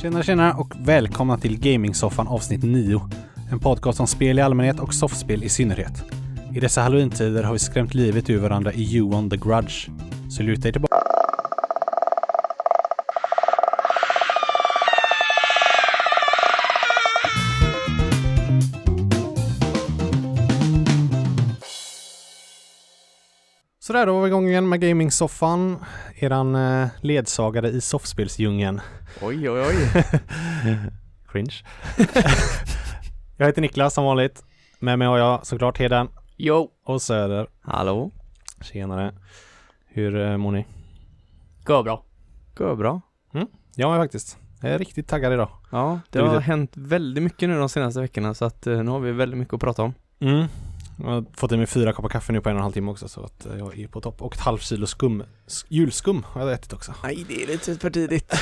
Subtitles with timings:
[0.00, 3.00] Tjena tjena och välkomna till Gamingsoffan avsnitt 9.
[3.50, 6.02] En podcast om spel i allmänhet och soffspel i synnerhet.
[6.54, 9.90] I dessa halloweentider har vi skrämt livet ur varandra i You on the Grudge.
[10.30, 10.96] Så luta er tillbaka.
[23.78, 25.76] Sådär, då var vi igång igen med Gamingsoffan.
[26.18, 28.80] Eran eh, ledsagare i soffspelsdjungeln.
[29.22, 29.74] Oj, oj, oj.
[31.32, 31.54] Cringe.
[33.36, 34.44] jag heter Niklas som vanligt.
[34.78, 36.70] Med mig har jag såklart Heden Jo.
[36.84, 37.46] och Söder.
[37.60, 38.10] Hallå.
[38.60, 39.14] Tjenare.
[39.86, 40.66] Hur eh, mår ni?
[41.64, 42.04] Går bra.
[42.54, 43.00] Går bra.
[43.74, 44.38] Jag är faktiskt.
[44.62, 45.48] Jag är riktigt taggad idag.
[45.72, 49.00] Ja, det har hänt väldigt mycket nu de senaste veckorna så att eh, nu har
[49.00, 49.94] vi väldigt mycket att prata om.
[50.20, 50.46] Mm.
[51.04, 52.90] Jag har fått i mig fyra koppar kaffe nu på en och en halv timme
[52.90, 54.22] också så att eh, jag är på topp.
[54.22, 55.22] Och ett halvt kilo skum.
[55.68, 56.94] Julskum har jag ätit också.
[57.02, 58.32] Nej, det är lite för tidigt.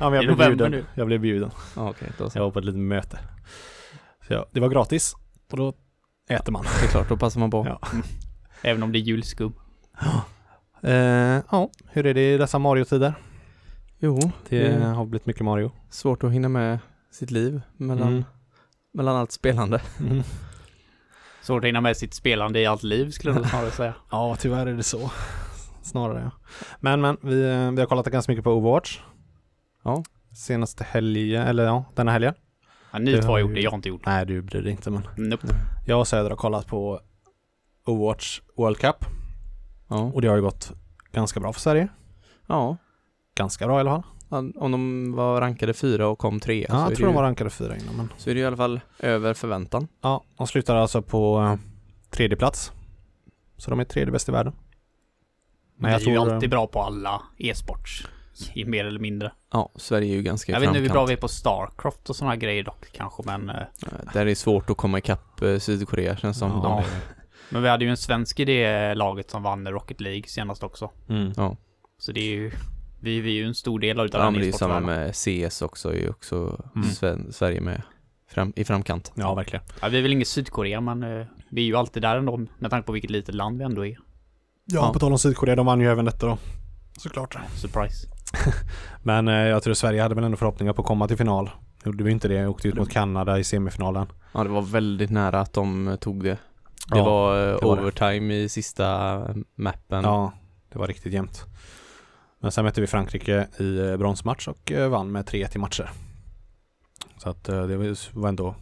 [0.00, 0.70] Ja men jag blev bjuden.
[0.70, 0.84] nu.
[0.94, 1.50] Jag blev bjuden.
[1.76, 2.38] ja, okej, då så.
[2.38, 3.18] Jag var på ett litet möte.
[4.26, 5.14] Så ja, det var gratis.
[5.50, 5.74] Och då
[6.28, 6.62] äter man.
[6.80, 7.66] Det är klart, då passar man på.
[7.68, 7.88] Ja.
[8.62, 9.52] Även om det är julskum.
[10.82, 10.92] Eh,
[11.50, 13.14] ja, hur är det i dessa Mario-tider?
[13.98, 15.72] Jo, Det det har blivit mycket Mario.
[15.90, 16.78] svårt att hinna med
[17.10, 18.24] sitt liv mellan, Mm.
[18.94, 19.80] mellan allt spelande.
[20.00, 20.22] Mm.
[21.42, 23.94] Svårt att hinna med sitt spelande i allt liv skulle jag snarare säga.
[24.10, 25.10] Ja, tyvärr är det så.
[25.82, 26.30] Snarare ja.
[26.80, 27.34] Men men, vi,
[27.74, 29.00] vi har kollat ganska mycket på Overwatch.
[29.84, 30.02] Ja.
[30.36, 32.34] Senaste helgen, eller ja, denna helgen.
[32.92, 34.70] Ja, ni Det två har gjort det, jag har inte gjort Nej, du bryr dig
[34.72, 35.02] inte men.
[35.16, 35.22] det.
[35.22, 35.46] Nope.
[35.86, 37.00] Jag och Söder har kollat på
[37.86, 39.04] Overwatch World Cup.
[39.88, 39.96] Ja.
[39.96, 40.72] Och det har ju gått
[41.12, 41.88] ganska bra för Sverige.
[42.46, 42.76] ja.
[43.34, 44.02] Ganska bra i alla fall.
[44.38, 47.50] Om de var rankade fyra och kom tre Ja, jag det tror de var rankade
[47.50, 48.08] fyra innan men.
[48.16, 49.88] så är det i alla fall över förväntan.
[50.00, 51.54] Ja, de slutar alltså på eh,
[52.10, 52.72] tredje plats.
[53.56, 54.52] Så de är tredje bäst i världen.
[55.76, 58.06] Men jag vi är ju tror, alltid bra på alla e-sports.
[58.54, 59.32] I mer eller mindre.
[59.52, 61.10] Ja, Sverige är ju ganska Jag vet inte hur bra framkant.
[61.10, 63.50] vi är på Starcraft och sådana grejer dock kanske men...
[63.50, 63.56] eh,
[64.12, 66.50] Där är det svårt att komma ikapp eh, Sydkorea känns som.
[66.50, 66.62] Ja.
[66.62, 66.84] De,
[67.50, 70.90] Men vi hade ju en svensk i det laget som vann Rocket League senast också.
[71.08, 71.32] Mm.
[71.98, 72.50] Så det är ju...
[73.02, 75.14] Vi, vi är ju en stor del av ja, den men det är samma med
[75.16, 76.88] CS också, är ju också Mm.
[76.90, 77.82] Sven, Sverige med
[78.30, 79.12] fram, i framkant.
[79.14, 79.64] Ja, verkligen.
[79.82, 82.70] Ja, vi är väl inget Sydkorea men eh, vi är ju alltid där ändå med
[82.70, 83.90] tanke på vilket litet land vi ändå är.
[83.90, 83.98] Ja,
[84.64, 84.92] Ja.
[84.92, 86.38] på tal om Sydkorea, de vann ju även detta då.
[86.98, 87.36] Såklart.
[87.56, 88.08] Surprise.
[89.02, 91.50] Men eh, jag tror Sverige hade väl ändå förhoppningar på att komma till final.
[91.84, 94.06] Gjorde vi inte det, åkte ut mot Kanada i semifinalen.
[94.32, 96.38] Ja, det var väldigt nära att de eh, tog det.
[96.90, 97.82] Det Ja, var eh, det var det.
[97.82, 100.04] overtime i sista eh, mappen.
[100.04, 100.32] Ja,
[100.72, 101.44] det var riktigt jämnt.
[102.42, 105.90] Men sen mötte vi Frankrike i eh, bronsmatch och eh, vann med 3-1 i matcher.
[107.18, 108.54] Så att eh, det var- ändå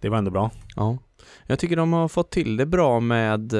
[0.00, 0.50] Det var ändå bra.
[0.76, 0.98] Ja.
[1.46, 3.54] Jag tycker de har fått till det bra med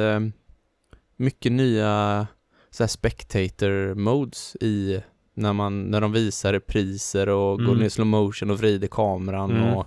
[1.17, 2.27] mycket nya
[2.71, 5.01] så spectator modes i
[5.35, 7.79] när man, när de visar repriser och går Mm.
[7.79, 9.75] ner i slow motion och vrider kameran Mm.
[9.75, 9.87] och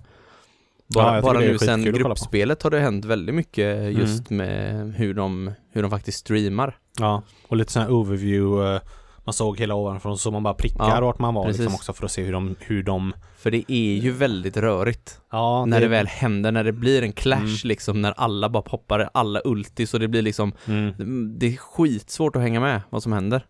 [0.88, 1.82] Ja, bara, tycker bara nu sen.
[1.82, 1.94] Mm.
[1.94, 6.78] gruppspelet har det hänt väldigt mycket just med hur de, hur de faktiskt streamar.
[7.00, 8.80] Ja, och lite sån här overview.
[9.30, 11.60] Man såg hela ovanifrån så man bara prickar Ja, vart man var precis.
[11.60, 15.22] liksom också för att se hur de, hur de För det är ju väldigt rörigt
[15.32, 17.56] Ja, när det väl händer, när det blir en clash Mm.
[17.64, 20.94] liksom, när alla bara poppar alla ultis och det blir liksom, mm.
[21.40, 23.46] det är skitsvårt att hänga med vad som händer.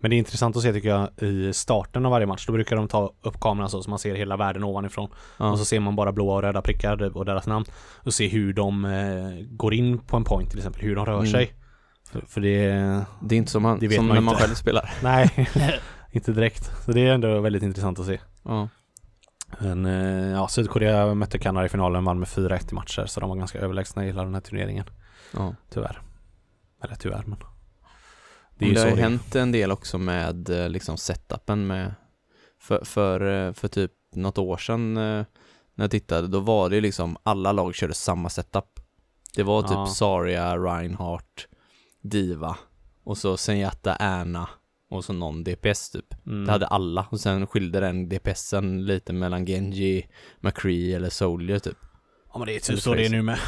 [0.00, 2.46] Men det är intressant att se tycker jag i starten av varje match.
[2.46, 5.10] Då brukar de ta upp kameran så, så man ser hela världen ovanifrån.
[5.38, 5.50] Ja.
[5.50, 7.64] Och så ser man bara blåa och röda prickar och deras namn.
[8.04, 11.18] Och se hur de eh, går in på en point till exempel, hur de rör
[11.18, 11.26] Mm.
[11.30, 11.52] sig.
[12.12, 12.58] För, för det,
[13.20, 14.90] Det är inte som, man, Det vet som man när man själv spelar.
[15.02, 15.48] nej,
[16.10, 16.70] inte direkt.
[16.84, 18.20] Så det är ändå väldigt intressant att se.
[18.42, 18.68] Ja.
[19.60, 23.06] Men eh, ja, Sydkorea mötte Kanada i finalen, vann med 4-1 i matcher.
[23.06, 24.84] Så de var ganska överlägsna i hela den här turneringen.
[25.32, 25.54] ja.
[25.70, 26.02] Tyvärr.
[26.84, 27.38] Eller tyvärr men.
[28.58, 31.94] Det, det så har ju det hänt en del också med eh, liksom setupen med
[32.60, 35.24] för, för, eh, för typ något år sedan när
[35.74, 38.80] jag tittade, då var det liksom alla lag körde samma setup.
[39.34, 39.86] Det var typ Ja.
[39.86, 41.46] Saria, Reinhardt,
[42.02, 42.56] Diva
[43.04, 44.48] och så Zenyatta, Erna
[44.90, 46.26] och så någon DPS typ.
[46.26, 46.44] Mm.
[46.44, 50.06] Det hade alla och sen skilde den DPSen lite mellan Genji,
[50.40, 51.76] McCree eller Soldier typ.
[52.32, 53.38] Ja men det är typ så det är nu med.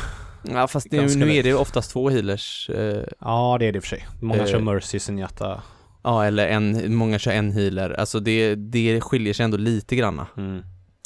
[0.52, 3.72] Ja fast det, Ganska nu är det ju oftast två healers eh, Ja det är
[3.72, 4.06] det i och för sig.
[4.20, 4.46] Många Eh.
[4.46, 5.62] kör Mercy, Zenyatta.
[6.02, 7.90] Ja, eller en, många kör en healer.
[7.90, 10.26] Alltså det, det skiljer sig ändå lite granna.
[10.36, 10.62] Mm.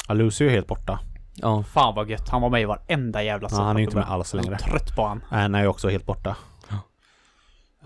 [0.08, 1.00] Ja, Lucy är ju helt borta.
[1.34, 2.28] Ja, Fan vad gött.
[2.28, 4.44] Han var med i varenda jävla Ja, han är ju inte med alls Jag är
[4.44, 4.58] längre.
[4.58, 5.24] trött på han.
[5.28, 6.36] Anna är ju också helt borta.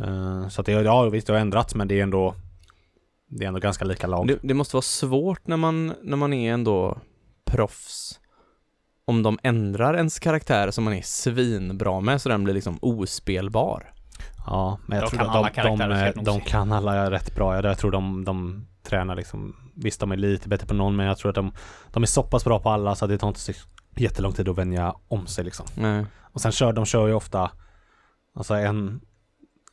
[0.02, 2.34] Eh, så att det, ja visst det har ändrats men det är ändå
[3.28, 4.26] Det är ändå ganska lika lag.
[4.26, 6.98] det, det måste vara svårt när man, när man är ändå
[7.44, 8.18] proffs.
[9.04, 13.92] Om de ändrar ens karaktär som man är svinbra med så den blir liksom ospelbar.
[14.46, 17.34] Ja, men jag Då tror kan att alla de, de, de, de kan alla rätt
[17.34, 17.54] bra.
[17.54, 19.56] Jag, jag tror de, de tränar liksom.
[19.74, 21.52] Visst, de är lite bättre på någon, men jag tror att de,
[21.92, 23.52] de är så pass bra på alla så att det tar inte så
[23.96, 25.66] jättelång tid att vänja om sig liksom.
[25.76, 26.06] Nej.
[26.20, 27.50] Och sen kör de kör ju ofta,
[28.34, 29.00] alltså en,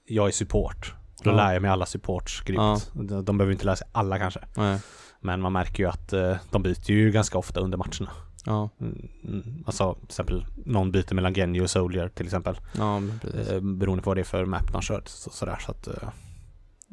[0.09, 0.93] jag är support.
[1.23, 1.35] Då Ja.
[1.35, 2.91] lär jag mig alla supports grymt.
[2.93, 4.39] De, de behöver inte lära sig alla kanske.
[4.57, 4.79] Nej.
[5.21, 8.09] Men man märker ju att eh, de byter ju ganska ofta under matcherna.
[8.45, 8.69] Ja.
[8.81, 12.59] Mm, mm, alltså till exempel någon byter mellan Genji och Soldier till exempel.
[12.77, 12.97] Ja.
[12.97, 15.03] Eh, beroende på vad det är för map de kör.
[15.05, 16.09] Så, sådär, så att eh,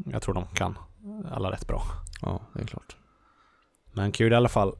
[0.06, 0.78] jag tror de kan
[1.30, 1.82] alla rätt bra.
[2.22, 2.96] Ja, det är klart.
[3.92, 4.72] Men kul i alla fall.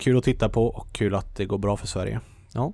[0.00, 2.20] Kul att titta på och kul att det går bra för Sverige.
[2.52, 2.72] Ja.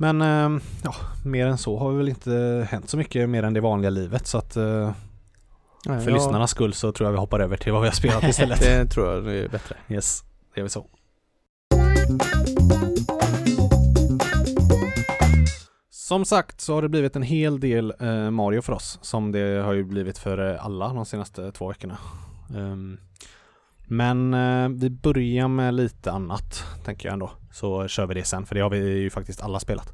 [0.00, 0.94] Men eh, ja,
[1.24, 4.38] mer än så har väl inte hänt så mycket mer än det vanliga livet så
[4.38, 4.92] att eh,
[5.86, 7.94] Nej, för jag- lyssnarnas skull så tror jag vi hoppar över till vad vi har
[7.94, 8.60] spelat istället.
[8.60, 9.76] det tror jag är bättre.
[9.88, 10.24] yes,
[10.54, 10.86] det är väl så.
[15.90, 19.62] Som sagt så har det blivit en hel del eh, Mario för oss som det
[19.64, 21.98] har ju blivit för eh, alla de senaste två veckorna.
[22.56, 22.98] Ehm,
[23.90, 27.30] men eh, vi börjar med lite annat tänker jag ändå.
[27.52, 29.92] Så kör vi det sen för det har vi ju faktiskt alla spelat.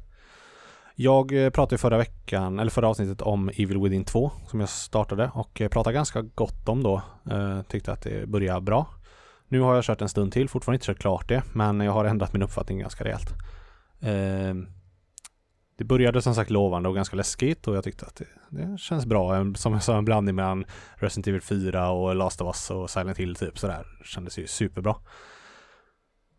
[0.95, 4.69] Jag eh, pratade ju förra veckan, eller förra avsnittet om Evil Within 2 som jag
[4.69, 7.01] startade och eh, pratade ganska gott om då.
[7.31, 8.87] Eh, tyckte att det började bra.
[9.47, 12.05] Nu har jag kört en stund till, fortfarande inte kört klart det, men jag har
[12.05, 13.33] ändrat min uppfattning ganska rejält.
[13.99, 14.76] Eh,
[15.77, 19.05] det började som sagt lovande och ganska läskigt och jag tyckte att det, det känns
[19.05, 19.53] bra.
[19.55, 20.65] Som jag sa, en blandning mellan
[20.95, 23.85] Resident Evil 4 och Last of Us och Silent Hill typ sådär.
[24.03, 24.95] Kändes ju superbra.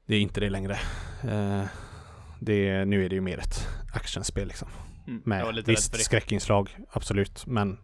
[0.07, 0.73] Det är inte det längre.
[1.23, 1.65] Eh,
[2.41, 4.69] det, nu är det ju mer ett actionspel liksom.
[5.07, 5.23] Mm.
[5.25, 7.79] Med visst skräckinslag, absolut, men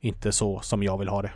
[0.00, 1.32] inte så som jag vill ha det.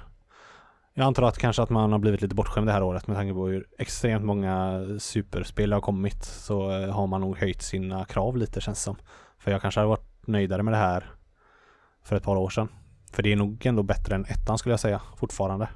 [0.95, 3.35] Jag antar att kanske att man har blivit lite bortskämd det här året med tanke
[3.35, 8.37] på hur extremt många superspel har kommit så eh, har man nog höjt sina krav
[8.37, 8.97] lite känns det som.
[9.43, 11.11] För jag kanske hade varit nöjdare med det här
[12.05, 12.69] för ett par år sedan.
[13.13, 15.69] För det är nog ändå bättre än ettan skulle jag säga, fortfarande.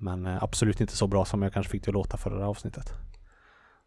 [0.00, 2.92] Men eh, absolut inte så bra som jag kanske fick det att låta förra avsnittet.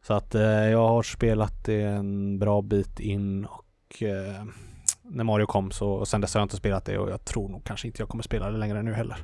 [0.03, 4.43] Så att eh, jag har spelat det en bra bit in och eh,
[5.01, 7.49] när Mario kom så och sen dess har jag inte spelat det och jag tror
[7.49, 9.17] nog kanske inte jag kommer spela det längre nu heller.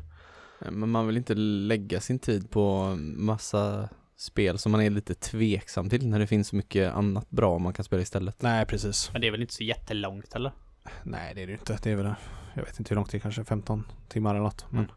[0.72, 5.90] Men man vill inte lägga sin tid på massa spel som man är lite tveksam
[5.90, 8.42] till när det finns så mycket annat bra man kan spela istället.
[8.42, 9.10] Nej, precis.
[9.14, 10.52] Men det är väl inte så jättelångt heller?
[11.04, 11.80] Nej, det är det ju inte.
[11.84, 12.14] Det är väl,
[12.56, 14.66] jag vet inte hur långt det är, kanske 15 timmar eller något.
[14.70, 14.92] Men Mm.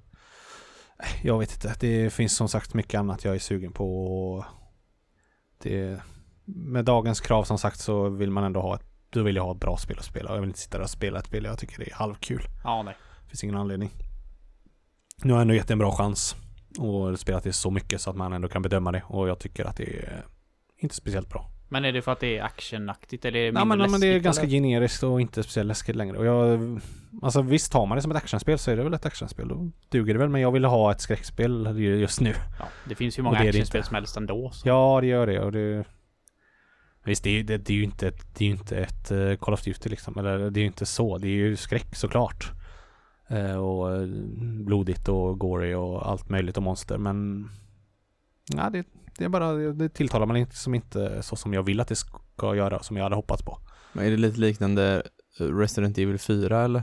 [1.22, 1.74] jag vet inte.
[1.80, 4.06] Det finns som sagt mycket annat jag är sugen på.
[4.06, 4.44] Och
[5.62, 6.00] det,
[6.44, 9.52] med dagens krav som sagt så vill man ändå ha ett, då vill jag ha
[9.52, 10.30] ett bra spel att spela.
[10.30, 12.42] Och jag vill inte sitta där och spela ett spel jag tycker det är halvkul.
[12.64, 12.96] Ja, nej.
[13.28, 13.90] finns ingen anledning.
[15.22, 16.36] Nu har jag ändå gett en bra chans
[16.78, 19.64] och spelat det så mycket så att man ändå kan bedöma det och jag tycker
[19.64, 20.24] att det är
[20.78, 21.50] inte speciellt bra.
[21.68, 24.06] Men är det för att det är actionaktigt eller är det mindre men, men det
[24.06, 24.52] är läskigt, ganska eller?
[24.52, 26.18] generiskt och inte speciellt läskigt längre.
[26.18, 26.80] Och jag,
[27.22, 29.48] alltså visst tar man det som ett actionspel så är det väl ett actionspel.
[29.48, 30.28] Då duger det väl.
[30.28, 32.34] Men jag ville ha ett skräckspel just nu.
[32.58, 34.50] Ja, det finns ju många actionspel som helst ändå.
[34.50, 34.68] Så.
[34.68, 35.40] Ja, det gör det.
[35.40, 35.84] Och det
[37.04, 39.54] Visst, det är, det, det är ju inte ett, det är inte ett eh, Call
[39.54, 40.18] of Duty liksom.
[40.18, 41.18] Eller det är ju inte så.
[41.18, 42.52] Det är ju skräck såklart.
[43.30, 44.06] Eh, och eh,
[44.64, 46.98] blodigt och gory och allt möjligt och monster.
[46.98, 47.48] Men
[48.56, 48.86] ja, det,
[49.18, 51.96] det är bara, det tilltalar man inte som inte så som jag vill att det
[51.96, 52.82] ska göra.
[52.82, 53.58] Som jag hade hoppats på.
[53.92, 55.02] Men är det lite liknande
[55.40, 56.82] eh, Resident Evil 4 eller?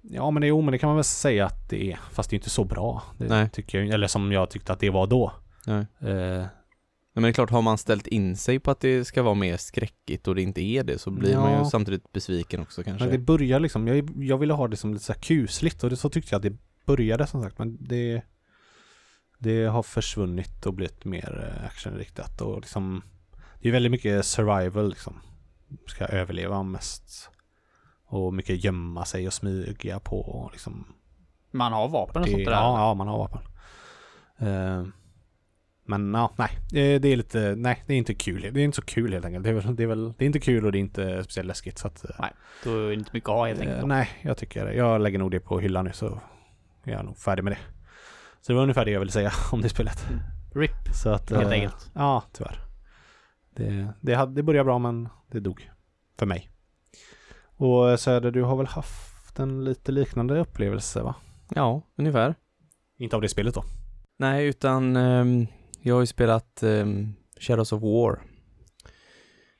[0.00, 1.98] Ja men det, jo, men det kan man väl säga att det är.
[2.10, 3.02] Fast det är inte så bra.
[3.18, 3.50] Det Nej.
[3.50, 5.32] tycker jag, eller som jag tyckte att det var då.
[5.66, 5.86] Nej.
[6.00, 6.44] Eh,
[7.16, 9.56] Men det är klart, har man ställt in sig på att det ska vara mer
[9.56, 11.58] skräckigt och det inte är det så blir man Ja.
[11.64, 13.04] ju samtidigt besviken också kanske.
[13.04, 15.90] men det börjar liksom, jag, jag ville ha det som lite så här kusligt och
[15.90, 17.58] det, så tyckte jag att det började som sagt.
[17.58, 18.22] Men det,
[19.38, 23.02] det har försvunnit och blivit mer eh, actionriktat och liksom
[23.60, 25.20] Det är väldigt mycket survival liksom.
[25.86, 27.30] Ska överleva mest.
[28.08, 30.86] Och mycket gömma sig och smyga på och liksom
[31.50, 32.52] Man har vapen och det, sånt där.
[32.52, 33.42] ja, ja, man har vapen.
[34.38, 34.84] Eh,
[35.86, 36.48] men ja, nej.
[36.70, 38.40] Det, är lite, nej, det är inte kul.
[38.52, 39.44] Det är inte så kul helt enkelt.
[39.44, 41.46] Det är, väl, det är, väl, det är inte kul och det är inte speciellt
[41.46, 41.78] läskigt.
[41.78, 42.26] Så att, eh,
[42.64, 43.80] Då är det inte mycket att ha helt enkelt.
[43.80, 44.74] eh, nej, jag tycker det.
[44.74, 46.20] Jag lägger nog det på hyllan nu så
[46.84, 47.58] är jag nog färdig med det.
[48.40, 50.06] Så det var ungefär det jag ville säga om det spelet.
[50.54, 51.90] RIP, Så att, helt eh, enkelt.
[51.94, 52.58] Ja, tyvärr.
[53.50, 55.70] Det, det, hade, det började bra men det dog.
[56.18, 56.50] För mig.
[57.56, 61.14] Och eh, Söder, du har väl haft en lite liknande upplevelse va?
[61.54, 62.34] Ja, ungefär.
[62.98, 63.64] Inte av det spelet då?
[64.18, 65.46] Nej, utan ehm,
[65.86, 68.22] jag har ju spelat ehm, Shadows of War.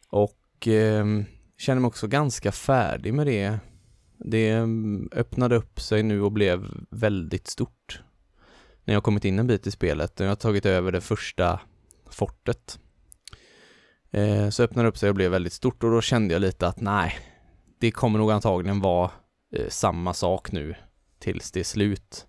[0.09, 1.25] Och ehm,
[1.59, 3.59] känner mig också ganska färdig med det.
[4.19, 8.03] Det ehm, öppnade upp sig nu och blev väldigt stort.
[8.85, 10.19] När jag kommit in en bit i spelet.
[10.19, 11.61] När jag har tagit över det första
[12.11, 12.79] fortet.
[14.11, 16.67] Eh, så öppnade det upp sig och blev väldigt stort och då kände jag lite
[16.67, 17.19] att nej,
[17.79, 19.11] det kommer nog antagligen vara
[19.53, 20.75] eh, samma sak nu
[21.19, 22.27] tills det är slut.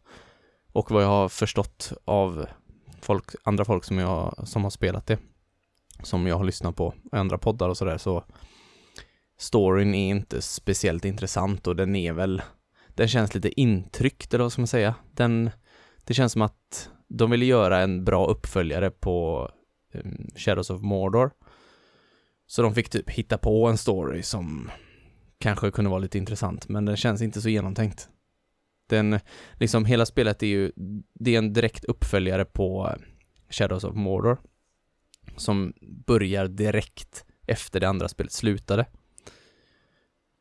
[0.72, 2.48] Och vad jag har förstått av
[3.02, 5.20] folk, andra folk som, jag, som har spelat det,
[6.04, 8.24] som jag har lyssnat på i andra poddar och sådär, så
[9.38, 12.42] storyn är inte speciellt intressant och den är väl,
[12.88, 14.96] den känns lite intryckt eller vad ska man säga.
[15.12, 15.50] Den,
[16.04, 19.50] det känns som att de ville göra en bra uppföljare på
[19.94, 21.32] um, Shadows of Mordor.
[22.48, 24.72] Så de fick typ hitta på en story som
[25.40, 28.10] kanske kunde vara lite intressant, men den känns inte så genomtänkt.
[28.88, 29.20] Den,
[29.54, 30.72] liksom hela spelet är ju,
[31.14, 32.96] det är en direkt uppföljare på
[33.50, 34.38] Shadows of Mordor.
[35.36, 38.86] Som börjar direkt efter det andra spelet slutade.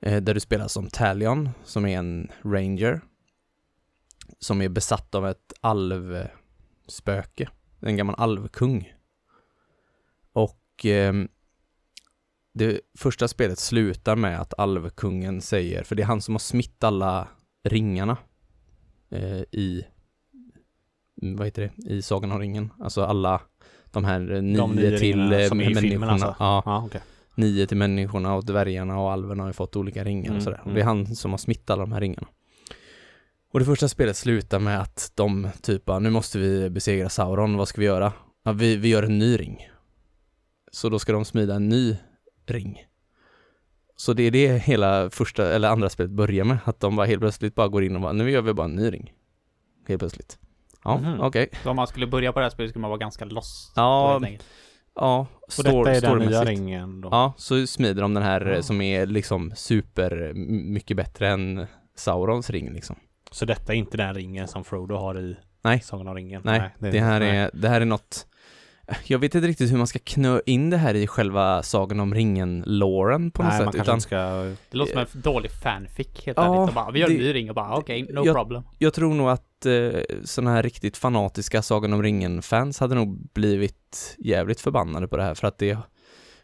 [0.02, 3.00] Eh, där du spelar som Talion, som är en ranger.
[4.38, 7.48] Som är besatt av ett alvspöke,
[7.80, 8.92] en gammal alvkung.
[10.32, 11.14] Och eh,
[12.54, 16.84] det första spelet slutar med att alvkungen säger, för det är han som har smitt
[16.84, 17.28] alla
[17.64, 18.16] ringarna
[19.10, 19.84] eh, i,
[21.22, 22.72] vad heter det, i Sagan om ringen.
[22.80, 23.40] Alltså alla
[23.90, 26.12] de här nio, De nio till eh, som filmen människorna.
[26.12, 26.36] alltså?
[26.38, 27.00] Ja, Ja, okej.
[27.34, 30.58] nio till människorna och dvärgarna och alverna har ju fått olika ringar Mm, och sådär.
[30.60, 30.74] Och mm.
[30.74, 32.26] det är han som har smittat alla de här ringarna.
[33.52, 37.68] Och det första spelet slutar med att de typ nu måste vi besegra Sauron, vad
[37.68, 38.12] ska vi göra?
[38.44, 39.68] Ja, vi, vi gör en ny ring.
[40.72, 41.96] Så då ska de smida en ny
[42.46, 42.84] ring.
[43.96, 47.20] Så det är det hela första, eller andra spelet börjar med, att de bara helt
[47.20, 49.12] plötsligt bara går in och bara, nu gör vi bara en ny ring.
[49.88, 50.38] Helt plötsligt.
[50.84, 51.20] Ja, Mhm.
[51.20, 51.48] okej.
[51.62, 53.72] Så om man skulle börja på det här spelet skulle man vara ganska lost.
[53.76, 54.28] Ja, då.
[54.94, 57.08] Ja, Och stor- detta är den nya ringen då?
[57.12, 58.62] Ja, så smider de den här Ja.
[58.62, 60.32] som är liksom super
[60.72, 62.96] mycket bättre än Saurons ring liksom.
[63.30, 65.80] Så detta är inte den ringen som Frodo har i Nej.
[65.80, 66.42] Sagan om ringen?
[66.44, 67.36] Nej, det, här nej.
[67.36, 68.26] är, det här är något
[69.06, 72.14] jag vet inte riktigt hur man ska knö in det här i själva Sagan om
[72.14, 74.16] ringen-låren på något Nej, man sätt, kanske utan ska...
[74.70, 76.74] Det låter som en dålig fanfic helt Ja, ärligt.
[76.74, 78.62] Bara, vi gör en det- ny ring och bara okej, no Jag- problem.
[78.78, 84.16] jag tror nog att eh, sådana här riktigt fanatiska Sagan om ringen-fans hade nog blivit
[84.18, 85.78] jävligt förbannade på det här för att det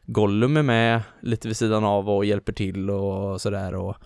[0.06, 3.96] Gollum är med lite vid sidan av och hjälper till och sådär och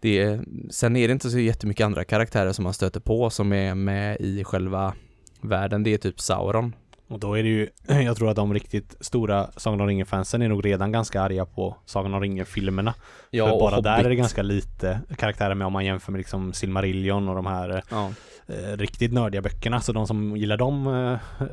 [0.00, 3.52] det är, sen är det inte så jättemycket andra karaktärer som man stöter på som
[3.52, 4.94] är med i själva
[5.40, 5.82] världen.
[5.82, 6.72] Det är typ Sauron.
[7.14, 7.68] Och då är det ju,
[8.04, 11.76] jag tror att de riktigt stora Sagan om ringen-fansen är nog redan ganska arga på
[11.86, 12.94] Sagan om ringen-filmerna.
[13.30, 16.52] Ja, För bara där är det ganska lite karaktärer med om man jämför med liksom
[16.52, 18.12] Silmarillion och de här Ja.
[18.46, 19.80] eh, riktigt nördiga böckerna.
[19.80, 21.48] Så de som gillar dem eh, eh,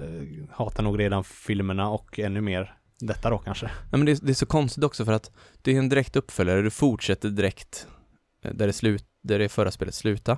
[0.51, 3.65] hatar nog redan filmerna och ännu mer detta då kanske.
[3.65, 6.15] Nej, men det, är- det är så konstigt också för att det är en direkt
[6.15, 7.88] uppföljare, du fortsätter direkt
[8.46, 10.38] eh, där det, slut, där det förra spelet slutar.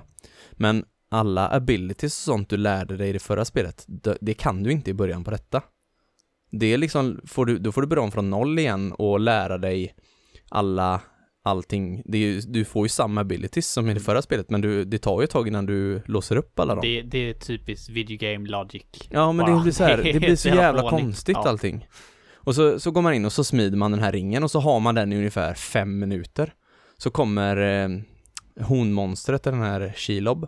[0.52, 3.84] Men alla abilities och sånt du lärde dig i det förra spelet,
[4.20, 5.62] det, kan du inte i början på detta.
[6.50, 9.58] Det är liksom, får du, då får du börja om från noll igen och lära
[9.58, 9.94] dig
[10.48, 11.00] alla,
[11.44, 12.02] allting.
[12.12, 15.20] Ju- du får ju samma abilities som i det förra spelet, men du, det tar
[15.20, 16.82] ju ett tag innan du låser upp alla dem.
[16.82, 18.82] Det, det är typiskt video game logic.
[19.10, 21.48] Ja men Bara, det blir så här, det blir så jävla konstigt Ja.
[21.48, 21.86] allting.
[22.34, 24.60] Och så, så går man in och så smider man den här ringen och så
[24.60, 26.52] har man den i ungefär fem minuter.
[26.98, 27.88] Så kommer eh,
[28.66, 30.46] honmonstret, den här Shelob,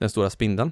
[0.00, 0.70] den stora spindeln.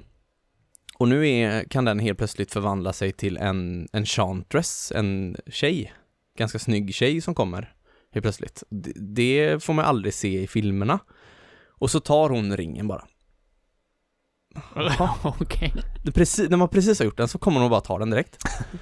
[0.97, 5.93] Och nu är, kan den helt plötsligt förvandla sig till en, en chantress, en tjej.
[6.37, 7.73] Ganska snygg tjej som kommer
[8.11, 8.63] helt plötsligt.
[8.69, 10.99] Det, det får man aldrig se i filmerna.
[11.67, 13.07] Och så tar hon ringen bara.
[15.23, 15.73] okej.
[16.13, 18.37] Precis, när man precis har gjort den så kommer hon bara ta den direkt.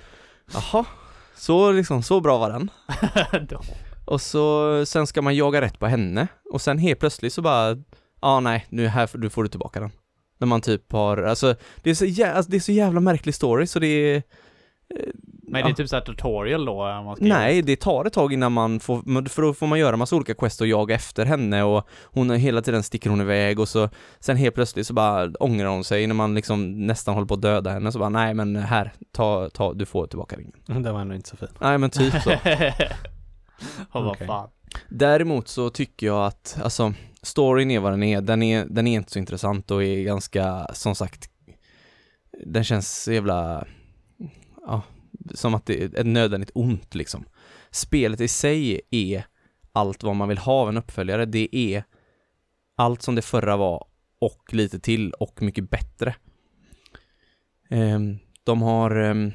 [0.54, 0.86] Jaha,
[1.36, 2.72] så liksom, så bra var den.
[4.06, 7.70] Och så, sen ska man jaga rätt på henne och sen helt plötsligt så bara,
[7.70, 7.76] ja
[8.20, 9.92] ah, nej, nu här, du får du tillbaka den.
[10.38, 13.36] När man typ har, alltså det är så, jä, alltså, det är så jävla märklig
[13.36, 14.24] story så det är,
[15.48, 16.76] Men det är typ såhär tutorial då?
[16.76, 19.98] Man ska nej det tar ett tag innan man får, för då får man göra
[19.98, 23.60] massa olika quest och jaga efter henne och hon är hela tiden sticker hon iväg
[23.60, 23.90] och så
[24.20, 27.42] sen helt plötsligt så bara ångrar hon sig när man liksom nästan håller på att
[27.42, 30.54] döda henne så bara nej men här, ta, ta, du får tillbaka ringen.
[30.84, 31.52] Det var ändå inte så fint.
[31.62, 32.32] Nej men typ så.
[33.92, 34.50] Och vad fan.
[34.90, 36.94] Däremot så tycker jag att, alltså,
[37.28, 38.22] storyn är vad den är.
[38.22, 41.30] Den är, den är inte så intressant och är ganska, som sagt,
[42.46, 43.68] den känns så jävla,
[44.66, 44.82] ja,
[45.34, 47.26] som att det är ett nödvändigt ont liksom.
[47.72, 49.26] Spelet i sig är
[49.72, 51.26] allt vad man vill ha av en uppföljare.
[51.26, 51.84] Det är
[52.76, 53.86] allt som det förra var
[54.20, 56.16] och lite till och mycket bättre.
[57.70, 59.32] Ehm, de har ehm,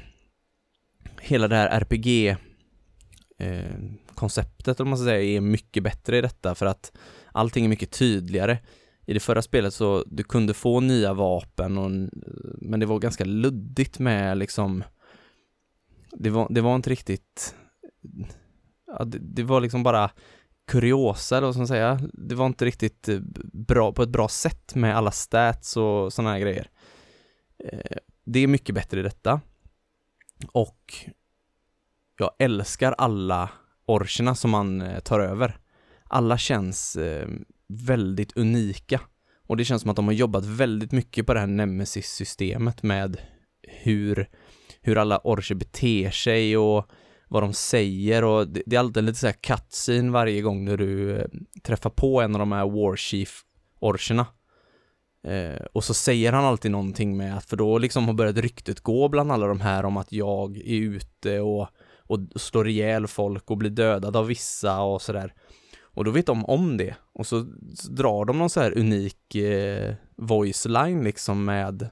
[1.21, 6.65] hela det här RPG-konceptet, eh, om man ska säga är mycket bättre i detta för
[6.65, 6.91] att
[7.33, 8.57] allting är mycket tydligare.
[9.05, 11.91] I det förra spelet så du kunde få nya vapen och,
[12.61, 14.83] men det var ganska luddigt med liksom
[16.11, 17.55] det var, det var inte riktigt
[18.87, 20.11] ja, det, det var liksom bara
[20.67, 21.99] kuriosa eller vad ska man säga.
[22.13, 23.19] Det var inte riktigt eh,
[23.53, 26.69] bra på ett bra sätt med alla stats och sådana här grejer.
[27.63, 29.41] Eh, det är mycket bättre i detta.
[30.51, 30.93] Och
[32.17, 33.49] jag älskar alla
[33.85, 35.57] orcherna som man eh, tar över.
[36.13, 37.27] Alla känns eh,
[37.67, 39.01] väldigt unika.
[39.47, 43.17] Och det känns som att de har jobbat väldigt mycket på det här Nemesis-systemet med
[43.67, 44.29] hur,
[44.81, 46.85] hur alla orcher beter sig och
[47.27, 50.77] vad de säger och det, det är alltid lite så här cutscene varje gång när
[50.77, 51.25] du eh,
[51.63, 54.25] träffar på en av de här Warchief-orcherna.
[55.27, 58.81] Eh, och så säger han alltid någonting med att, för då liksom har börjat ryktet
[58.81, 61.67] gå bland alla de här om att jag är ute och,
[61.97, 65.33] och slår ihjäl folk och blir dödad av vissa och sådär.
[65.93, 67.45] Och då vet de om det och så,
[67.89, 71.89] drar de någon så här unik eh, voice line liksom med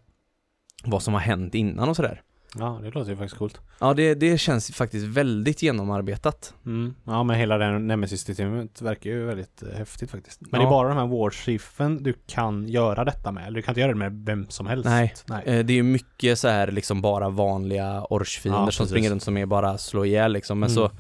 [0.84, 2.22] vad som har hänt innan och sådär.
[2.60, 3.60] Ja, det låter ju faktiskt coolt.
[3.80, 6.54] Ja, det, det känns faktiskt väldigt genomarbetat.
[6.66, 6.94] Mm.
[7.04, 10.42] Ja, men hela det Nemesis-systemet verkar ju väldigt eh, häftigt faktiskt.
[10.42, 10.58] Men Ja.
[10.60, 13.48] det är bara de här Warchiefen du kan göra detta med.
[13.48, 14.86] Eller du kan inte göra det med vem som helst.
[14.86, 15.14] Nej.
[15.28, 15.44] Nej.
[15.46, 19.24] Eh, det är ju mycket så här liksom bara vanliga orchfiender Ja, som springer runt
[19.24, 20.60] som är bara slå ihjäl liksom.
[20.60, 20.76] Men Mm.
[20.76, 20.92] så,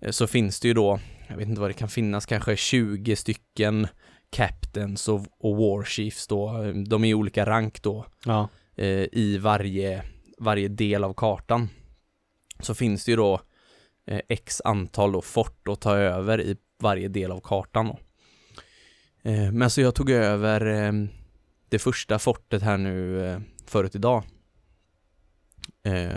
[0.00, 0.98] eh, så finns det ju då,
[1.28, 3.86] jag vet inte vad det kan finnas, kanske 20 stycken
[4.30, 6.72] captains och, och warchiefs då.
[6.86, 8.48] De är i olika rank då Ja.
[8.76, 10.02] eh, i varje,
[10.38, 11.68] varje del av kartan.
[12.60, 13.40] Så finns det ju då
[14.06, 17.98] eh, x antal då fort att ta över i varje del av kartan då.
[19.30, 20.92] Eh, men så jag tog över eh,
[21.68, 24.24] det första fortet här nu eh, förut idag.
[25.82, 26.10] Eh,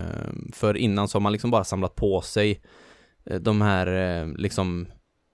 [0.54, 2.62] för innan så har man liksom bara samlat på sig
[3.26, 4.88] eh, de här liksom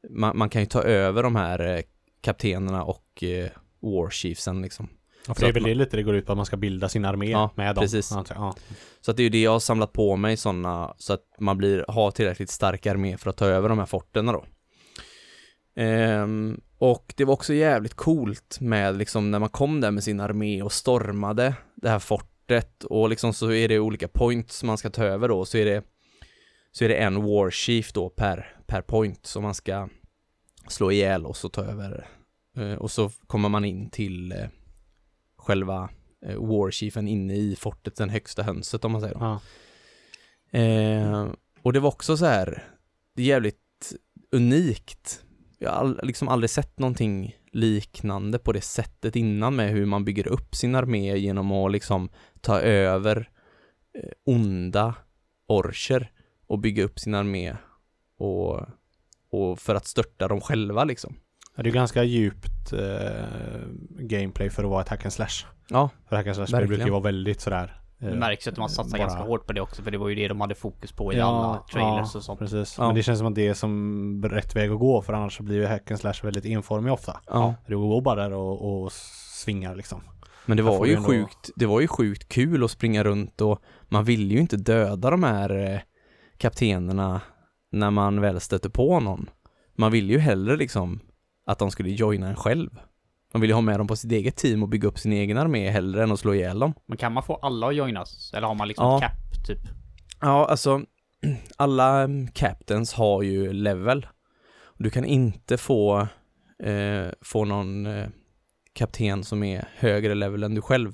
[0.09, 1.81] man, man kan ju ta över de här eh,
[2.21, 3.49] kaptenerna och eh,
[3.81, 4.89] warchiefsen liksom.
[5.27, 6.89] Ja, för det är väl det lite det går ut på att man ska bilda
[6.89, 7.81] sin armé Ja, med dem.
[7.81, 8.11] precis.
[8.29, 8.55] Ja.
[9.01, 11.57] Så att det är ju det jag har samlat på mig sådana så att man
[11.57, 14.45] blir, har tillräckligt stark armé för att ta över de här forterna då.
[15.75, 20.19] Ehm, och det var också jävligt coolt med liksom när man kom där med sin
[20.19, 24.89] armé och stormade det här fortet och liksom så är det olika points man ska
[24.89, 25.83] ta över då så är det
[26.71, 29.89] så är det en war chief då per, per point som man ska
[30.67, 32.07] slå ihjäl och så ta över
[32.57, 34.47] Eh, och så kommer man in till eh,
[35.37, 35.89] själva
[36.25, 39.17] eh, warchiefen inne i fortet, den högsta hönset om man säger.
[39.19, 39.41] Ja.
[40.59, 41.27] Eh,
[41.61, 42.63] och det var också så här,
[43.15, 43.93] det är jävligt
[44.31, 45.23] unikt.
[45.59, 50.05] Jag har all, liksom aldrig sett någonting liknande på det sättet innan med hur man
[50.05, 52.09] bygger upp sin armé genom att liksom
[52.41, 53.29] ta över
[54.25, 54.95] onda
[55.47, 56.11] orcher
[56.47, 57.55] och bygga upp sin armé
[58.17, 58.59] och,
[59.31, 61.15] och för att störta dem själva liksom.
[61.55, 63.25] Ja, Det är ganska djupt eh,
[63.99, 65.45] gameplay för att vara ett hack and slash.
[65.69, 67.81] Ja, För hack and slash brukar ju vara väldigt sådär.
[68.01, 69.97] eh, Det märks ju att man satsar bara- ganska hårt på det också för det
[69.97, 72.39] var ju det de hade fokus på i Ja, alla trailers ja, och sånt.
[72.39, 72.75] Precis.
[72.77, 72.85] Ja.
[72.85, 75.43] Men det känns som att det är som rätt väg att gå för annars så
[75.43, 77.19] blir ju hack and slash väldigt enformig ofta.
[77.27, 77.53] ja.
[77.67, 78.91] Du går bara där och, och
[79.43, 80.01] svingar liksom.
[80.45, 83.59] Men det var ju ändå- sjukt, det var ju sjukt kul att springa runt och
[83.89, 85.79] man ville ju inte döda de här eh,
[86.37, 87.21] kaptenerna
[87.75, 89.29] när man väl stötte på någon.
[89.75, 90.99] Man ville ju hellre liksom
[91.45, 92.69] att de skulle joina en själv.
[93.33, 95.37] Man ville ju ha med dem på sitt eget team och bygga upp sin egen
[95.37, 96.73] armé hellre än att slå ihjäl dem.
[96.85, 98.31] Men kan man få alla att joinas?
[98.33, 98.99] Eller har man liksom Ja.
[98.99, 99.59] cap typ?
[100.21, 100.81] Ja, alltså
[101.57, 104.07] alla mm, captains har ju level.
[104.77, 106.07] Du kan inte få,
[106.63, 108.07] eh, få någon eh,
[108.73, 110.93] kapten som är högre level än du själv.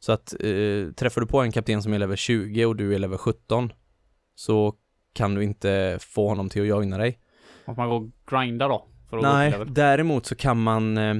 [0.00, 2.98] Så att eh, träffar du på en kapten som är level 20 och du är
[2.98, 3.72] level 17
[4.34, 4.74] så
[5.16, 7.18] kan du inte få honom till att joina dig.
[7.66, 8.86] Måste man gå och grinda då?
[9.22, 11.14] Nej, däremot så kan man, eh,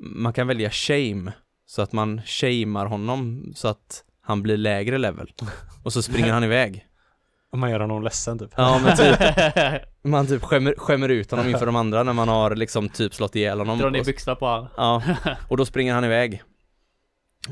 [0.00, 1.32] man kan välja shame.
[1.66, 5.32] Så att man shamear honom så att han blir lägre level.
[5.84, 6.84] Och så springer han iväg.
[7.52, 8.50] Om man gör honom ledsen typ.
[8.56, 9.18] Ja men typ,
[10.02, 13.36] man typ skämmer, skämmer ut honom inför de andra när man har liksom typ slått
[13.36, 13.78] ihjäl honom.
[13.78, 14.68] Dra ner Och, byxorna på han.
[14.76, 15.02] ja,
[15.48, 16.42] och då springer han iväg.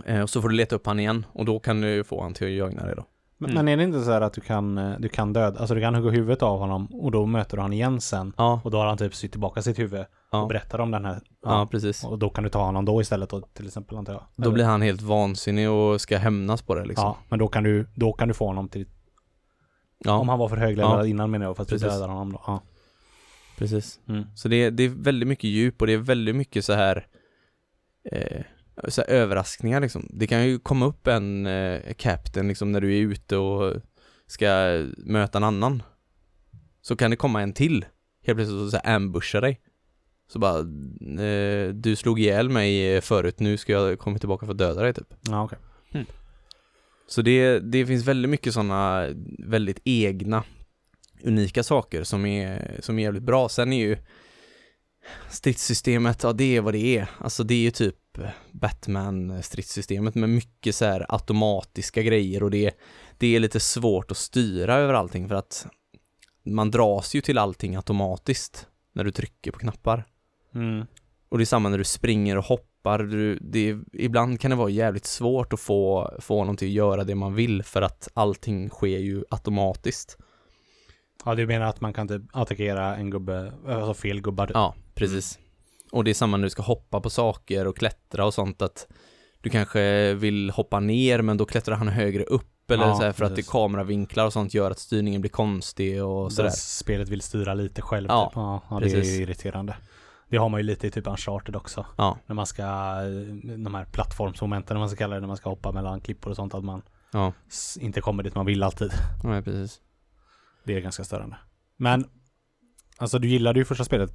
[0.07, 2.35] Eh, och så får du leta upp han igen och då kan du få han
[2.35, 3.05] till att joina dig då.
[3.39, 3.65] Men, Mm.
[3.65, 5.81] men är det inte så här att du kan, eh, du kan döda, alltså du
[5.81, 8.33] kan hugga huvudet av honom och då möter du han igen sen.
[8.37, 11.05] Ja, Och då har han typ sytt tillbaka sitt huvud och ja, berättar om den
[11.05, 11.21] här.
[11.43, 12.05] ja precis.
[12.05, 14.23] Och då kan du ta honom då istället då, till exempel antar jag.
[14.37, 14.53] Då Eller?
[14.55, 17.05] blir han helt vansinnig och ska hämnas på det liksom.
[17.07, 18.87] Ja, men då kan du, då kan du få honom till,
[19.99, 21.07] Ja, om han var för hög Ja.
[21.07, 22.41] innan menar jag, för att du dödar honom då.
[22.47, 22.63] Ja.
[23.59, 24.01] precis.
[24.09, 24.25] Mm.
[24.35, 27.07] Så det, det är väldigt mycket djup och det är väldigt mycket så här,
[28.13, 28.43] eh,
[28.89, 30.09] så här överraskningar liksom.
[30.11, 33.83] Det kan ju komma upp en eh, captain liksom när du är ute och
[34.27, 34.47] ska
[34.97, 35.83] möta en annan.
[36.83, 37.85] Så kan det komma en till.
[38.25, 39.61] Helt plötsligt så, så här ambushar dig.
[40.29, 40.59] Så bara,
[41.25, 44.95] eh, du slog ihjäl mig förut, nu ska jag komma tillbaka för att döda dig
[44.95, 45.15] typ.
[45.21, 45.59] Ja, okej.
[47.07, 49.07] Så det, det finns väldigt mycket sådana
[49.39, 50.45] väldigt egna,
[51.23, 53.49] unika saker som är, som är jävligt bra.
[53.49, 53.97] Sen är ju
[55.31, 57.11] stridssystemet, ja det är vad det är.
[57.19, 57.97] Alltså det är ju typ
[58.53, 62.75] Batman-stridssystemet med mycket så här automatiska grejer och det,
[63.19, 65.67] det är lite svårt att styra över allting för att
[66.45, 70.05] man dras ju till allting automatiskt när du trycker på knappar.
[70.55, 70.87] Mm.
[71.29, 74.71] Och det är samma när du springer och hoppar, du, det, ibland kan det vara
[74.71, 78.71] jävligt svårt att få, få honom till att göra det man vill för att allting
[78.71, 80.19] sker ju automatiskt.
[81.25, 84.51] Ja, du menar att man kan typ attackera en gubbe, alltså fel gubbar?
[84.55, 85.39] Ja, precis.
[85.93, 88.87] Och det är samma när du ska hoppa på saker och klättra och sånt att
[89.41, 93.13] du kanske vill hoppa ner men då klättrar han högre upp eller Ja, så här
[93.13, 93.51] för att det precis.
[93.51, 96.49] kameravinklar och sånt gör att styrningen blir konstig och sådär.
[96.49, 98.07] Där spelet vill styra lite själv.
[98.09, 98.37] Ja, typ.
[98.37, 99.77] ja, ja det är irriterande.
[100.29, 101.87] Det har man ju lite i typ Uncharted också.
[101.97, 102.63] Ja, När man ska,
[103.65, 106.55] de här plattformsmomenten, man ska kalla det, när man ska hoppa mellan klippor och sånt,
[106.55, 107.33] att man ja,
[107.81, 108.91] inte kommer dit man vill alltid.
[109.23, 109.81] ja precis.
[110.65, 111.37] Det är ganska störande.
[111.77, 112.05] Men,
[112.97, 114.13] alltså du gillade ju första spelet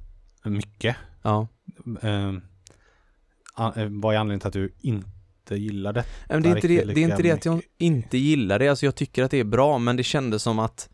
[0.50, 0.96] mycket.
[1.22, 1.48] Ja.
[2.02, 2.32] Eh,
[3.90, 6.04] vad är anledningen till att du inte gillade?
[6.28, 8.86] Men det är, inte det, det är inte det att jag inte gillar det, alltså
[8.86, 10.88] jag tycker att det är bra, men det kändes som att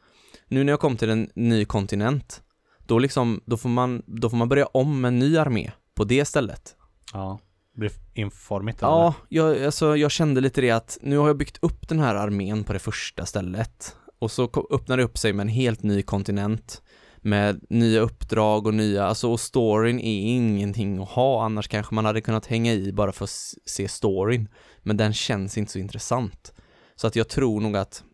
[0.49, 2.43] nu när jag kom till en ny kontinent,
[2.87, 6.05] då liksom, då får man, då får man börja om med en ny armé på
[6.05, 6.77] det stället.
[7.13, 7.41] Ja,
[7.75, 8.83] det blir informigt.
[8.83, 8.91] eller?
[8.91, 12.15] Ja, jag, alltså, jag kände lite det att nu har jag byggt upp den här
[12.15, 16.03] armén på det första stället och så öppnar det upp sig med en helt ny
[16.03, 16.83] kontinent
[17.23, 22.05] med nya uppdrag och nya, alltså och storyn är ingenting att ha annars kanske man
[22.05, 24.49] hade kunnat hänga i bara för att se storyn
[24.83, 26.53] men den känns inte så intressant
[26.97, 28.05] så att jag tror nog att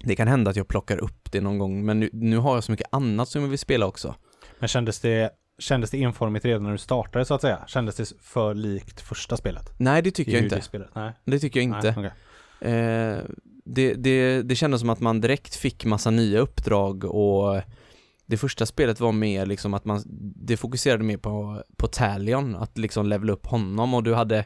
[0.00, 2.64] det kan hända att jag plockar upp det någon gång men nu, nu har jag
[2.64, 4.14] så mycket annat som jag vill spela också
[4.58, 7.64] Men kändes det, kändes det enformigt redan när du startade så att säga?
[7.66, 9.72] Kändes det för likt första spelet?
[9.76, 10.88] Nej det tycker I jag inte?
[10.94, 11.12] Nej.
[11.24, 12.10] det tycker jag inte Nej,
[12.60, 12.72] okej.
[12.72, 13.18] Eh,
[13.64, 17.62] det, det, det kändes som att man direkt fick massa nya uppdrag och
[18.28, 20.02] det första spelet var mer liksom att man,
[20.46, 24.44] det fokuserade mer på, på Talion, att liksom levela upp honom och du hade,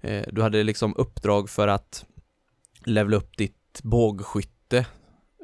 [0.00, 2.04] eh, du hade liksom uppdrag för att
[2.84, 4.86] levela upp ditt bågskytte,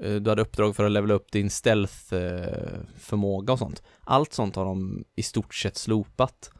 [0.03, 3.83] eh, du hade uppdrag för att levela upp din stealth-förmåga och sånt.
[4.01, 6.51] Allt sånt har de i stort sett slopat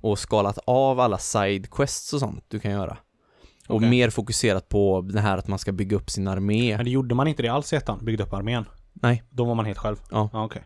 [0.00, 2.96] och skalat av alla sidequests och sånt du kan göra.
[3.68, 3.90] Och Okej.
[3.90, 6.76] mer fokuserat på det här att man ska bygga upp sin armé.
[6.76, 8.04] Men det gjorde man inte det alls i ettan?
[8.04, 8.64] Byggde upp armén?
[8.92, 9.22] Nej.
[9.30, 9.96] Då var man helt själv?
[10.10, 10.30] Ja.
[10.32, 10.62] okej.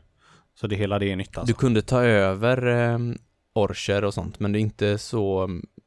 [0.55, 1.53] Så det hela det är nytt alltså?
[1.55, 2.99] Du kunde ta över eh,
[3.53, 5.43] orcher och sånt, men det är inte så,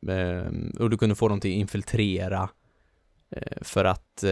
[0.08, 2.50] eh, och du kunde få dem till att infiltrera
[3.32, 4.32] eh, för att, eh,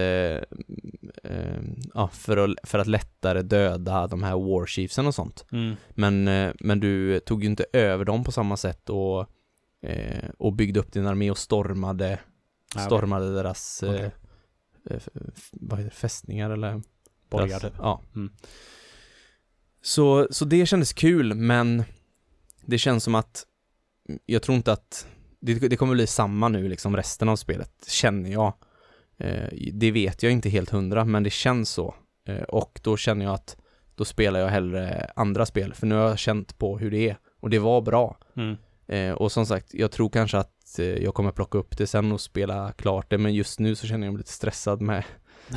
[1.23, 1.61] eh,
[1.93, 5.45] ja, för att, för att lättare döda de här warchiefsen och sånt.
[5.51, 5.75] Mm.
[5.89, 9.25] Men, eh, men du tog ju inte över dem på samma sätt och,
[9.81, 12.19] eh, och byggde upp din armé och stormade,
[12.75, 13.83] Ja, stormade deras,
[14.89, 15.09] f-
[15.51, 16.81] vad heter det, fästningar eller?
[17.29, 17.73] Borgar deras- typ?
[17.77, 18.01] Ja.
[18.15, 18.31] Mm.
[19.81, 21.83] Så, så det kändes kul, men
[22.65, 23.45] det känns som att
[24.25, 25.07] jag tror inte att
[25.39, 28.53] det, det kommer bli samma nu liksom resten av spelet, känner jag.
[29.17, 31.95] Eh, det vet jag inte helt hundra, men det känns så.
[32.27, 33.57] Eh, och då känner jag att
[33.95, 37.17] då spelar jag hellre andra spel, för nu har jag känt på hur det är.
[37.39, 38.17] Och det var bra.
[38.35, 38.55] Mm.
[38.87, 42.11] Eh, och som sagt, jag tror kanske att eh, jag kommer plocka upp det sen
[42.11, 45.03] och spela klart det, men just nu så känner jag mig lite stressad med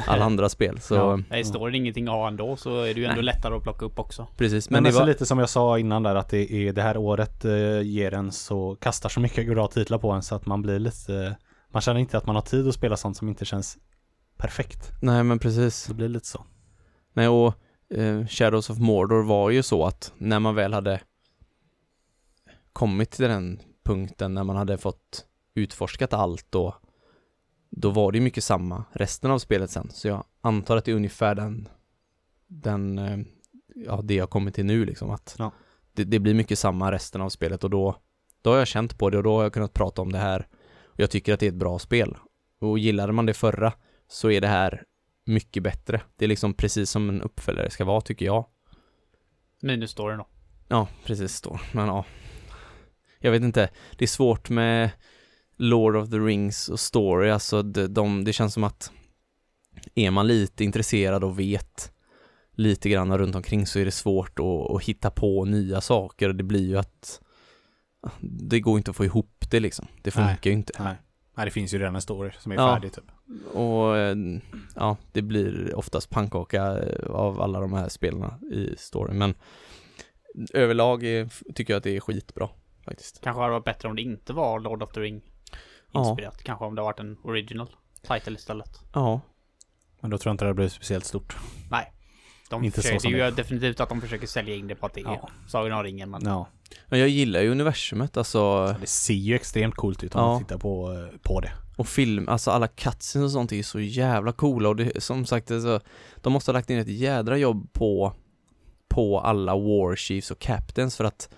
[0.06, 0.80] alla andra spel.
[0.80, 1.18] Så Ja.
[1.30, 3.24] Nej, står det ingenting ha ändå så är det ju ändå Nej.
[3.24, 4.26] lättare att plocka upp också.
[4.36, 5.06] precis, Men, men det alltså var...
[5.06, 8.32] lite som jag sa innan där att det är det här året eh, ger en
[8.32, 11.36] så kastar så mycket bra titlar på en så att man blir lite
[11.72, 13.78] man känner inte att man har tid att spela sånt som inte känns
[14.36, 14.92] perfekt.
[15.02, 15.86] Nej men precis.
[15.86, 16.44] Det blir lite så.
[17.12, 17.54] Nej, och
[17.94, 21.00] eh, Shadows of Mordor var ju så att när man väl hade
[22.72, 25.24] kommit till den punkten när man hade fått
[25.54, 26.74] utforskat allt och
[27.70, 29.90] då var det ju mycket samma resten av spelet sen.
[29.90, 31.68] Så jag antar att det är ungefär den,
[32.46, 33.18] den, eh,
[33.74, 35.52] ja det jag kommit till nu liksom att Ja.
[35.92, 37.96] det, det blir mycket samma resten av spelet och då,
[38.42, 40.48] då har jag känt på det och då har jag kunnat prata om det här.
[40.84, 42.16] Och jag tycker att det är ett bra spel.
[42.60, 43.72] Och gillade man det förra
[44.08, 44.84] så är det här
[45.24, 46.00] mycket bättre.
[46.16, 48.46] Det är liksom precis som en uppföljare ska vara tycker jag.
[49.62, 50.26] Minus storyn då.
[50.68, 51.60] Ja, precis då.
[51.72, 52.04] Men ja.
[53.18, 53.70] Jag vet inte.
[53.96, 54.90] Det är svårt med
[55.62, 57.30] Lord of the Rings och story.
[57.30, 58.92] Alltså de, de, det känns som att
[59.94, 61.92] är man lite intresserad och vet
[62.52, 66.32] lite grann runt omkring så är det svårt att, att hitta på nya saker.
[66.32, 67.20] Det blir ju att
[68.20, 69.86] det går inte att få ihop det liksom.
[70.02, 70.26] Det Nej.
[70.26, 70.82] funkar ju inte.
[70.82, 70.96] Nej.
[71.36, 72.74] Nej, det finns ju redan en story som är Ja.
[72.74, 73.04] färdig typ.
[73.54, 74.16] Och eh,
[74.74, 79.18] ja, det blir oftast pannkaka av alla de här spelarna i storyn.
[79.18, 79.34] Men
[80.54, 82.48] överlag är, tycker jag att det är skitbra
[82.84, 83.20] faktiskt.
[83.20, 85.22] Kanske hade varit bättre om det inte var Lord of the Ring
[85.92, 86.08] Ja.
[86.08, 86.42] inspirerat.
[86.42, 87.68] Kanske om det varit en original
[88.08, 88.80] title istället.
[88.94, 89.20] Ja,
[90.00, 91.36] Men då tror jag inte det blir speciellt stort.
[91.70, 91.92] Nej.
[92.50, 94.74] De Inte så försöker, som det är ju definitivt att de försöker sälja in det
[94.74, 95.28] på att det är Ja.
[95.48, 96.46] Sagan om ringen men Ja.
[96.86, 100.26] Men jag gillar ju universumet alltså Det ser ju extremt coolt ut om Ja.
[100.28, 101.52] man tittar på, eh, på det.
[101.76, 105.26] Och film, alltså alla cutscenes och sånt är ju så jävla coola och det, som
[105.26, 105.80] sagt alltså,
[106.16, 108.12] De måste ha lagt in ett jädra jobb på
[108.88, 111.28] På alla war chiefs och captains för att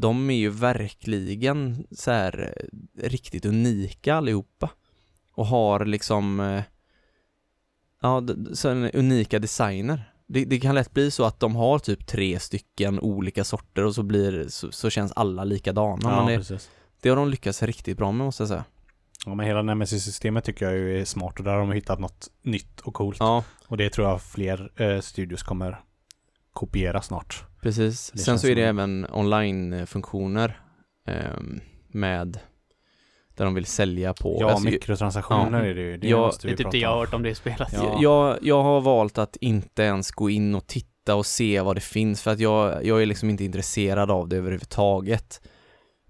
[0.00, 4.70] De är ju verkligen så här eh, riktigt unika allihopa
[5.34, 6.62] Och har liksom eh,
[8.02, 8.22] Ja,
[8.54, 13.00] så unika designer det, det kan lätt bli så att de har typ tre stycken
[13.00, 16.70] olika sorter och så blir så, så känns alla likadana men det, precis.
[17.00, 18.64] det har de lyckats riktigt bra med måste jag säga
[19.26, 22.80] Ja, men hela Nemesis-systemet tycker jag är smart och där har de hittat något nytt
[22.80, 23.16] och coolt.
[23.20, 25.80] Ja, Och det tror jag fler eh, studios kommer
[26.52, 27.44] kopiera snart.
[27.62, 28.12] Precis.
[28.24, 30.60] Sen så är det som- även online-funktioner
[31.06, 32.38] ehm, med
[33.36, 34.36] där de vill sälja på.
[34.40, 35.70] Ja, alltså, mikrotransaktioner ja.
[35.70, 35.96] är det ju.
[35.96, 37.68] Det Ja, måste vi är typ det jag har hört om det spelet.
[37.72, 37.98] Ja.
[38.02, 41.80] jag, jag har valt att inte ens gå in och titta och se vad det
[41.80, 45.40] finns för att jag, jag är liksom inte intresserad av det överhuvudtaget.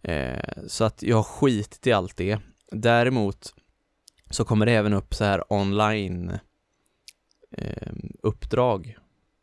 [0.03, 2.39] Eh, så att jag har skitit i allt det.
[2.73, 3.55] Däremot
[4.31, 6.31] så kommer det även upp så här online
[7.57, 8.97] eh, uppdrag.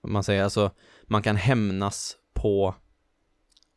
[0.04, 0.72] Man säger alltså,
[1.04, 2.76] man kan hämnas på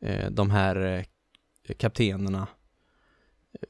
[0.04, 2.46] eh, de här eh, kaptenerna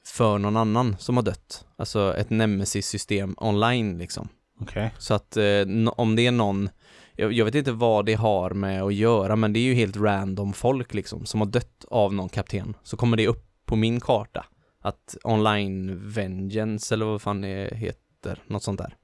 [0.05, 1.67] för någon annan som har dött.
[1.77, 4.29] Alltså ett nemesis-system online liksom.
[4.61, 4.95] Okej.
[4.99, 5.65] Så att eh,
[5.97, 6.71] om det är någon,
[7.17, 9.97] jag, jag vet inte vad det har med att göra, men det är ju helt
[9.97, 12.77] random folk liksom som har dött av någon kapten.
[12.83, 14.47] Så kommer det upp på min karta
[14.81, 18.97] att online vengeance eller vad fan det heter, något sånt där.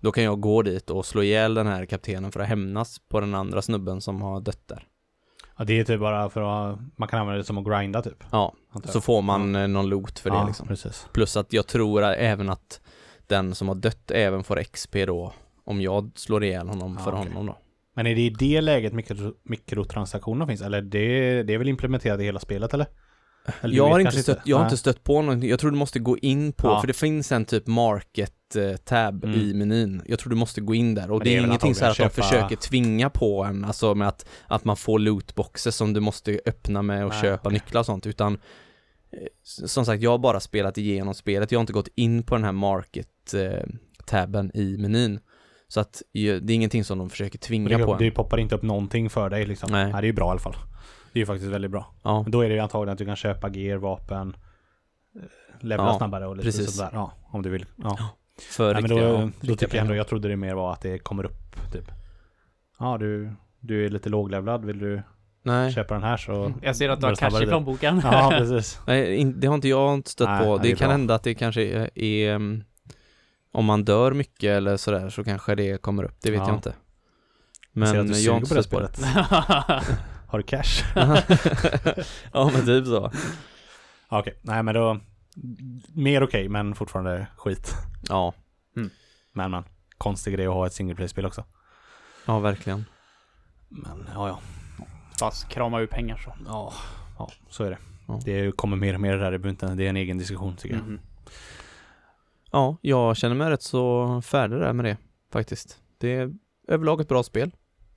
[0.00, 3.20] Då kan jag gå dit och slå ihjäl den här kaptenen för att hämnas på
[3.20, 4.86] den andra snubben som har dött där.
[5.58, 6.40] Ja, det är typ bara för
[6.72, 8.24] att man kan använda det som att grinda typ.
[8.30, 10.68] Ja, så får man eh, någon loot för ja, det liksom.
[10.68, 11.06] precis.
[11.12, 12.80] Plus att jag tror även att
[13.26, 15.32] den som har dött även får XP då
[15.64, 17.28] om jag slår ihjäl honom Ja, för okej.
[17.28, 17.58] honom då.
[17.94, 20.62] Men är det i det läget mikro, mikrotransaktioner finns?
[20.62, 22.86] Eller det, det är väl implementerat i hela spelet eller?
[23.60, 25.98] eller Jag har, inte stött, jag har inte stött på någonting, jag tror du måste
[25.98, 26.80] gå in på, Ja.
[26.80, 28.32] för det finns en typ market
[28.84, 29.40] tab Mm.
[29.40, 30.02] i menyn.
[30.06, 31.96] Jag tror du måste gå in där och det det är ingenting så här att
[31.96, 36.00] de köpa- försöker tvinga på en, alltså med att, att man får lootboxes som du
[36.00, 37.52] måste öppna med och Nej, köpa okej.
[37.52, 38.38] nycklar och sånt, utan eh,
[39.44, 42.44] som sagt, jag har bara spelat igenom spelet, jag har inte gått in på den
[42.44, 45.20] här market eh, i menyn.
[45.68, 47.98] Så att det är ingenting som de försöker tvinga på Det, en.
[47.98, 49.72] det poppar inte upp någonting för dig liksom.
[49.72, 49.84] Nej.
[49.84, 49.92] Nej.
[49.92, 50.56] det är ju bra i alla fall.
[51.12, 51.94] Det är ju faktiskt väldigt bra.
[52.02, 54.36] Ja, Men då är det ju antagligen att du kan köpa gear, vapen,
[55.16, 55.22] eh,
[55.66, 56.76] levla Ja, snabbare och lite precis.
[56.76, 56.90] sådär.
[56.92, 57.66] Ja, om du vill.
[57.76, 57.98] Ja.
[58.42, 60.98] För Nej, men då, då tycker jag ändå, jag trodde det mer var att det
[60.98, 61.90] kommer upp typ.
[62.78, 64.64] Ja, du, du är lite låglevlad.
[64.64, 65.02] Vill du
[65.42, 65.72] Nej.
[65.72, 66.52] köpa den här så...
[66.62, 68.00] Jag ser att du har cash i plånboken.
[68.04, 68.80] Ja, precis.
[68.86, 70.56] Nej, in, det har inte jag inte stött Nej, på.
[70.56, 70.92] Det, det kan bra.
[70.92, 72.64] hända att det kanske är, är um,
[73.52, 76.16] om man dör mycket eller sådär så kanske det kommer upp.
[76.22, 76.46] Det vet Ja.
[76.46, 76.74] jag inte.
[77.72, 79.82] Jag ser att Men du jag har inte på det stött på det.
[80.26, 80.84] Har du cash?
[82.32, 83.10] ja men typ så.
[84.08, 85.00] Okej, nej men då...
[85.94, 87.74] Mer okej, men fortfarande skit.
[88.08, 88.34] Ja,
[89.32, 89.64] Men men,
[89.98, 91.44] konstig grej att ha ett single play-spel också.
[92.26, 92.84] ja verkligen.
[93.68, 94.40] Men ja, ja.
[95.18, 96.34] Fast krama ur pengar så.
[96.46, 96.72] Ja,
[97.18, 97.78] ja så är det.
[98.08, 98.20] Ja.
[98.24, 99.76] Det kommer mer och mer där i bunten.
[99.76, 100.84] Det är en egen diskussion tycker jag.
[100.84, 101.00] Mhm.
[102.52, 104.96] Ja, jag känner mig rätt så färdig där med det
[105.32, 105.78] faktiskt.
[105.98, 106.32] Det är
[106.68, 107.50] överlag ett bra spel.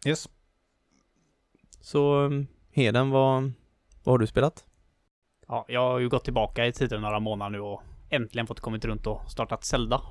[0.06, 0.30] Yes.
[1.82, 3.52] Så um, Heden, vad,
[4.04, 4.66] vad har du spelat?
[5.54, 8.86] Ja, jag har ju gått tillbaka i tiden några månader nu och äntligen fått kommit
[8.86, 10.02] runt och startat Zelda.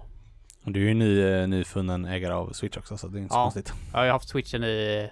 [0.64, 3.33] Och du är ju ny, eh, nyfunnen ägare av Switch också så det är inte
[3.35, 3.42] så Ja.
[3.42, 3.72] konstigt.
[3.92, 5.11] Jag har ju haft switchen i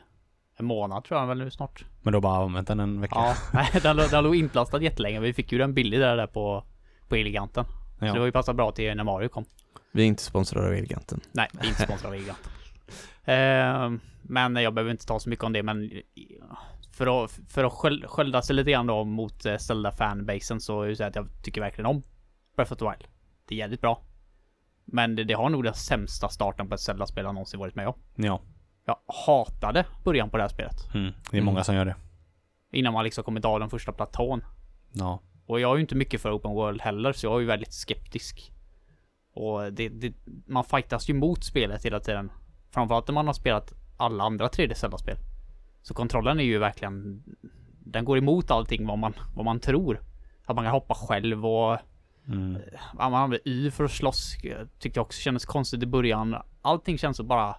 [0.57, 1.85] en månad tror jag väl nu snart.
[2.03, 3.15] Men du har bara använt den en vecka?
[3.15, 5.21] Ja, nej den, den låg inplastad jättelänge.
[5.21, 6.65] Vi fick ju den billig där, där på,
[7.09, 7.65] på Eleganten.
[7.65, 8.27] Så det har ja.
[8.27, 9.45] ju passat bra till när Mario kom.
[9.93, 11.21] Vi är inte sponsrade av Elgiganten.
[11.33, 12.53] Nej, vi är inte sponsrade av Eleganten.
[13.25, 15.91] Ehm, men jag behöver inte ta så mycket om det, men
[17.01, 20.83] för att, för att sköl- skölda sig lite grann då mot eh, Zelda fanbasen så
[20.83, 22.03] är det så att jag tycker verkligen om
[22.57, 23.05] Breath of the Wild.
[23.49, 24.03] Det är jävligt bra.
[24.85, 27.89] Men det, det har nog den sämsta starten på ett Zelda-spel jag någonsin varit med
[27.89, 27.95] om.
[28.17, 28.41] ja.
[28.85, 30.95] Jag hatade början på det här spelet.
[30.95, 31.13] Mm.
[31.31, 31.45] Det är Mm.
[31.45, 31.97] många som gör det.
[32.73, 34.45] Innan man liksom kommit av den första platån.
[34.93, 35.21] Ja.
[35.47, 37.73] Och jag är ju inte mycket för open world heller, så jag är ju väldigt
[37.73, 38.53] skeptisk.
[39.35, 40.13] Och det, det,
[40.47, 42.33] man fightas ju mot spelet hela tiden.
[42.71, 45.17] Framförallt när man har spelat alla andra 3D Zelda-spel.
[45.83, 47.23] Så kontrollen är ju verkligen...
[47.85, 50.01] Den går emot allting vad man, vad man tror.
[50.45, 51.79] Att man kan hoppa själv och
[52.29, 52.63] Mm.
[52.95, 54.37] Man använder Y för att slåss.
[54.43, 56.37] Jag Tyckte jag också kändes konstigt i början.
[56.63, 57.57] Allting känns så bara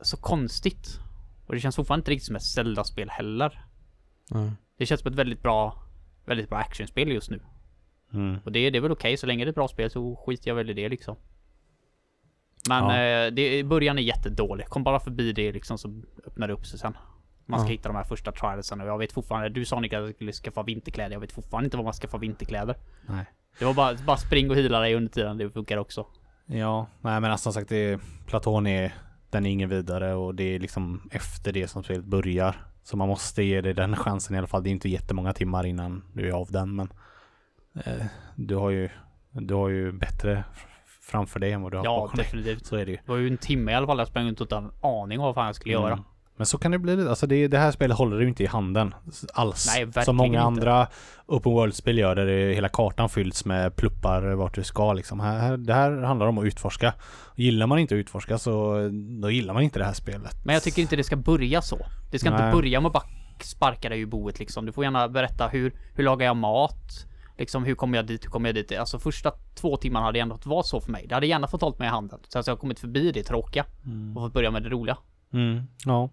[0.00, 0.98] så konstigt.
[1.46, 3.64] Och det känns fortfarande inte riktigt som ett Zelda-spel heller.
[4.30, 4.50] Nej.
[4.76, 5.82] Det känns som ett väldigt bra,
[6.24, 7.40] väldigt bra actionspel just nu.
[8.12, 8.38] Mm.
[8.44, 10.48] Och det, det är väl okej, så länge det är ett bra spel så skiter
[10.48, 11.16] jag väl i det liksom.
[12.68, 13.26] Men Ja.
[13.26, 14.66] eh, det, början är jättedålig.
[14.66, 16.96] Kom bara förbi det liksom så öppnar det upp sig sen.
[17.52, 17.72] Man ska Ja.
[17.72, 20.32] hitta de här första trialsen och jag vet fortfarande, du sa Nick att jag skulle
[20.32, 21.12] skaffa vinterkläder.
[21.12, 22.76] Jag vet fortfarande inte vad man ska få vinterkläder.
[23.08, 23.24] Nej.
[23.58, 26.06] Det var bara, bara spring och hila dig under tiden, det funkar också.
[26.46, 28.94] Ja, nej men alltså, som sagt, det, platån är,
[29.30, 32.56] den är ingen vidare och det är liksom efter det som spelet börjar.
[32.84, 34.62] Så man måste ge det den chansen i alla fall.
[34.62, 36.92] Det är inte jättemånga timmar innan du är av den men
[37.84, 38.88] eh, du har ju,
[39.30, 40.44] du har ju bättre
[41.02, 42.24] framför dig än vad du har Ja, bakom dig.
[42.24, 42.66] definitivt.
[42.66, 42.96] Så är det ju.
[42.96, 45.34] Det var ju en timme i alla fall jag sprang runt en aning om vad
[45.34, 46.04] fan jag skulle göra.
[46.32, 46.38] Mm.
[46.38, 47.10] Men så kan det bli lite.
[47.10, 48.94] Alltså det, det här spelet håller du inte i handen
[49.34, 49.74] alls.
[49.76, 50.40] Nej, Som många inte.
[50.40, 50.88] andra
[51.26, 55.20] open world-spel gör där det, hela kartan fylls med pluppar vart du ska liksom.
[55.20, 56.94] Här, det här handlar om att utforska.
[57.36, 58.74] Gillar man inte att utforska så
[59.22, 60.44] då gillar man inte det här spelet.
[60.44, 61.78] Men jag tycker inte det ska börja så.
[62.10, 62.46] Det ska Nej.
[62.46, 63.04] inte börja med att bara
[63.40, 64.66] sparka dig ur boet liksom.
[64.66, 67.06] Du får gärna berätta hur, hur lagar jag mat?
[67.38, 68.78] Liksom hur kommer jag dit, hur kommer jag dit?
[68.78, 71.06] Alltså första två timmarna hade ändå varit så för mig.
[71.08, 72.20] Det hade gärna fått hållit mig i handen.
[72.28, 73.64] Så att jag har kommit förbi det tråkiga.
[74.14, 74.96] Och fått börja med det roliga.
[75.32, 76.10] Mm, ja.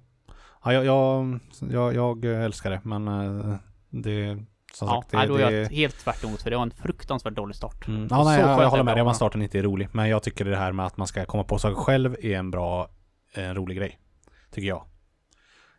[0.63, 3.55] Ja jag, jag, jag, jag älskar det men eh,
[3.89, 6.55] det som Ja, sagt det, nej, då är det, jag helt tvärt emot för det
[6.55, 7.87] var en fruktansvärt dålig start.
[7.87, 8.07] Mm.
[8.09, 9.87] Ja, nej, så jag, jag håller med dig om att starten inte är rolig.
[9.91, 12.51] Men jag tycker det här med att man ska komma på saker själv är en
[12.51, 12.89] bra,
[13.33, 13.99] en rolig grej.
[14.51, 14.85] Tycker jag.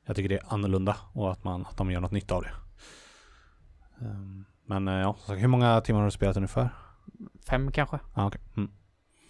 [0.07, 2.51] Jag tycker det är annorlunda och att, man, att de gör något nytt av det.
[4.01, 6.69] Ehm, Men eh, ja, hur många timmar har du spelat ungefär?
[7.49, 7.99] Fem kanske?
[8.15, 8.41] Ah, okay.
[8.57, 8.71] mm.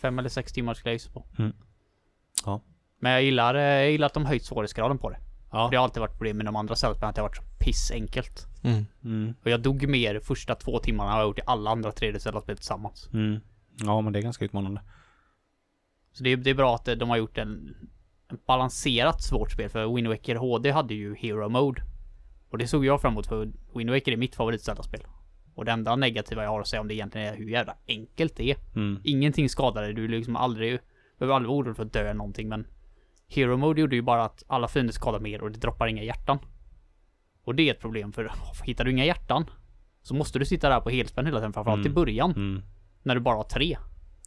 [0.03, 1.25] Fem eller sex timmar skulle jag gissa på.
[1.39, 1.53] Mm.
[2.45, 2.61] Ja.
[2.99, 5.19] Men jag gillar, eh, jag gillar att de höjt svårighetsgraden på det.
[5.51, 5.69] Ja.
[5.71, 8.47] Det har alltid varit problem med de andra spelen, att det har varit så pissenkelt.
[8.63, 8.87] Mm.
[9.05, 9.35] Mm.
[9.45, 13.09] Och jag dog mer första två timmarna än jag gjort i alla andra 3D-spel tillsammans.
[13.13, 13.41] Mm.
[13.77, 14.83] Ja, men det är ganska utmanande.
[16.13, 17.77] Så det är, det är bra att eh, de har gjort en,
[18.29, 19.71] en balanserat svårt spel.
[19.71, 21.83] För Wind Waker HD hade ju Hero Mode.
[22.51, 25.01] Och det såg jag fram emot för Wind Waker är mitt favorit spel
[25.55, 28.37] Och det enda negativa jag har att säga om det egentligen är hur jävla enkelt
[28.37, 28.57] det är.
[28.77, 29.01] Mm.
[29.05, 29.95] Ingenting skadar dig.
[29.95, 30.81] Du liksom aldrig,
[31.19, 32.67] behöver aldrig vara orolig för att dö eller någonting men
[33.31, 36.39] Hero Mode gjorde ju bara att alla fiender skadar mer och det droppar inga hjärtan.
[37.45, 38.33] Och det är ett problem för
[38.65, 39.45] hittar du inga hjärtan
[40.03, 41.95] så måste du sitta där på helspänn hela tiden framförallt i Mm.
[41.95, 42.63] början Mm.
[43.03, 43.77] när du bara har tre.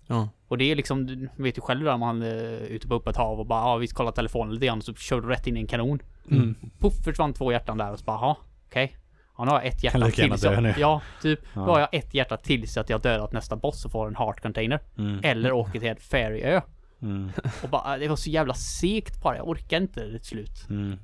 [0.07, 0.29] Ja.
[0.47, 3.39] Och det är liksom, du vet ju själv där man är ute på öppet hav
[3.39, 5.59] och bara ja, vi ska kolla telefonen lite grann så kör du rätt in i
[5.59, 5.99] en kanon.
[6.31, 6.55] Mm.
[6.79, 8.35] Puff försvann två hjärtan där och så bara jaha,
[8.67, 8.97] okej.
[9.37, 10.79] Ja nu har jag ett hjärta gärna tills jag.
[10.79, 11.39] Ja, typ.
[11.53, 11.61] Ja.
[11.65, 14.41] Då har jag ett hjärta tills att jag dödat nästa boss och får en heart
[14.41, 14.79] container.
[14.97, 15.19] Mm.
[15.23, 16.61] Eller åker till ett fairyö.
[17.03, 17.29] Mm.
[17.63, 19.37] Och bara, det var så jävla segt bara.
[19.37, 20.69] Jag orkar inte till slut.
[20.69, 20.97] Mm.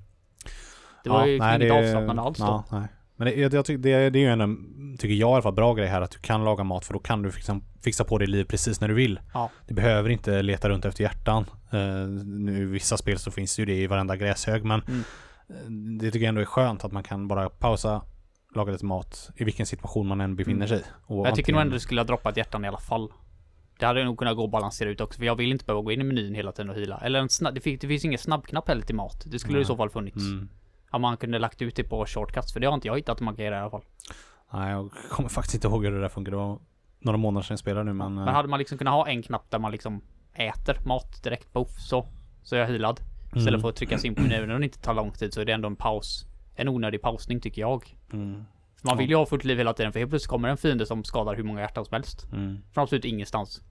[1.04, 2.44] Det var Ja, ju liksom nej, inget det- avslappnande alls då.
[2.46, 2.88] Ja, nej.
[3.16, 5.88] Men det, jag, det, det är ju en, tycker jag i alla fall, bra grej
[5.88, 8.44] här att du kan laga mat för då kan du fixa, fixa på ditt liv
[8.44, 9.20] precis när du vill.
[9.34, 9.50] Ja.
[9.68, 11.46] Du behöver inte leta runt efter hjärtan.
[11.74, 11.80] Uh,
[12.26, 15.04] nu i vissa spel så finns ju det i varenda gräshög men Mm.
[15.50, 18.02] eh, det tycker jag ändå är skönt att man kan bara pausa,
[18.56, 20.82] laga lite mat i vilken situation man än befinner sig.
[21.06, 21.26] Och Mm.
[21.26, 23.10] Jag tycker nog antingen- ändå det skulle ha droppat hjärtan i alla fall.
[23.80, 25.92] Det hade nog kunnat gå att balansera ut också, för jag vill inte behöva gå
[25.92, 26.98] in i menyn hela tiden och hila.
[26.98, 29.24] Eller en snabb, det, finns, det finns ingen snabbknapp heller till mat.
[29.28, 29.62] Det skulle Nej.
[29.62, 30.18] i så fall funnits.
[30.18, 30.50] Mm.
[30.92, 33.20] Om man kunde lagt ut det på shortcuts, för det har inte jag hittat att
[33.22, 33.84] man kan göra i alla fall.
[34.54, 36.32] Nej, jag kommer faktiskt inte ihåg hur det där funkar.
[36.32, 36.60] Det var
[37.00, 38.16] några månader sedan jag spelade nu men...
[38.16, 40.02] Men eh, hade man liksom kunnat ha en knapp där man liksom
[40.34, 42.08] äter mat direkt, poff, så.
[42.44, 43.00] Så är jag healad.
[43.26, 43.62] Istället Mm.
[43.62, 45.52] för att trycka sig in på menyn, det inte tar lång tid så är det
[45.52, 46.26] ändå en paus.
[46.56, 47.96] En onödig pausning tycker jag.
[48.14, 48.46] mm,
[48.82, 51.04] man vill ju ha fullt liv hela tiden, för helt plötsligt kommer en fiende som
[51.04, 52.28] skadar hur många hjärtan som helst.
[52.32, 52.58] mm.
[52.74, 53.62] Från absolut ingenstans.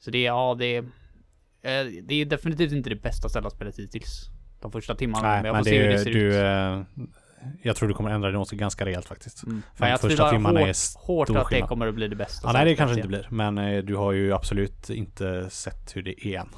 [0.00, 0.82] Så det är, ja det är...
[1.62, 4.30] eh, Det är definitivt inte det bästa Zelda-spelet hittills.
[4.60, 5.28] De första timmarna.
[5.28, 6.34] Nej, men jag men får se hur det det, ser du, ut.
[6.34, 7.06] eh,
[7.62, 9.42] jag tror du kommer ändra din åsikt ganska rejält faktiskt.
[9.46, 9.62] Mm.
[9.62, 12.16] de Men jag första timmarna är hårt, hårt stor att det kommer att bli det
[12.16, 12.48] bästa.
[12.48, 15.96] Ja, nej det kanske Zelda-spelet inte blir, men eh, du har ju absolut inte sett
[15.96, 16.48] hur det är än.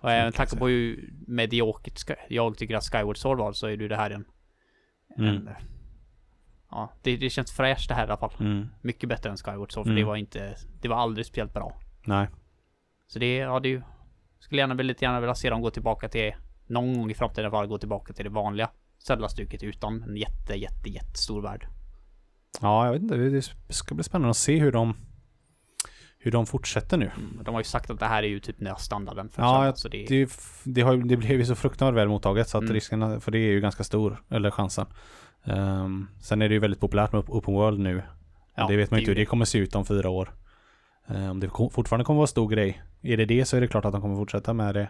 [0.00, 3.88] Och även tack på hur mediokert jag tycker att Skyward Sword var så är du
[3.88, 4.24] det här en...
[5.18, 5.28] Mm.
[5.36, 5.50] en
[6.70, 8.32] ja, det, det känns fräscht det här i alla fall.
[8.40, 8.68] Mm.
[8.82, 9.96] Mycket bättre än Skyward Sword för Mm.
[10.02, 10.54] det var inte...
[10.82, 11.80] Det var aldrig speciellt bra.
[12.04, 12.28] Nej.
[13.08, 13.82] Så det, ja det ju...
[14.40, 16.32] Skulle gärna lite gärna vilja se dem gå tillbaka till...
[16.66, 20.54] Någon gång i framtiden alla fall gå tillbaka till det vanliga Zelda-stuket utan en jätte,
[20.54, 21.66] jätte, jättestor värld.
[22.60, 23.16] Ja, jag vet inte.
[23.16, 24.94] Det ska bli spännande att se hur de
[26.20, 27.10] hur de fortsätter nu.
[27.16, 29.60] Mm, De har ju sagt att det här är ju typ nya standarden för Ja,
[29.62, 30.30] Zelda, så det, Det,
[30.64, 32.74] det, har, ju- det blev ju så fruktansvärt väl mottaget så att Mm.
[32.74, 34.86] risken, för det är ju ganska stor, eller chansen.
[35.44, 38.02] Ehm, sen är det ju väldigt populärt med open world nu.
[38.54, 40.30] Ja, det vet man är inte hur ju det kommer se ut om fyra år.
[41.08, 42.82] Ehm, Om det fortfarande kommer vara en stor grej.
[43.02, 44.88] Är det det så är det klart att de kommer fortsätta med det.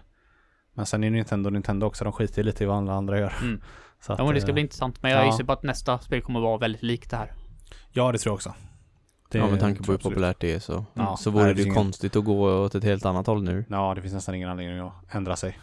[0.75, 3.33] Men sen är Nintendo Nintendo också, de skiter lite i vad alla andra gör.
[3.43, 3.61] Mm.
[4.01, 5.03] Så att, ja, men det ska eh, bli intressant.
[5.03, 5.27] Men jag ja.
[5.27, 7.33] gissar på att nästa spel kommer vara väldigt likt det här.
[7.93, 8.55] Ja, det tror jag också.
[9.31, 11.55] Det ja med tanke på hur populärt det är så, Ja, så nej, vore det
[11.55, 13.65] det ju ingen- konstigt att gå åt ett helt annat håll nu.
[13.69, 15.59] Ja, det finns nästan ingen anledning att ändra sig.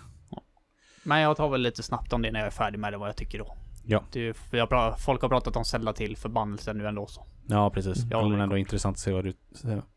[1.04, 3.10] Men jag tar väl lite snabbt om det när jag är färdig med det, vad
[3.10, 3.56] jag tycker då.
[3.86, 4.04] Ja.
[4.12, 7.26] Det är, för jag, folk har pratat om Zelda till förbannelsen nu ändå så.
[7.48, 7.98] Ja, precis.
[8.12, 8.44] Ja, håller men med.
[8.44, 9.34] ändå intressant att se vad du,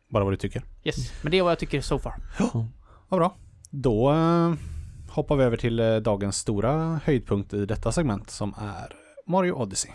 [0.08, 0.62] bara vad du tycker.
[0.84, 2.14] Yes, men det är vad jag tycker so far.
[2.38, 2.66] Ja,
[3.08, 3.36] Vad bra.
[3.70, 4.52] Då eh,
[5.08, 8.92] hoppar vi över till eh, dagens stora höjdpunkt i detta segment som är
[9.26, 9.90] Mario Odyssey.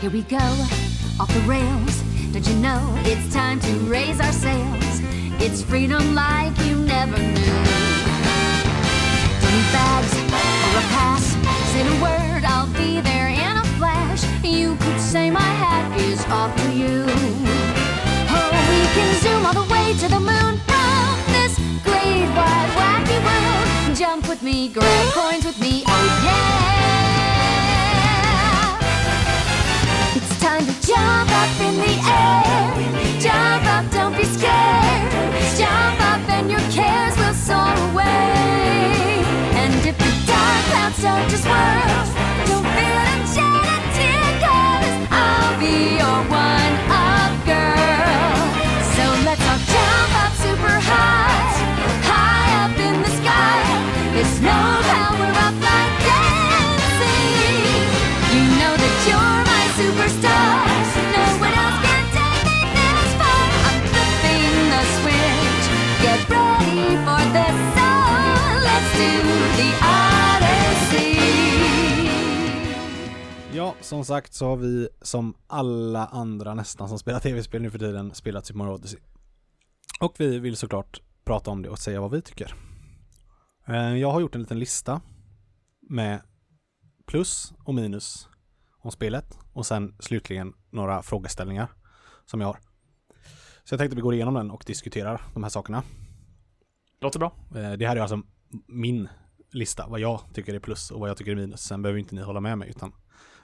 [0.00, 0.36] Here we go,
[1.18, 2.02] off the rails.
[2.32, 5.00] Don't you know it's time to raise our sails?
[5.40, 7.95] It's freedom like you never knew.
[9.56, 11.24] Don't bags or a pass.
[11.72, 14.22] Say the word, I'll be there in a flash.
[14.44, 17.06] You could say my hat is off to you.
[18.36, 21.56] Oh, we can zoom all the way to the moon from this
[21.88, 23.96] great wide wacky world.
[23.96, 26.66] Jump with me, grab coins with me, oh yeah.
[30.16, 32.76] It's time to jump up in the air.
[33.24, 35.32] Jump up, don't be scared.
[35.56, 38.95] Jump up and your cares will soar away.
[40.98, 42.35] And if the dark clouds start
[73.86, 78.14] som sagt så har vi som alla andra nästan som spelar tv-spel nu för tiden
[78.14, 79.00] spelat Super Mario Odyssey.
[80.00, 82.54] Och vi vill såklart prata om det och säga vad vi tycker.
[83.66, 85.00] Eh, Jag har gjort en liten lista
[85.80, 86.20] med
[87.06, 88.28] plus och minus
[88.78, 91.68] om spelet och sen slutligen några frågeställningar
[92.24, 92.58] som jag har.
[93.64, 95.82] Så jag tänkte att vi går igenom den och diskuterar de här sakerna.
[97.00, 97.34] Låter bra.
[97.54, 98.22] Eh, Det här är alltså
[98.66, 99.08] min
[99.50, 101.60] lista, vad jag tycker är plus och vad jag tycker är minus.
[101.60, 102.92] Sen behöver inte ni hålla med mig utan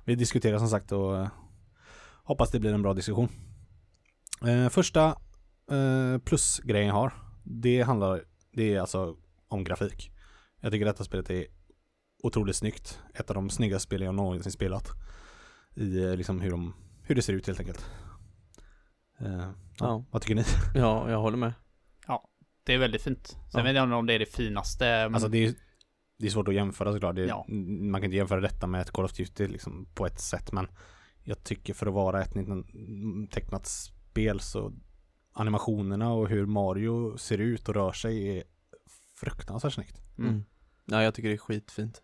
[0.05, 1.29] vi diskuterar som sagt och eh,
[2.25, 3.29] hoppas det blir en bra diskussion.
[4.49, 5.07] Eh, Första
[5.71, 7.13] eh, plusgrejen jag har,
[7.45, 9.17] det handlar, det är alltså
[9.49, 10.11] om grafik.
[10.61, 11.47] Jag tycker detta spelet är
[12.23, 13.01] otroligt snyggt.
[13.15, 14.89] Ett av de snyggaste spelen jag någonsin spelat.
[15.75, 17.87] I liksom hur, de, hur det ser ut helt enkelt.
[19.21, 19.55] Eh, ja.
[19.79, 20.05] Ja.
[20.11, 20.45] Vad tycker ni?
[20.75, 21.53] Ja, jag håller med.
[22.65, 23.27] Det är väldigt fint.
[23.29, 23.63] Sen Ja.
[23.63, 24.85] vet jag inte om det är det finaste.
[24.85, 25.55] men- Alltså det är,
[26.23, 27.17] det är svårt att jämföra såklart.
[27.17, 27.45] Det, Ja.
[27.49, 30.69] Man kan inte jämföra detta med ett Call of Duty liksom på ett sätt men
[31.23, 34.73] jag tycker för att vara ett 19 tecknat spel så
[35.33, 38.45] animationerna och hur Mario ser ut och rör sig är
[39.17, 40.01] fruktansvärt snyggt.
[40.19, 40.31] Mm.
[40.31, 40.45] Mm.
[40.85, 42.03] Ja, jag tycker det är skitfint.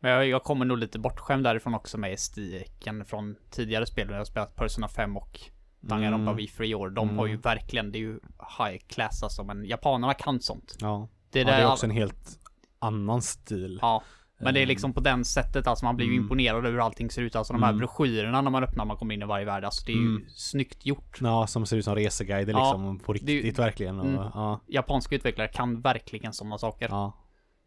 [0.00, 4.08] Men jag, jag kommer nog lite bortskämd därifrån också med estetiken från tidigare spel.
[4.10, 5.40] Jag har spelat Persona 5 och
[5.80, 6.36] Danganronpa Mm.
[6.36, 6.90] V för i år.
[6.90, 7.40] De har ju Mm.
[7.40, 8.20] verkligen, det är ju
[8.58, 9.44] high class alltså.
[9.44, 10.76] Men japanerna kan sånt.
[10.80, 12.38] Ja, Det ja, det är också en helt
[12.82, 13.78] annan stil.
[13.82, 14.02] Ja,
[14.38, 15.84] men det är Eh, liksom på den sättet alltså.
[15.84, 16.22] Man blir ju Mm.
[16.24, 17.36] imponerad över hur allting ser ut.
[17.36, 17.78] Alltså de här Mm.
[17.78, 19.64] broschyrerna när man öppnar man kommer in i varje värld.
[19.64, 20.24] Alltså det är ju Mm.
[20.28, 21.18] snyggt gjort.
[21.20, 24.00] Ja, som ser ut som reseguider Ja, liksom på det är ju- riktigt verkligen.
[24.00, 24.16] Och, Mm.
[24.34, 26.88] ja, Japanska utvecklare kan verkligen sådana saker.
[26.90, 27.12] ja,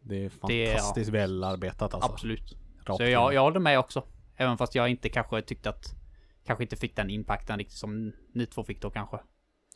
[0.00, 2.12] det är Det är- fantastiskt välarbetat alltså.
[2.12, 2.56] Absolut.
[2.84, 4.04] Rakt Så jag, jag håller med också.
[4.36, 5.84] Även fast jag inte kanske tyckte att
[6.46, 9.16] Kanske inte fick den impacten riktigt som ni två fick då kanske.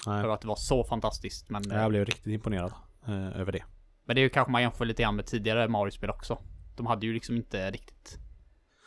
[0.07, 0.23] Nej.
[0.23, 1.51] För att det var så fantastiskt.
[1.51, 2.73] Men, Jag blev riktigt imponerad
[3.07, 3.63] eh, över det.
[4.11, 6.39] Men det är ju kanske man jämför lite grann med tidigare Mario-spel också.
[6.77, 8.19] De hade ju liksom inte riktigt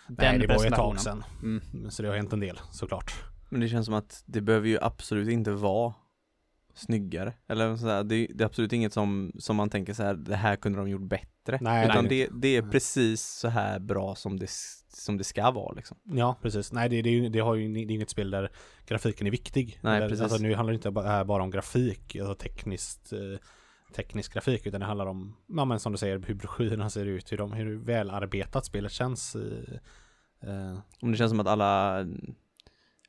[0.07, 0.97] Nej, det var ju ett tag presentationen.
[0.97, 1.23] sedan.
[1.41, 1.91] Mm.
[1.91, 3.13] Så det har hänt en del såklart.
[3.49, 5.93] Men det känns som att det behöver ju absolut inte vara
[6.73, 7.33] snyggare.
[7.47, 10.55] Eller sådär, det, det är absolut inget som, som man tänker så här, det här
[10.55, 11.57] kunde de gjort bättre.
[11.61, 12.71] Nej, Utan nej, det, det är Nej.
[12.71, 14.49] precis så här bra som det,
[14.87, 15.97] som det ska vara liksom.
[16.03, 16.71] Ja, precis.
[16.71, 18.51] Nej, det, det, det, har ju, det är inget spel där
[18.85, 19.79] grafiken är viktig.
[19.81, 20.23] Nej, Eller, precis.
[20.23, 23.39] Alltså, nu handlar det inte bara, bara om grafik, alltså tekniskt, eh,
[23.93, 27.31] teknisk grafik, utan det handlar om, ja men som du säger, hur broschyrerna ser ut,
[27.31, 29.35] hur, de, hur välarbetat spelet känns.
[29.35, 29.79] I,
[30.41, 32.05] eh, Om det känns som att alla,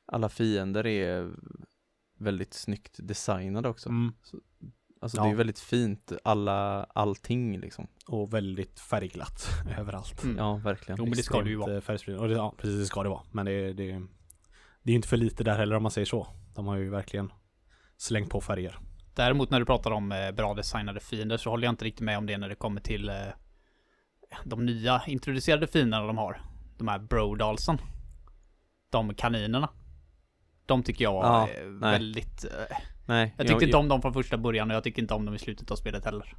[0.07, 1.31] alla fiender är
[2.19, 3.89] väldigt snyggt designade också.
[3.89, 4.13] mm,
[5.01, 5.25] Alltså Ja.
[5.25, 7.87] det är väldigt fint, alla, allting liksom.
[8.07, 10.25] och väldigt färgglatt överallt.
[10.25, 10.37] Mm.
[10.37, 10.99] Ja, verkligen.
[10.99, 11.75] Jo, men det ska det ju vara.
[11.75, 12.23] eh, färgspridning.
[12.23, 13.23] Och det, ja, precis det ska det vara.
[13.33, 13.87] Men det, det,
[14.83, 16.27] det är ju inte för lite där heller om man säger så.
[16.55, 17.33] De har ju verkligen
[17.97, 18.79] slängt på färger.
[19.15, 22.19] Däremot när du pratar om eh, bra designade fiender så håller jag inte riktigt med
[22.19, 23.15] om det när det kommer till eh,
[24.45, 26.41] de nya introducerade fienderna de har.
[26.79, 27.79] De här Brodalsen.
[28.91, 29.69] De kaninerna.
[30.67, 31.93] De tycker jag Ja, eh, nej.
[31.93, 32.45] väldigt...
[32.45, 35.25] Eh, Nej, jag tyckte inte om dem från första början och jag tycker inte om
[35.25, 36.35] dem i slutet av spelet heller.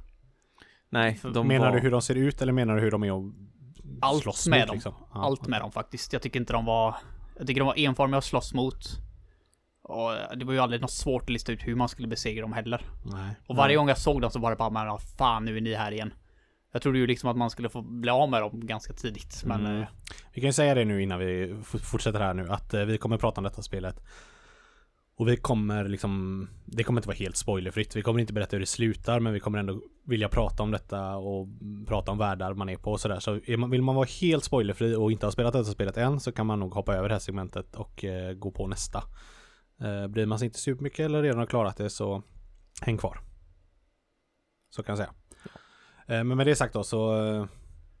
[0.88, 3.12] Nej, de menar var, du hur de ser ut eller menar du hur de är
[3.12, 3.32] och
[4.00, 4.74] Allt slåss med mot, dem.
[4.74, 4.94] Liksom?
[5.14, 6.12] Ja, Allt med dem faktiskt.
[6.12, 6.96] Jag tycker inte de var...
[7.38, 8.76] Jag tycker de var enformiga att slåss mot.
[9.88, 12.52] Och det var ju aldrig något svårt att lista ut hur man skulle besegra dem
[12.52, 12.84] heller.
[13.04, 13.34] Nej.
[13.46, 15.74] Och varje gång jag såg dem så var det bara men fan nu är ni
[15.74, 16.14] här igen.
[16.72, 19.42] Jag trodde ju liksom att man skulle få bli av med dem ganska tidigt.
[19.44, 19.80] Men Mm.
[19.82, 19.88] eh,
[20.34, 23.18] Vi kan ju säga det nu innan vi fortsätter här nu att eh, vi kommer
[23.18, 24.02] prata om detta spelet.
[25.18, 27.96] Och vi kommer liksom, det kommer inte vara helt spoilerfritt.
[27.96, 31.16] Vi kommer inte berätta hur det slutar men vi kommer ändå vilja prata om detta
[31.16, 31.48] och
[31.86, 33.20] prata om världar man är på och sådär.
[33.20, 33.32] Så
[33.70, 36.60] vill man vara helt spoilerfri och inte ha spelat detta spelet än så kan man
[36.60, 39.02] nog hoppa över det här segmentet och eh, gå på nästa.
[39.80, 42.22] Eh, bryr man sig inte supermycket eller redan har klarat det så
[42.82, 43.20] häng kvar.
[44.70, 45.14] Så kan jag säga.
[46.18, 47.46] Eh, men med det sagt då så eh,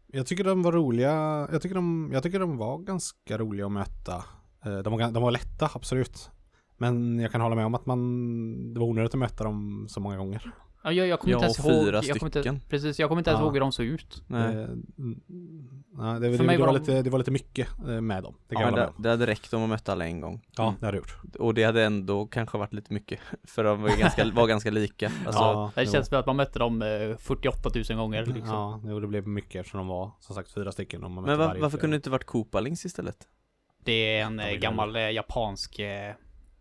[0.06, 1.12] jag tycker de var roliga.
[1.52, 4.24] Jag tycker de, jag tycker de var ganska roliga att möta.
[4.64, 6.30] Eh, De var, de var lätta, absolut.
[6.76, 10.00] Men jag kan hålla med om att man, det var onödigt att möta dem så
[10.00, 10.52] många gånger
[10.86, 11.84] ja, jag, jag kommer Ja, inte ens och ihåg.
[11.84, 12.60] fyra jag kommer inte, stycken.
[12.68, 13.44] precis, jag kommer inte ens Ja.
[13.44, 14.22] ihåg hur de såg ut.
[14.26, 14.54] Nej.
[14.56, 14.62] Eh,
[14.98, 15.20] mm,
[15.92, 18.00] nej, det, För det, mig det, var var de- lite, det var lite mycket eh,
[18.00, 18.34] med dem.
[18.48, 20.42] Det kan Ja, jag det, det hade räckt om man mötte alla en gång.
[20.56, 21.16] Ja, det har det gjort.
[21.38, 23.20] Och det hade ändå kanske varit lite mycket.
[23.44, 25.06] För de var, ganska, var ganska lika.
[25.26, 28.26] Alltså, ja, Det känns som att man mötte dem eh, 48 000 gånger.
[28.26, 28.82] Liksom.
[28.84, 31.00] Ja, det blev mycket eftersom de var som sagt fyra stycken.
[31.00, 33.16] Men mötte va, varje varför kunde det inte varit Koopalings istället?
[33.84, 36.14] Det är en De eh, gammal eh, japansk eh,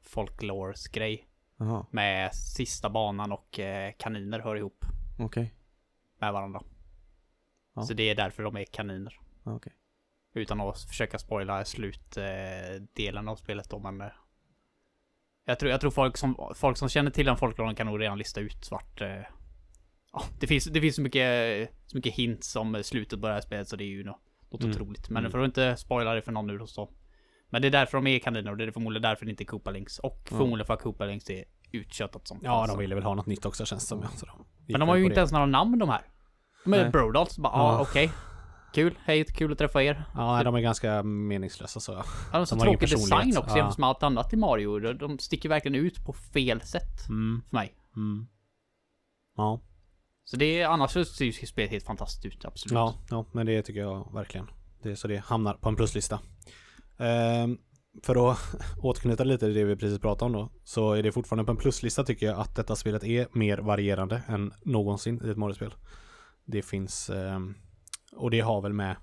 [0.03, 1.25] folklores grej.
[1.57, 4.85] Jaha, Med sista banan och eh, kaniner hör ihop
[5.19, 5.53] okej.
[6.19, 6.61] med varandra.
[7.75, 7.81] Ja.
[7.81, 9.19] Så det är därför de är kaniner.
[9.43, 9.73] Okej.
[10.33, 14.01] Utan att försöka spoila slutdelen av spelet då, men...
[14.01, 14.07] eh,
[15.45, 18.17] Jag tror, jag tror folk som, folk som känner till den folkloren kan nog redan
[18.17, 19.01] lista ut vart...
[19.01, 19.21] eh,
[20.13, 23.41] Ja, det finns, det finns så mycket, så mycket hints om slutet på det här
[23.41, 24.71] spelet så det är ju något, något Mm.
[24.75, 25.09] otroligt.
[25.09, 25.31] Men Mm.
[25.31, 26.89] för att inte spoila det för någon nu då så.
[27.55, 29.45] Men det är därför de är kaniner och det är förmodligen därför det inte är
[29.45, 29.99] Koopa-Links.
[29.99, 33.45] Och förmodligen för att Koopa-Links är utköttat som Ja, de ville väl ha något nytt
[33.45, 33.99] också känns det som.
[34.01, 35.19] Ja, så de Men de har ju inte det.
[35.19, 36.01] ens några namn de här.
[36.63, 36.89] De är.
[36.89, 37.37] Brodals.
[37.37, 37.73] Bara, Ja.
[37.73, 38.11] ja, okej.
[38.73, 40.03] Kul, hej, kul att träffa er.
[40.15, 41.91] Ja, nej, de är ganska meningslösa så.
[41.91, 43.57] Ja, de har så De har tråkig design också Ja.
[43.57, 44.79] jämfört med allt annat i Mario.
[44.79, 47.73] De, de sticker verkligen ut på fel sätt Mm, för mig.
[47.95, 48.27] mm.
[49.37, 49.61] Ja.
[50.23, 52.73] Så det är, annars så ser ju spelet helt fantastiskt ut, absolut.
[52.73, 54.47] Ja, ja, men det tycker jag verkligen.
[54.83, 56.19] Det är så det hamnar på en pluslista.
[56.97, 57.57] Ehm,
[58.03, 58.39] för att
[58.77, 61.57] återknyta lite till det vi precis pratade om då, så är det fortfarande på en
[61.57, 65.73] pluslista tycker jag att detta spelet är mer varierande än någonsin i ett Mario-spel.
[66.45, 67.55] Det finns, ehm,
[68.15, 68.95] och det har väl med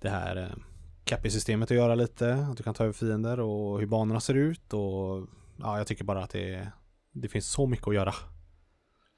[0.00, 0.56] det här eh,
[1.04, 4.72] Cappy-systemet att göra lite, att du kan ta över fiender och hur banorna ser ut
[4.72, 5.26] och
[5.58, 6.72] ja, jag tycker bara att det,
[7.12, 8.14] det finns så mycket att göra.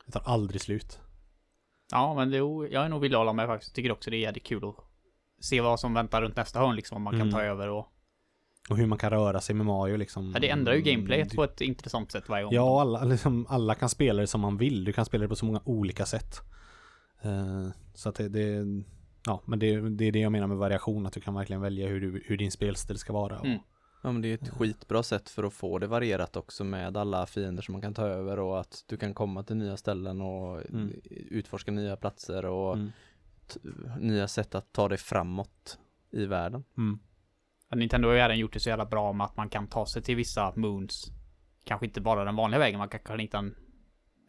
[0.07, 1.01] Det tar aldrig slut.
[1.93, 3.75] Ja, men det, jag är nog villig att hålla med faktiskt.
[3.75, 4.92] Tycker också det är jävligt kul att
[5.43, 6.97] se vad som väntar runt nästa hörn liksom.
[6.97, 7.33] Om man kan Mm.
[7.33, 7.87] ta över och...
[8.71, 10.31] Och hur man kan röra sig med Mario liksom.
[10.35, 12.55] Ja, det ändrar ju gameplayet på ett intressant sätt varje gång.
[12.55, 14.85] Ja, alla, liksom, alla kan spela det som man vill.
[14.85, 16.41] Du kan spela det på så många olika sätt.
[17.23, 18.65] Eh, så att det, det
[19.27, 21.07] ja, men det, det är det jag menar med variation.
[21.07, 23.39] Att du kan verkligen välja hur, du, hur din spelstil ska vara.
[23.39, 23.59] Och, Mm.
[24.05, 27.27] Ja men det är ett skitbra sätt för att få det varierat också med alla
[27.27, 30.71] fiender som man kan ta över och att du kan komma till nya ställen och
[30.71, 30.93] Mm.
[31.31, 32.93] utforska nya platser och Mm.
[33.99, 35.79] Nya sätt att ta dig framåt
[36.11, 36.65] i världen.
[36.79, 36.99] Mm.
[37.71, 39.87] Ja, Nintendo har ju även gjort det så jävla bra med att man kan ta
[39.87, 41.07] sig till vissa moons.
[41.65, 43.55] Kanske inte bara den vanliga vägen, man kan, kan hitta en,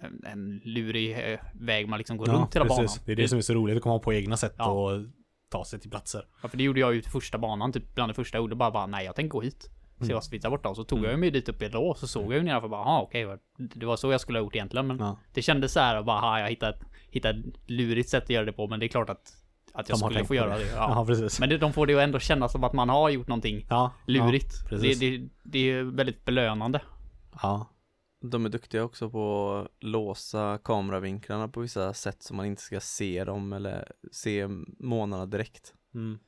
[0.01, 2.87] en, en lurig eh, väg man liksom går runt hela banan.
[3.05, 4.71] Det är det som är så roligt att komma på egna sätt Ja.
[4.71, 5.05] och
[5.49, 6.27] ta sig till platser.
[6.41, 8.55] Ja, för det gjorde jag ju till första banan, typ bland det första jag gjorde.
[8.55, 9.69] Bara, bara nej, jag tänker gå hit.
[10.05, 10.69] Se vad som finns där borta.
[10.69, 11.11] Och så tog Mm.
[11.11, 11.99] jag mig dit upp i ett lås.
[11.99, 13.25] Så såg jag ju nedanför bara, aha okej.
[13.25, 14.87] vad- det var så jag skulle ha gjort egentligen.
[14.87, 15.17] Men Ja.
[15.33, 16.77] det kändes så här, bara, aha, jag hittade,
[17.09, 18.67] hittade ett lurigt sätt att göra det på.
[18.67, 19.33] Men det är klart att,
[19.73, 20.63] att jag De skulle få göra det.
[20.65, 20.71] det.
[20.75, 21.05] Ja, Ja.
[21.05, 21.39] precis.
[21.39, 23.91] Men det, de får det ju ändå kännas som att man har gjort någonting ja,
[24.07, 24.53] lurigt.
[24.71, 26.81] Ja, det, det, det är ju väldigt belönande.
[27.41, 27.69] ja.
[28.25, 32.79] De är duktiga också på att låsa kameravinklarna på vissa sätt så man inte ska
[32.79, 34.47] se dem eller se
[34.79, 35.73] månaderna direkt.
[35.95, 36.19] Mm.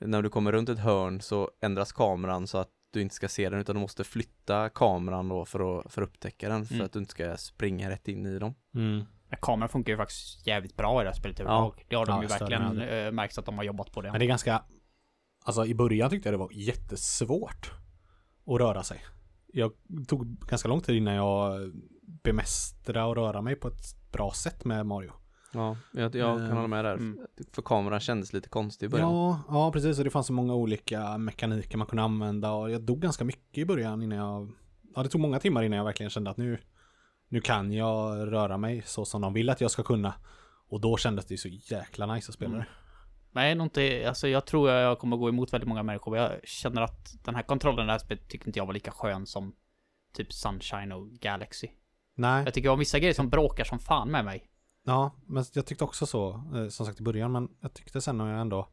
[0.00, 3.48] När du kommer runt ett hörn så ändras kameran så att du inte ska se
[3.48, 6.86] den utan du måste flytta kameran då för att, för att upptäcka den för Mm.
[6.86, 8.54] att du inte ska springa rätt in i dem.
[8.74, 9.04] Mm.
[9.40, 11.74] Kameran funkar ju faktiskt jävligt bra i det här spelet Ja.
[11.88, 14.10] Det har de Ja, ju verkligen äh, märkt att de har jobbat på det.
[14.10, 14.64] Men det är ganska
[15.44, 17.72] Alltså i början tyckte jag det var jättesvårt
[18.46, 19.00] Att röra sig
[19.46, 19.72] Jag
[20.08, 21.72] tog ganska lång tid innan jag
[22.22, 25.12] Bemästra och röra mig på ett bra sätt med Mario
[25.52, 26.94] Ja, jag, jag kan hålla med där.
[26.94, 27.18] mm.
[27.52, 29.14] För kameran kändes lite konstig i början.
[29.14, 32.82] Ja, ja precis och det fanns så många olika mekaniker man kunde använda och jag
[32.82, 34.52] dog ganska mycket i början innan jag
[34.94, 36.58] Ja det tog många timmar innan jag verkligen kände att nu
[37.28, 40.14] Nu kan jag röra mig så som de vill att jag ska kunna
[40.68, 42.68] Och då kändes det så jäkla nice att spela det Mm.
[43.34, 46.16] Men jag är nog inte, alltså jag tror jag kommer gå emot väldigt många människor.
[46.16, 49.54] Jag känner att den här kontrollen det spelet tyckte inte jag var lika skön som
[50.14, 51.68] typ Sunshine och Galaxy.
[52.14, 54.51] Nej Jag tycker jag har vissa grejer som bråkar som fan med mig.
[54.84, 58.18] Ja, men jag tyckte också så, eh, som sagt i början, men jag tyckte sen
[58.18, 58.68] när jag ändå,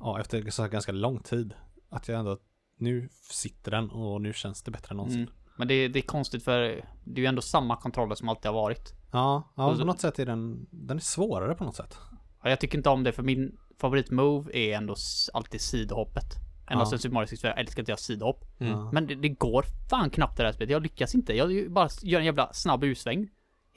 [0.00, 1.54] ja, efter så ganska lång tid,
[1.90, 2.38] att jag ändå,
[2.78, 5.20] nu sitter den och nu känns det bättre än någonsin.
[5.20, 5.32] Mm.
[5.58, 6.60] Men det, det är konstigt för
[7.04, 8.94] det är ju ändå samma kontroller som alltid har varit.
[9.12, 11.98] Ja, ja, så- på något sätt är den, den är svårare på något sätt.
[12.42, 14.94] Ja, jag tycker inte om det för min favoritmove är ändå
[15.32, 16.34] alltid sidohoppet.
[16.70, 16.86] Ända Ja.
[16.90, 18.44] sedan Super Mario 64, jag älskar att göra sidohopp.
[18.60, 18.88] Mm.
[18.92, 20.70] Men det, det går fan knappt det här spelet.
[20.70, 21.32] Jag lyckas inte.
[21.36, 23.28] Jag ju bara gör en jävla snabb utsväng.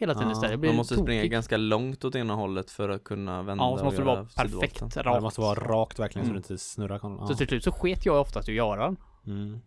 [0.01, 0.59] Hela tiden Ja, istället.
[0.59, 1.31] Blir Man måste springa tokig.
[1.31, 4.15] ganska långt åt ena hållet för att kunna vända Ja, och så måste det göra
[4.15, 5.17] vara perfekt Ja, rakt.
[5.17, 6.41] det måste vara rakt verkligen så Mm.
[6.41, 6.99] det inte snurrar.
[6.99, 8.97] kon- Så till slut så sket jag oftast att göra den.
[9.27, 9.59] Mm.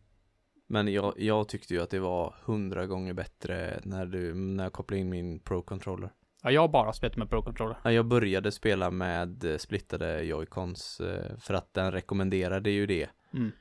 [0.67, 4.73] Men jag, jag tyckte ju att det var hundra gånger bättre när, du, när jag
[4.73, 6.11] kopplade in min Pro-controller.
[6.43, 7.77] Ja, jag har bara spelat med Pro Controller.
[7.85, 13.09] Ja, jag började spela med eh, splittade joycons eh, för att den rekommenderade ju det.
[13.35, 13.53] Mm.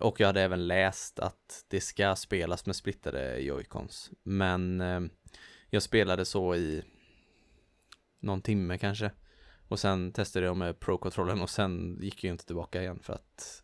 [0.00, 4.10] Och jag hade även läst att det ska spelas med splittade joycons.
[4.22, 5.00] Men eh,
[5.70, 6.82] jag spelade så i
[8.20, 9.10] någon timme kanske.
[9.68, 13.62] Och sen testade jag med Pro-kontrollen och sen gick jag inte tillbaka igen för att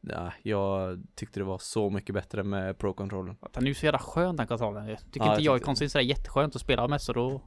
[0.00, 3.36] ja, jag tyckte det var så mycket bättre med Pro-kontrollen.
[3.52, 4.88] Den är ju så jävla skön den kontrollen.
[4.88, 7.42] Jag tycker Ja, inte jag jag är sådär jätteskönt att spela med så då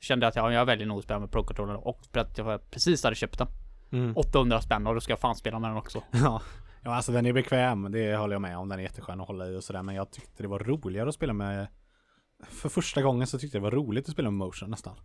[0.00, 2.38] kände jag att ja, jag väljer nog att spela med Pro Controller och för att
[2.38, 3.48] jag precis hade köpt den.
[3.90, 4.16] Mm.
[4.16, 6.02] 800 spänn och då ska jag fan spela med den också.
[6.10, 6.42] Ja.
[6.82, 7.92] ja, alltså den är bekväm.
[7.92, 8.68] Det håller jag med om.
[8.68, 9.82] Den är jätteskön att hålla i och sådär.
[9.82, 11.66] Men jag tyckte det var roligare att spela med...
[12.42, 14.96] För första gången så tyckte jag det var roligt att spela med motion nästan.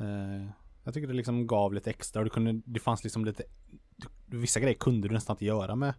[0.00, 0.50] Eh,
[0.84, 3.42] jag tycker det liksom gav lite extra och det, kunde, det fanns liksom lite...
[4.26, 5.94] Vissa grejer kunde du nästan inte göra med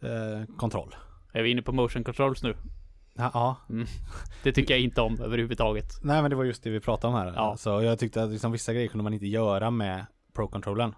[0.00, 0.94] eh, kontroll.
[1.32, 2.56] Är vi inne på motion controls nu?
[3.16, 3.56] Ja, ja,
[4.42, 5.86] Det tycker jag inte om överhuvudtaget.
[6.02, 7.32] nej men det var just det vi pratade om här.
[7.36, 7.56] Ja.
[7.56, 10.94] Så jag tyckte att liksom vissa grejer kunde man inte göra med Pro-controllen.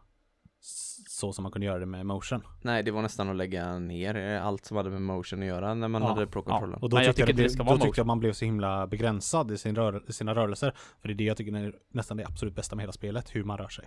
[1.16, 2.42] Så som man kunde göra det med motion.
[2.62, 5.74] Nej, det var nästan att lägga ner eh, allt som hade med motion att göra
[5.74, 6.78] när man Ja, hade Pro-kontrollen.
[6.82, 8.86] Och då jag tyckte, jag, ska blev, vara då tyckte jag man blev så himla
[8.86, 10.72] begränsad i sin rör, i sina rörelser.
[11.00, 13.44] För det är det jag tycker är nästan det absolut bästa med hela spelet, hur
[13.44, 13.84] man rör sig.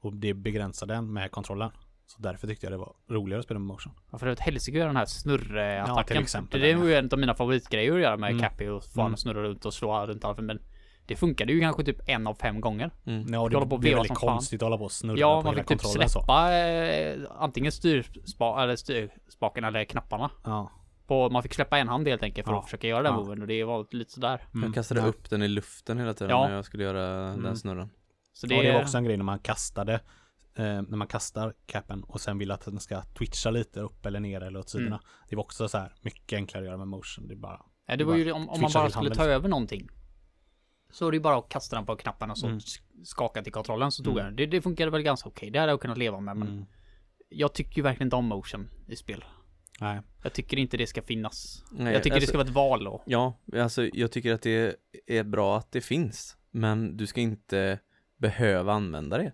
[0.00, 1.70] Och det begränsar den med kontrollen.
[2.06, 3.92] Så därför tyckte jag det var roligare att spela med motion.
[4.10, 6.04] Ja, för det är ett helsike att göra den här Ja, snurrattacken.
[6.06, 8.42] till exempel det är den, ju en av mina favoritgrejer att göra med Mm.
[8.42, 9.06] Cappy och få Mm.
[9.06, 9.16] mm.
[9.16, 10.38] snurra runt och slå runt allt.
[10.40, 10.58] Men
[11.08, 12.90] det funkade ju kanske typ en av fem gånger.
[13.06, 13.32] Mm.
[13.34, 14.28] Ja, det blev väldigt som fan.
[14.34, 17.72] konstigt att hålla på och snurra Ja, på man hela fick typ släppa eh, antingen
[17.72, 20.30] styrspa, eller styrspaken eller knapparna.
[20.44, 20.70] Ja.
[21.06, 22.58] På, man fick släppa en hand helt enkelt för Ja.
[22.58, 23.18] att försöka göra den Ja.
[23.18, 24.42] moven och det var lite sådär.
[24.54, 24.64] Mm.
[24.66, 26.48] Jag kastade upp den i luften hela tiden Ja.
[26.48, 27.42] när jag skulle göra Mm.
[27.42, 27.90] den snurren.
[28.32, 29.94] Så Det, ja, det var också en grej när man kastade
[30.54, 34.20] eh, när man kastar capen och sen vill att den ska twitcha lite upp eller
[34.20, 34.86] ner eller åt sidorna.
[34.88, 35.00] Mm.
[35.28, 37.28] Det var också så här mycket enklare att göra med motion.
[37.28, 39.88] Det är bara ja, det var ju om, om man bara skulle ta över någonting.
[40.90, 42.58] Så är det ju bara att kasta den på knappen och så Mm.
[42.58, 44.24] sk- skaka till kontrollen så tog Mm.
[44.24, 44.36] jag den.
[44.36, 45.50] Det, det funkade väl ganska okej.
[45.50, 46.64] Det hade jag kunnat leva med men mm.
[47.28, 49.24] jag tycker ju verkligen inte om motion i spel.
[49.80, 50.00] Nej.
[50.22, 51.64] Jag tycker inte det ska finnas.
[51.72, 53.02] Nej, jag tycker alltså- det ska vara ett val då.
[53.06, 54.76] Ja, alltså jag tycker att det
[55.06, 56.36] är bra att det finns.
[56.50, 57.78] Men du ska inte
[58.16, 59.32] behöva använda det.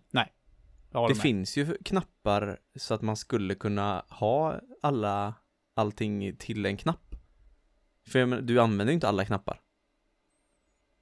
[0.92, 1.22] Håller Det med.
[1.22, 5.34] finns ju knappar så att man skulle kunna ha alla,
[5.74, 7.14] allting till en knapp.
[8.06, 9.60] För jag menar, du använder ju inte alla knappar.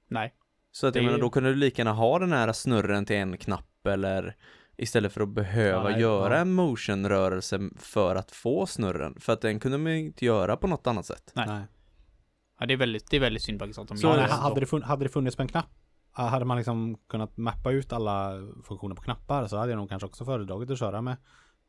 [0.07, 0.33] Nej.
[0.75, 3.15] Så att jag Det menar, då kunde du lika gärna ha den här snurren till
[3.15, 4.35] en knapp eller
[4.77, 9.15] istället för att behöva Ja, göra en motionrörelse för att få snurren.
[9.19, 11.31] För att den kunde man ju inte göra på något annat sätt.
[11.35, 11.47] Nej.
[11.47, 11.63] Nej.
[12.59, 14.23] Ja, det är väldigt, det är väldigt synd faktiskt att de Så gör det.
[14.23, 15.69] hade, det hade det funnits med en knapp
[16.13, 19.89] ah, hade man liksom kunnat mappa ut alla funktioner på knappar så hade jag nog
[19.89, 21.17] kanske också föredragit att köra med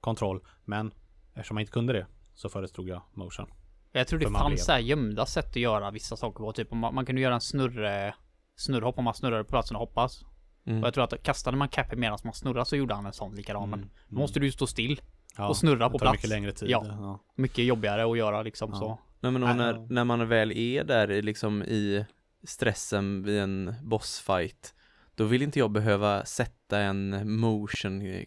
[0.00, 0.40] kontroll.
[0.64, 0.92] Men
[1.34, 3.46] eftersom jag inte kunde det så föredrog jag motion.
[3.92, 6.52] Jag tror det man fanns så här gömda sätt att göra vissa saker på.
[6.52, 8.14] Typ om man, man kunde göra en snurre,
[8.57, 10.24] snurrhopp om man snurrade på platsen och hoppas.
[10.66, 10.80] Mm.
[10.82, 13.34] Och jag tror att kastade man Cappy medan man snurrade så gjorde han en sån
[13.34, 13.70] likadan.
[13.70, 15.00] Men då måste du ju stå still.
[15.36, 16.12] Ja, och snurra det på tar plats.
[16.16, 16.70] mycket längre tid.
[16.70, 16.84] Ja.
[16.88, 17.24] Ja.
[17.36, 18.78] Mycket jobbigare att göra liksom Ja.
[18.78, 18.98] så.
[19.20, 22.07] Nej men och Nej, när, när man väl är där i liksom i
[22.46, 24.74] stressen vid en bossfight
[25.14, 28.24] Då vill inte jag behöva sätta en motion eh,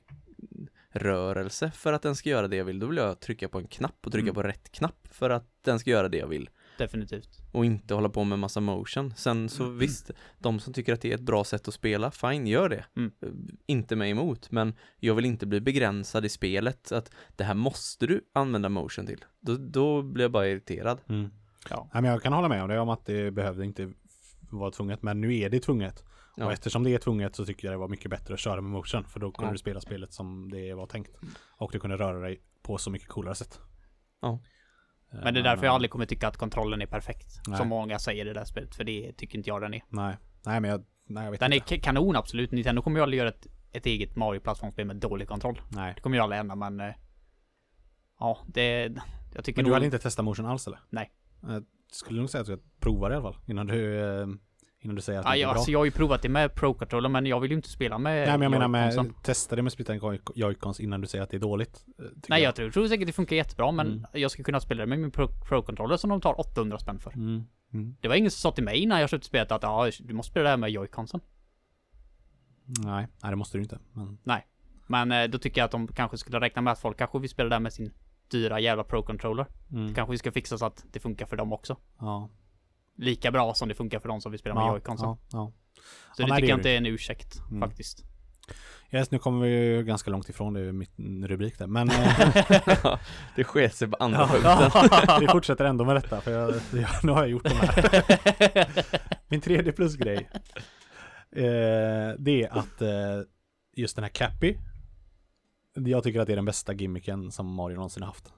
[0.91, 2.79] rörelse för att den ska göra det jag vill.
[2.79, 4.35] Då vill jag trycka på en knapp och trycka Mm.
[4.35, 6.49] på rätt knapp för att den ska göra det jag vill.
[6.77, 7.29] Definitivt.
[7.51, 9.13] Och inte hålla på med massa motion.
[9.17, 12.47] Sen så visst, de som tycker att det är ett bra sätt att spela, fine,
[12.47, 12.85] gör det.
[12.95, 13.11] Mm.
[13.21, 13.29] Eh,
[13.65, 16.91] Inte mig emot, men jag vill inte bli begränsad i spelet.
[16.91, 19.25] Att det här måste du använda motion till.
[19.39, 21.01] Då, då blir jag bara irriterad.
[21.09, 21.29] Mm.
[21.69, 21.89] Ja.
[21.93, 23.93] Nej, men jag kan hålla med om det om att det behövde inte
[24.49, 25.03] vara tvunget.
[25.03, 26.03] Men nu är det tvunget.
[26.35, 26.45] Ja.
[26.45, 28.71] Och eftersom det är tvunget så tycker jag det var mycket bättre att köra med
[28.71, 29.03] motion.
[29.03, 29.51] För då kunde Ja.
[29.51, 31.11] du spela spelet som det var tänkt.
[31.57, 33.59] Och du kunde röra dig på så mycket coolare sätt.
[34.21, 34.39] Ja.
[35.13, 37.41] Eh, Men det är därför jag aldrig kommer tycka att kontrollen är perfekt.
[37.47, 37.57] Nej.
[37.57, 38.75] Som många säger i det där spelet.
[38.75, 39.81] För det tycker inte jag den är.
[39.89, 41.75] Nej, nej men jag, nej, jag vet Den är inte.
[41.75, 42.51] ka- kanon absolut.
[42.51, 45.61] Nintendo kommer ju aldrig göra ett, ett eget Mario-plattformsspel med dålig kontroll.
[45.69, 45.93] Nej.
[45.95, 46.79] Det kommer ju aldrig hända men...
[46.79, 46.93] eh,
[48.19, 48.93] Ja, det...
[49.35, 49.73] Jag tycker Men du nog...
[49.73, 50.79] hade inte testat motion alls eller?
[50.89, 51.11] Nej.
[51.41, 53.41] Jag skulle nog säga att du ska prova det i alla fall.
[53.47, 54.27] Innan du, eh,
[54.79, 55.57] innan du säger att det Ja, inte är jag, bra.
[55.57, 58.27] alltså, jag har ju provat det med Pro-controller men jag vill ju inte spela med
[58.27, 61.29] Nej men jag menar med, testa det med splittade joy- joycons innan du säger att
[61.29, 61.85] det är dåligt.
[61.99, 64.05] eh, Nej jag tror, tror säkert det funkar jättebra men Mm.
[64.13, 67.13] jag ska kunna spela det med min Pro- Pro-controller som de tar 800 spänn för.
[67.13, 67.43] Mm.
[67.73, 67.95] Mm.
[68.01, 70.29] Det var ingen som sa till mig när jag köpte spelet att ja, du måste
[70.31, 71.19] spela det här med Joy-Consen.
[72.65, 73.79] Nej, nej det måste du inte.
[73.93, 74.17] Men
[74.87, 77.29] Men eh, då tycker jag att de kanske skulle räkna med att folk kanske vill
[77.29, 77.93] spela där med sin
[78.31, 79.45] dyra jävla pro-controller.
[79.71, 81.77] mm, Kanske vi ska fixa så att det funkar för dem också.
[81.99, 82.29] ja.
[82.97, 85.17] Lika bra som det funkar för de som vill spela med ja, joy ja, ja.
[85.27, 85.51] Så Ja,
[86.17, 87.69] det nej, tycker det jag är inte är en ursäkt Mm.
[87.69, 88.03] faktiskt.
[88.91, 90.91] Yes, nu kommer vi ju ganska långt ifrån det, mitt
[91.23, 91.67] rubrik där.
[91.67, 92.97] Men eh,
[93.35, 95.19] det sket sig på andra punkten.
[95.19, 96.49] vi fortsätter ändå med detta för jag,
[96.81, 98.67] jag, nu har jag gjort de här.
[99.27, 100.29] Min tredje plusgrej.
[101.31, 103.21] Eh, det är att eh,
[103.75, 104.55] just den här Cappy.
[105.73, 108.33] Jag tycker att det är den bästa gimmicken som Mario någonsin har haft.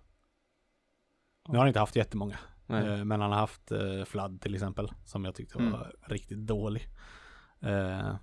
[1.47, 2.38] Nu har han inte haft jättemånga.
[2.70, 2.88] Nej.
[2.88, 4.91] Eh, men han har haft eh, Flood till exempel.
[5.05, 5.80] Som jag tyckte var Mm.
[6.07, 6.88] riktigt dålig.
[7.61, 8.15] Eh,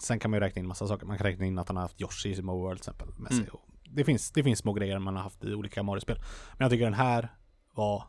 [0.00, 1.06] sen kan man ju räkna in massa saker.
[1.06, 3.08] Man kan räkna in att han har haft Yoshi i Small World till exempel.
[3.18, 3.38] Med sig.
[3.40, 3.50] Mm.
[3.52, 6.16] Och Det, finns, det finns små grejer man har haft i olika Mario-spel.
[6.52, 7.28] Men jag tycker den här
[7.74, 8.04] var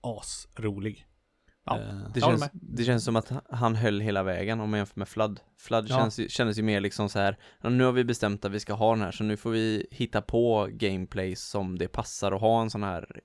[0.00, 1.06] asrolig.
[1.66, 4.78] Ja, Eh, Det Jag känns, det känns som att han höll hela vägen om man
[4.78, 5.40] jämför med Flood.
[5.58, 5.96] Flood Ja.
[5.98, 8.60] känns, ju- kändes ju mer liksom så här, "Ja, nu har vi bestämt att vi
[8.60, 12.40] ska ha den här, så nu får vi hitta på gameplay som det passar att
[12.40, 13.20] ha en sån här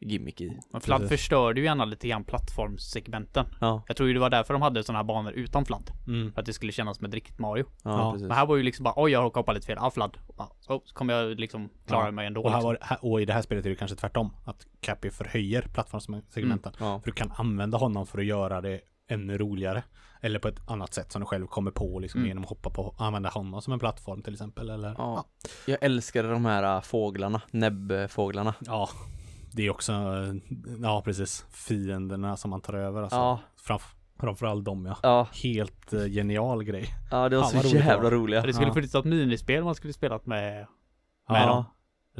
[0.00, 0.58] gimmick i.
[0.72, 1.18] Men Fladd Precis.
[1.20, 3.46] förstörde ju gärna lite grann plattformssegmenten.
[3.60, 5.90] Ja, Jag tror ju det var därför de hade sådana här banor utan Fladd.
[6.06, 6.32] mm.
[6.32, 7.64] För att det skulle kännas som ett riktigt Mario.
[7.84, 8.14] ja, Ja.
[8.20, 10.16] Men här var ju liksom bara oj jag har hoppat lite fel, ah Fladd.
[10.38, 12.10] Ja, Så så kommer jag liksom klara Ja.
[12.10, 12.42] mig ändå.
[12.42, 12.68] Och, här liksom.
[12.68, 14.36] var, här, och i det här spelet är det kanske tvärtom.
[14.44, 16.72] Att Cappy förhöjer plattformssegmenten.
[16.80, 18.80] Ja, För du kan använda honom för att göra det
[19.10, 19.82] ännu roligare.
[20.20, 22.28] Eller på ett annat sätt som du själv kommer på liksom Mm.
[22.28, 24.70] genom att hoppa på, använda honom som en plattform till exempel.
[24.70, 25.24] Eller, ja.
[25.66, 28.54] Jag älskade de här äh, fåglarna, näbbfåglarna.
[28.60, 28.88] Ja,
[29.52, 30.34] det är också, eh,
[30.82, 33.02] ja precis, fienderna som man tar över.
[33.02, 33.16] Alltså.
[33.16, 34.96] Ja, Framf- framförallt dem ja.
[35.02, 36.94] ja, Helt eh, genial grej.
[37.10, 38.42] ja, det var Fan, så roligt det jävla roliga.
[38.42, 38.74] Det skulle Ja.
[38.74, 40.66] funnits ett minispel man skulle spelat med,
[41.28, 41.64] med Ja, dem.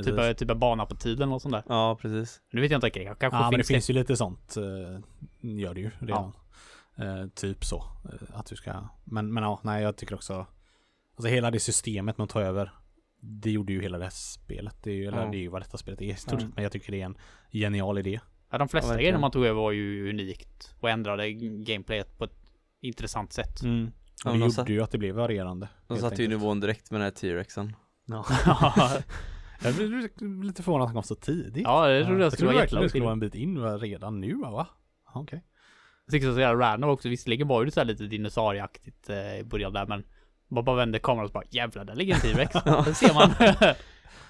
[0.04, 1.62] Typ, typ en bana på tiden och sånt där.
[1.68, 2.40] Ja, precis.
[2.52, 4.56] Nu vet jag inte, kanske Ja, men det finns finns ju lite sånt.
[4.56, 5.00] eh,
[5.50, 6.32] gör det ju redan.
[6.96, 7.76] Eh, typ så.
[8.04, 10.46] eh, att du ska, men, men ja, nej jag tycker också,
[11.16, 12.72] alltså hela det systemet man tar över,
[13.20, 14.76] det gjorde ju hela det här spelet.
[14.82, 15.30] Det är ju, eller Ja.
[15.30, 16.40] det är ju vad detta spelet är i stort Ja.
[16.46, 16.54] sett.
[16.54, 17.16] Men jag tycker det är en
[17.52, 18.20] genial idé.
[18.50, 19.20] Ja, de flesta Ja, grejer verkligen.
[19.20, 22.36] man tog över var ju unikt och ändrade gameplayet på ett
[22.80, 23.62] intressant sätt.
[23.62, 23.90] Mm.
[24.24, 25.68] Ja, det gjorde satt- ju att det blev varierande.
[25.86, 27.76] De satte ju nivån direkt med den här T-rexen.
[28.06, 28.24] Ja.
[29.62, 29.90] jag blev
[30.44, 31.62] lite förvånad att han kom så tidigt.
[31.62, 34.34] Ja, det trodde jag skulle vara jättelångt det skulle vara en bit in redan nu
[34.34, 34.66] va?
[35.14, 35.44] Okej.
[36.04, 37.08] Jag tyckte det var så jävla random också.
[37.08, 40.04] Visserligen var det så här lite dinosaurieaktigt eh, i början där men
[40.48, 42.52] man bara vände kameran och så bara jävlar där ligger en T-Rex.
[42.84, 43.30] Den ser man.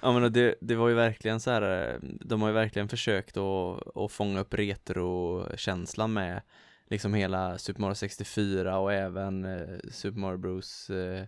[0.01, 1.93] Ja men det, det var ju verkligen så här.
[1.93, 6.43] eh, de har ju verkligen försökt att, att fånga upp retro-känslan med
[6.91, 11.25] liksom hela Super Mario 64 och även eh, Super Mario Bros eh,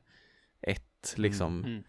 [0.62, 0.82] 1
[1.16, 1.64] liksom.
[1.64, 1.82] Mm.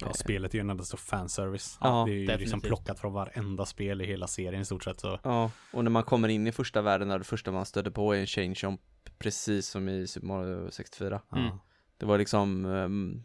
[0.00, 1.78] Ja, spelet är ju en enda stor fanservice.
[1.80, 2.68] Ja, det är ju liksom definitivt.
[2.68, 5.20] plockat från varenda spel i hela serien i stort sett så.
[5.22, 8.14] Ja, och när man kommer in i första världen där det första man stöter på
[8.14, 8.80] är en change jump
[9.18, 11.20] precis som i Super Mario 64.
[11.30, 11.58] Ja.
[12.02, 13.22] Det var liksom ehm,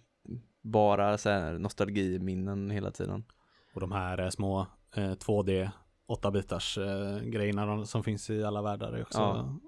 [0.61, 3.23] bara så här nostalgiminnen hela tiden.
[3.73, 5.69] Och de här eh, små eh, 2D
[6.07, 9.59] 8 bitars eh, grejerna som finns i alla världar är också Ja.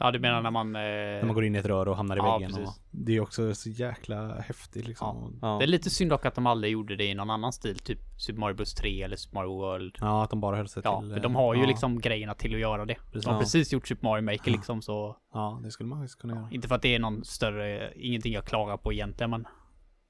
[0.00, 0.76] Ja, du menar när man...
[0.76, 2.54] Eh, När man går in i ett rör och hamnar i Ja, väggen.
[2.66, 5.38] Och, det är också så jäkla häftigt liksom.
[5.42, 7.52] Ja, Ja, Det är lite synd dock att de aldrig gjorde det i någon annan
[7.52, 9.96] stil, typ Super Mario Bros 3 eller Super Mario World.
[10.00, 11.08] att de bara höll sig Ja, till.
[11.10, 12.94] för eh, de har ju ja, liksom grejerna till att göra det.
[12.94, 13.22] Precis.
[13.24, 13.40] De har Ja.
[13.40, 15.16] precis gjort Super Mario Maker liksom så...
[15.32, 16.48] Ja, det skulle man faktiskt kunna göra.
[16.50, 19.46] Inte för att det är någon större, ingenting jag klagar på egentligen men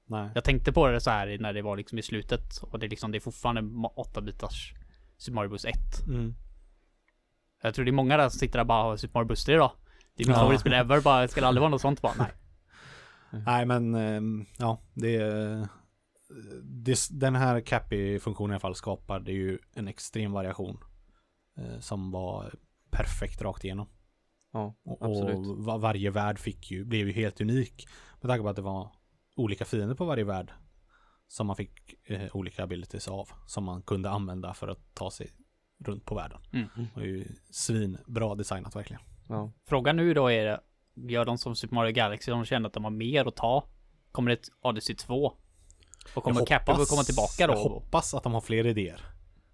[0.07, 0.29] Nej.
[0.35, 2.89] Jag tänkte på det så här när det var liksom i slutet och det är
[2.89, 4.73] liksom, det är fortfarande 8-bitars
[5.17, 5.75] Super Mario Bros 1.
[6.07, 6.33] Mm.
[7.63, 9.57] Jag tror det är många där som sitter där och bara har Super Mario 3
[9.57, 9.73] då.
[10.15, 10.41] Det är mitt Ja.
[10.41, 12.13] favoritspel ever, bara ska det aldrig vara något sånt bara?
[12.17, 12.31] Nej.
[13.45, 15.67] Nej men ehm, ja, det är
[16.63, 20.77] det, den här Cappy-funktionen i alla fall skapade ju en extrem variation.
[21.57, 22.53] eh, som var
[22.91, 23.87] perfekt rakt igenom.
[24.53, 25.35] ja Och, absolut.
[25.35, 27.87] och va- varje värld fick ju, blev ju helt unik.
[28.21, 28.91] Med tanke på att det var
[29.35, 30.51] olika fiender på varje värld.
[31.27, 33.29] Som man fick eh, olika abilities av.
[33.47, 35.29] Som man kunde använda för att ta sig
[35.87, 36.39] runt på världen.
[36.53, 36.67] Mm.
[36.75, 39.01] Det var ju svinbra designat verkligen.
[39.27, 39.51] Ja.
[39.65, 40.59] Frågan nu då är,
[40.95, 43.67] gör de som Super Mario Galaxy, de känner att de har mer att ta?
[44.11, 45.33] Kommer det ett Odyssey 2?
[46.15, 47.53] Och kommer Capcom komma tillbaka då?
[47.53, 49.01] Jag hoppas att de har fler idéer.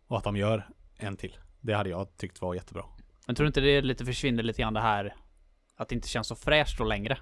[0.07, 1.37] Och att de gör en till.
[1.61, 2.83] Det hade jag tyckt var jättebra.
[3.27, 5.15] Men tror du inte det lite försvinner lite grann det här
[5.75, 7.17] att det inte känns så fräscht då längre?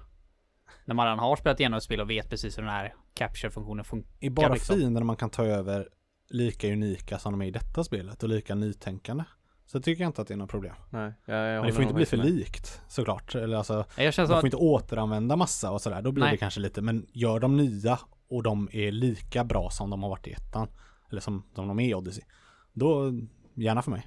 [0.84, 3.84] När man redan har spelat igenom ett spel och vet precis hur den här capture-funktionen
[3.84, 4.10] funkar.
[4.20, 4.76] Är bara liksom.
[4.76, 5.88] fiender man kan ta över
[6.30, 9.24] lika unika som de är i detta spelet och lika nytänkande.
[9.66, 10.74] Så tycker jag inte att det är något problem.
[10.90, 12.26] Nej, jag, jag Men det får inte bli för med.
[12.26, 13.34] likt såklart.
[13.34, 16.02] Eller alltså, Jag de som får att, inte återanvända massa och sådär.
[16.02, 16.32] Då blir Nej.
[16.32, 17.98] det kanske lite, men gör de nya
[18.28, 20.68] och de är lika bra som de har varit i ettan.
[21.10, 22.24] Eller som, som de är i Odyssey.
[22.72, 23.12] Då,
[23.54, 24.06] gärna för mig.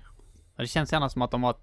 [0.57, 1.55] det känns gärna som att de har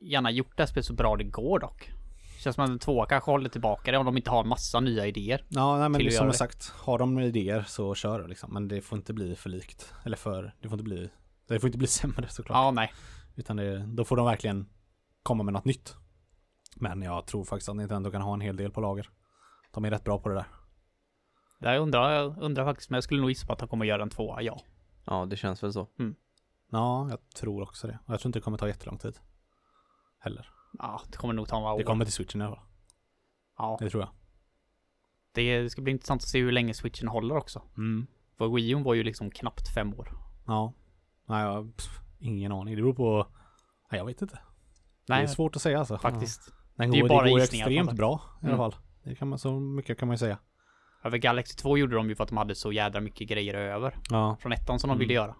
[0.00, 1.90] gärna gjort det här spelet så bra det går dock.
[2.38, 4.80] Känns som att en tvåa kanske håller tillbaka det om de inte har en massa
[4.80, 5.44] nya idéer.
[5.48, 8.52] Ja, nej, men det som jag sagt, har de idéer så kör liksom.
[8.52, 9.94] Men det får inte bli för likt.
[10.04, 11.10] Eller för, det får inte bli,
[11.48, 12.56] det får inte bli sämre såklart.
[12.56, 12.92] Ja, nej.
[13.36, 14.68] Utan det, då får de verkligen
[15.22, 15.94] komma med något nytt.
[16.76, 19.10] Men jag tror faktiskt att Nintendo kan ha en hel del på lager.
[19.72, 20.46] De är rätt bra på det där.
[21.60, 24.02] Jag undrar, jag undrar faktiskt, men jag skulle nog gissa på att de kommer göra
[24.02, 24.60] en tvåa, ja.
[25.04, 25.88] Ja, det känns väl så.
[26.70, 27.98] Ja, jag tror också det.
[28.06, 29.18] Och jag tror inte det kommer ta jättelång tid.
[30.18, 30.50] Heller.
[30.78, 31.78] Ja, det kommer nog ta några år.
[31.78, 32.58] Det kommer till switchen fall.
[33.58, 34.10] Ja, Det tror jag.
[35.32, 37.62] det ska bli intressant att se hur länge switchen håller också.
[37.76, 38.06] Mm.
[38.38, 40.08] För Wii U var ju liksom knappt fem år.
[40.46, 40.72] Ja.
[41.26, 42.76] Nej, jag, pff, ingen aning.
[42.76, 43.26] Det beror på...
[43.90, 44.38] Nej, jag vet inte.
[45.08, 45.98] Nej, det är svårt att säga alltså.
[45.98, 46.52] faktiskt.
[46.76, 48.56] Den Det är går, ju bara det går extremt bra i alla Mm.
[48.70, 48.74] fall.
[49.02, 50.38] Det kan man, så mycket kan man ju säga.
[51.02, 53.96] För Galaxy 2 gjorde de ju för att de hade så jädra mycket grejer över.
[54.10, 54.36] Ja.
[54.40, 54.98] Från ettan som de Mm.
[55.00, 55.34] ville göra.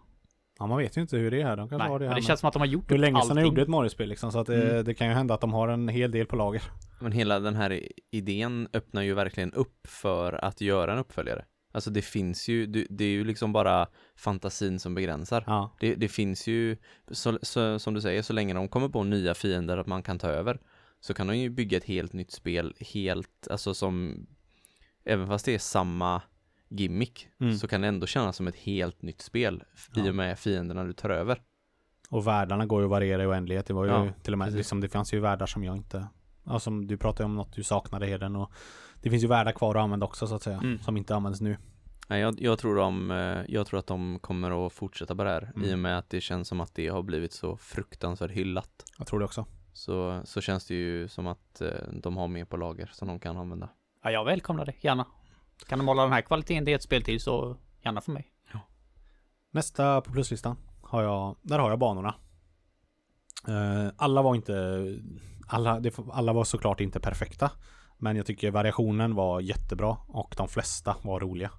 [0.58, 1.56] Ja, man vet ju inte hur det är.
[1.56, 2.88] De kanske Nej, har det men här det med- känns som att de har gjort
[2.88, 3.44] Det är länge sedan allting.
[3.44, 4.84] gjorde ett Mario-spel liksom, så att det, Mm.
[4.84, 6.62] det kan ju hända att de har en hel del på lager.
[7.00, 11.44] Men hela den här idén öppnar ju verkligen upp för att göra en uppföljare.
[11.72, 13.86] Alltså det finns ju, det, det är ju liksom bara
[14.16, 15.44] fantasin som begränsar.
[15.46, 15.76] Ja.
[15.80, 16.76] Det, det finns ju,
[17.10, 20.18] så, så, som du säger, så länge de kommer på nya fiender att man kan
[20.18, 20.58] ta över
[21.00, 24.26] så kan de ju bygga ett helt nytt spel helt, alltså som
[25.04, 26.22] även fast det är samma
[26.68, 27.54] gimmick Mm.
[27.54, 29.64] så kan det ändå kännas som ett helt nytt spel
[29.96, 31.42] i och med fienderna du tar över.
[32.10, 33.66] Och världarna går ju att variera i oändlighet.
[33.66, 34.58] Det var ju Ja, till och med, precis.
[34.58, 36.06] liksom, det fanns ju världar som jag inte...
[36.44, 38.52] Ja, som du pratade om något du saknade i den och
[39.02, 40.58] det finns ju världar kvar att använda också så att säga.
[40.58, 40.78] Mm.
[40.78, 41.56] Som inte används nu.
[42.08, 45.30] Nej, jag, jag, tror de, eh, jag tror att de kommer att fortsätta på det
[45.30, 45.68] här Mm.
[45.70, 48.70] i och med att det känns som att det har blivit så fruktansvärt hyllat.
[48.98, 49.46] Jag tror det också.
[49.72, 53.18] Så, så känns det ju som att eh, de har mer på lager som de
[53.20, 53.68] kan använda.
[54.02, 55.06] Ja, jag välkomnar det, gärna.
[55.66, 58.30] Kan de hålla den här kvaliteten till ett spel till så gärna för mig.
[59.50, 62.14] Nästa på pluslistan har jag, där har jag banorna.
[63.48, 64.84] Eh, alla var inte,
[65.48, 67.50] alla, det, alla var såklart inte perfekta.
[67.98, 71.50] Men jag tycker variationen var jättebra och de flesta var roliga.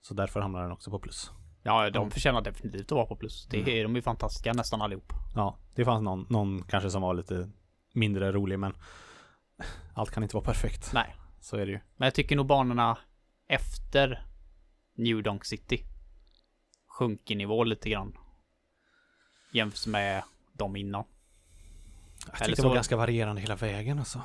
[0.00, 1.30] Så därför hamnar den också på plus.
[1.62, 2.10] Ja, de Mm.
[2.10, 3.46] förtjänar definitivt att vara på plus.
[3.50, 5.12] Det är, de är fantastiska nästan allihop.
[5.34, 7.50] Ja, det fanns någon, någon kanske som var lite
[7.94, 8.72] mindre rolig men
[9.94, 10.90] allt kan inte vara perfekt.
[10.94, 11.14] Nej.
[11.46, 11.80] Så är det ju.
[11.96, 12.98] Men jag tycker nog banorna
[13.48, 14.26] efter
[14.94, 15.84] New Donk City
[16.88, 18.16] sjunker nivå lite grann.
[19.52, 20.22] Jämfört med
[20.52, 21.04] de innan.
[22.26, 24.22] Jag Eller tyckte det var ganska varierande hela vägen alltså.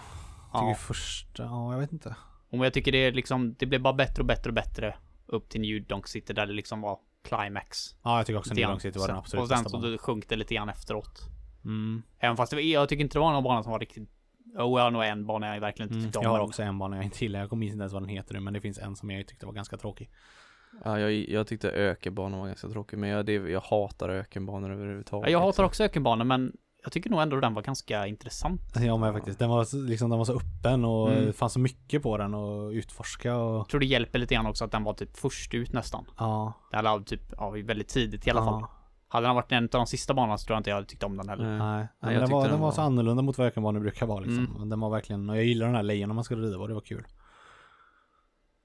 [0.53, 0.75] Jag Ja.
[0.75, 2.15] första, ja jag vet inte.
[2.49, 4.95] Och jag tycker det är liksom, det blev bara bättre och bättre och bättre
[5.25, 7.95] upp till New Donk City där det liksom var climax.
[8.03, 8.67] Ja jag tycker också New.
[8.67, 11.21] Donk City var den absolut Och sen bästa så sjönk det lite grann efteråt.
[11.65, 12.03] Mm.
[12.19, 14.09] Även fast det jag tycker inte det var någon bana som var riktigt...
[14.57, 16.05] Jo, jag har nog en bana jag verkligen inte Mm.
[16.05, 16.23] tyckte om.
[16.23, 17.39] Jag har också en bana jag inte gillar.
[17.39, 19.45] Jag kommer inte ens vad den heter nu men det finns en som jag tyckte
[19.45, 20.09] var ganska tråkig.
[20.85, 25.29] Ja, jag, jag tyckte ökenbanan var ganska tråkig, men jag, det, jag hatar ökenbanor överhuvudtaget.
[25.29, 26.51] Ja, jag hatar också ökenbanor men
[26.83, 28.61] jag tycker nog ändå den var ganska intressant.
[28.75, 29.39] Ja men faktiskt.
[29.39, 31.25] Den var, liksom, den var så öppen och Mm.
[31.25, 34.45] det fanns så mycket på den att utforska och Jag tror det hjälper lite grann
[34.45, 36.05] också att den var typ först ut nästan.
[36.17, 36.53] ja.
[36.71, 38.45] Det hade typ, ja, väldigt tidigt i alla ja.
[38.59, 38.69] fall.
[39.11, 41.03] Hade den varit en av de sista banorna så tror jag inte jag hade tyckt
[41.03, 41.57] om den heller.
[41.57, 41.77] Nej.
[41.77, 44.45] Nej, men jag den, var, den var så annorlunda mot vad ökenbanor brukar vara liksom.
[44.45, 44.57] Mm.
[44.59, 46.73] Men Den var verkligen, och jag gillar den här lejonen man skulle rida på, det
[46.73, 47.07] var kul.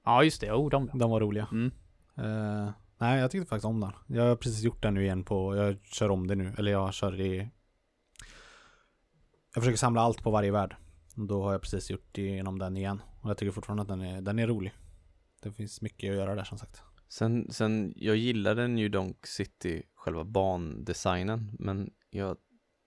[0.05, 0.47] Ja, just det.
[0.47, 0.89] Jo, de.
[0.93, 1.47] De var roliga.
[1.51, 1.71] Mm.
[2.17, 3.91] Eh, nej, jag tyckte faktiskt om den.
[4.07, 6.93] Jag har precis gjort den nu igen på, jag kör om det nu, eller jag
[6.93, 7.49] kör i...
[9.53, 10.75] Jag försöker samla allt på varje värld.
[11.17, 13.01] Och Då har jag precis gjort igenom den igen.
[13.21, 14.73] Och jag tycker fortfarande att den är, den är rolig.
[15.43, 16.81] Det finns mycket att göra där som sagt.
[17.09, 22.37] Sen, sen, jag gillade New Donk City, själva bandesignen, men jag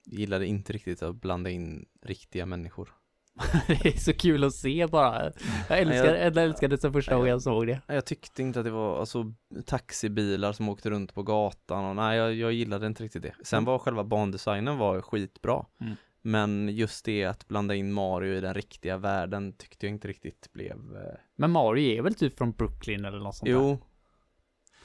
[0.07, 2.89] gillade inte riktigt att blanda in riktiga människor.
[3.67, 5.33] det är så kul att se bara.
[5.69, 7.81] Jag älskar, Ja, jag- jag älskade det sen första gången jag- såg det.
[7.87, 9.33] Jag tyckte inte att det var, alltså
[9.67, 13.35] taxibilar som åkte runt på gatan och nej, jag, jag gillade inte riktigt det.
[13.45, 15.67] Sen var själva bandesignen var skitbra.
[15.81, 15.95] Mm.
[16.23, 20.53] Men just det att blanda in Mario i den riktiga världen tyckte jag inte riktigt
[20.53, 23.55] blev eh, Men Mario är väl typ från Brooklyn eller något sånt där?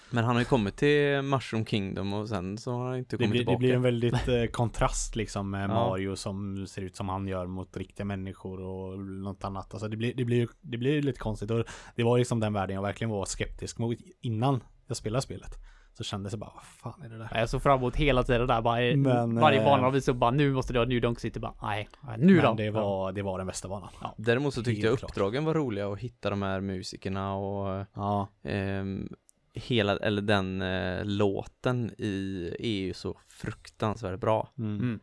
[0.10, 3.24] Men han har ju kommit till Mushroom Kingdom och sen så har han inte Det
[3.24, 5.74] kommit blir, det tillbaka blir en väldigt eh, kontrast liksom med Ja.
[5.74, 9.74] Mario som ser ut som han gör mot riktiga människor och något annat.
[9.74, 12.76] Alltså det blir, det blir, det blir lite konstigt och det var liksom den världen
[12.76, 15.52] jag verkligen var skeptisk mot innan jag spelade spelet.
[15.98, 17.30] Så kändes det bara, vad fan är det där?
[17.36, 18.96] Jag såg fram emot hela tiden där bara.
[18.96, 21.40] Men, varje eh, bana visade upp bara nu måste det vara New Donk City.
[21.40, 22.48] Bara nej, nu då.
[22.48, 23.90] Men det var, det var den bästa banan.
[24.02, 24.16] Ja.
[24.18, 25.12] Däremot så tyckte jag Helt klart.
[25.12, 29.10] uppdragen var roliga att hitta de här musikerna och Ja, ehm,
[29.56, 34.54] hela, eller den eh, låten i är ju så fruktansvärt bra.
[34.58, 34.76] mm.
[34.80, 35.00] Mm.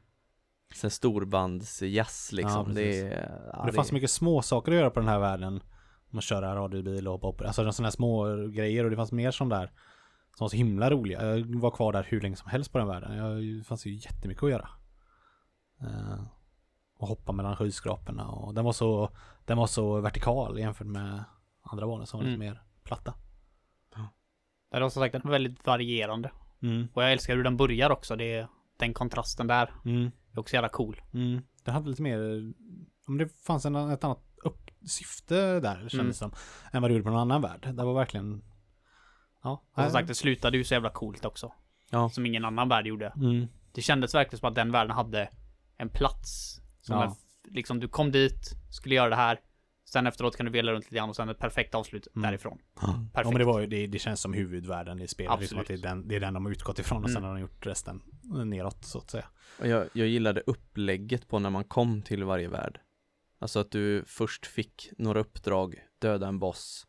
[0.74, 2.64] Sen storbandsjazz Ja, liksom.
[2.66, 3.02] precis.
[3.02, 5.62] det, är- ja, det fanns så mycket små saker att göra på den här världen.
[6.10, 7.40] Man kör radiobil och upp.
[7.40, 9.66] Alltså sådana här små grejer och det fanns mer sån där.
[10.36, 11.26] Som var så himla roliga.
[11.36, 13.16] Jag var kvar där hur länge som helst på den världen.
[13.16, 14.68] Jag, det fanns ju jättemycket att göra.
[15.80, 16.22] Eh,
[16.98, 19.10] och hoppa mellan skyskraporna och den var så,
[19.44, 21.24] den var så vertikal jämfört med
[21.62, 22.46] andra banor som var lite Mm.
[22.48, 23.14] mer platta.
[24.72, 26.30] Det är som sagt den är väldigt varierande.
[26.62, 26.88] Mm.
[26.94, 28.16] Och jag älskar hur den börjar också.
[28.16, 28.48] Det är
[28.78, 29.72] den kontrasten där.
[29.84, 30.10] Mm.
[30.32, 31.00] är också jävla cool.
[31.14, 31.42] Mm.
[31.64, 32.18] Den hade lite mer,
[33.06, 36.06] om det fanns en, ett annat upp, syfte där kändes Mm.
[36.06, 36.32] det som,
[36.72, 37.68] än vad det gjorde på någon annan värld.
[37.74, 38.42] Det var verkligen,
[39.42, 39.62] ja.
[39.74, 41.52] Och som sagt, det slutade ju så jävla coolt också.
[41.90, 42.08] Ja.
[42.08, 43.12] Som ingen annan värld gjorde.
[43.16, 43.46] mm.
[43.74, 45.30] Det kändes verkligen som att den världen hade
[45.76, 46.60] en plats.
[46.80, 47.04] Som Ja.
[47.04, 47.14] en,
[47.54, 49.40] liksom du kom dit, skulle göra det här.
[49.92, 52.22] Sen efteråt kan du vela runt lite grann och sen ett perfekt avslut Mm.
[52.30, 52.58] därifrån.
[52.80, 53.30] Ja, Perfekt.
[53.32, 55.40] men det, var ju, det, det känns som huvudvärlden i spelet.
[55.40, 57.28] Liksom att det, är den, det är den de har utgått ifrån och sen Mm.
[57.28, 58.02] har de gjort resten
[58.44, 59.26] neråt så att säga.
[59.58, 62.80] Och jag, jag gillade upplägget på när man kom till varje värld.
[63.38, 66.86] Alltså att du först fick några uppdrag, döda en boss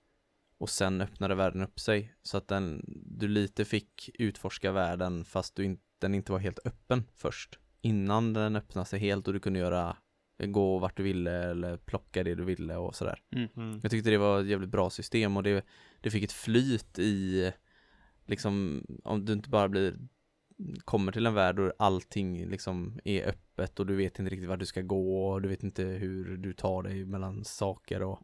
[0.57, 2.13] och sen öppnade världen upp sig.
[2.23, 6.59] Så att den, du lite fick utforska världen fast du in, den inte var helt
[6.65, 7.59] öppen först.
[7.81, 9.97] Innan den öppnade sig helt och du kunde göra,
[10.37, 13.21] gå vart du ville eller plocka det du ville och sådär.
[13.31, 13.79] Mm.
[13.81, 15.65] Jag tyckte det var ett jävligt bra system och det,
[16.01, 17.51] det fick ett flyt i
[18.25, 19.97] liksom om du inte bara blir
[20.85, 24.59] kommer till en värld och allting liksom är öppet och du vet inte riktigt vart
[24.59, 28.19] du ska gå och du vet inte hur du tar dig mellan saker och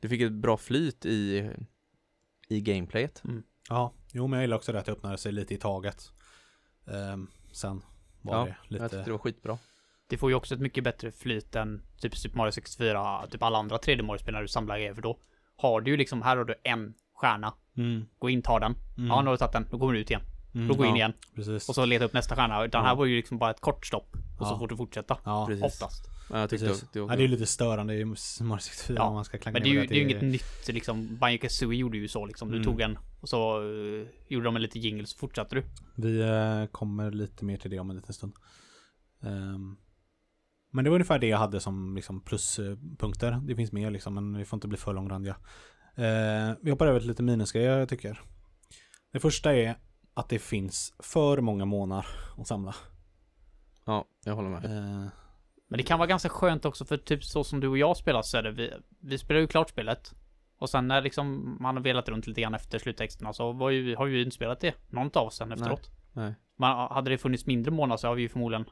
[0.00, 1.50] du fick ett bra flyt i
[2.48, 3.22] i gameplayet.
[3.68, 6.12] Ja, jo men jag gillar också det att det öppnade sig lite i taget.
[6.86, 7.82] Ehm, sen
[8.22, 8.84] var Ja, det lite...
[8.84, 9.58] Jag tyckte det var skitbra.
[10.10, 13.58] Det får ju också ett mycket bättre flyt än typ Super Mario 64, typ alla
[13.58, 14.94] andra 3D Mario-spel när du samlar grejer.
[14.94, 15.18] För då
[15.56, 17.54] har du ju liksom, här har du en stjärna.
[17.76, 18.74] Mm, Gå in, ta den.
[18.96, 19.66] mm, Ja, nu har du tagit den.
[19.70, 20.22] Då går du ut igen.
[20.54, 21.12] mm, Då går in ja, igen.
[21.34, 21.68] Precis.
[21.68, 22.64] Och så leta upp nästa stjärna.
[22.64, 22.88] Utan Ja.
[22.88, 24.16] här var ju liksom bara ett kort stopp.
[24.40, 24.58] Och så Ja.
[24.58, 25.18] får du fortsätta.
[25.24, 25.64] ja, Precis.
[25.64, 26.06] Oftast.
[26.30, 26.80] Ja, jag tyckte precis.
[26.92, 28.16] det, det Ja, det är ju lite störande i Mario
[28.60, 31.16] 64 Ja, om man ska klanga Men det är ju, det är inget nytt liksom.
[31.16, 32.48] Banjo Kazooie gjorde ju så liksom.
[32.50, 32.64] Du Mm.
[32.64, 35.64] tog en och så eh, gjorde de en liten jingle så fortsatte du.
[35.94, 38.32] Vi eh, kommer lite mer till det om en liten stund.
[39.22, 39.76] Ehm,
[40.70, 43.40] men det var ungefär det jag hade som liksom, pluspunkter.
[43.42, 45.36] Det finns mer liksom, men vi får inte bli för långrandiga.
[45.98, 48.20] Uh, vi hoppar över till lite minusgrejer jag tycker.
[49.12, 49.76] Det första är
[50.14, 52.06] att det finns för många månader
[52.38, 52.74] att samla.
[53.84, 54.64] Ja, jag håller med.
[54.64, 55.08] Eh,
[55.68, 58.22] Men det kan vara ganska skönt också för typ så som du och jag spelar
[58.22, 60.14] så är det vi, vi spelar ju klart spelet.
[60.58, 63.96] Och sen när liksom man har velat runt lite grann efter sluttexterna så var ju,
[63.96, 64.74] har ju inte spelat det.
[64.88, 65.90] Någon av oss sen efteråt.
[66.12, 66.34] Nej.
[66.58, 68.64] Man, hade det funnits mindre månader så har vi ju förmodligen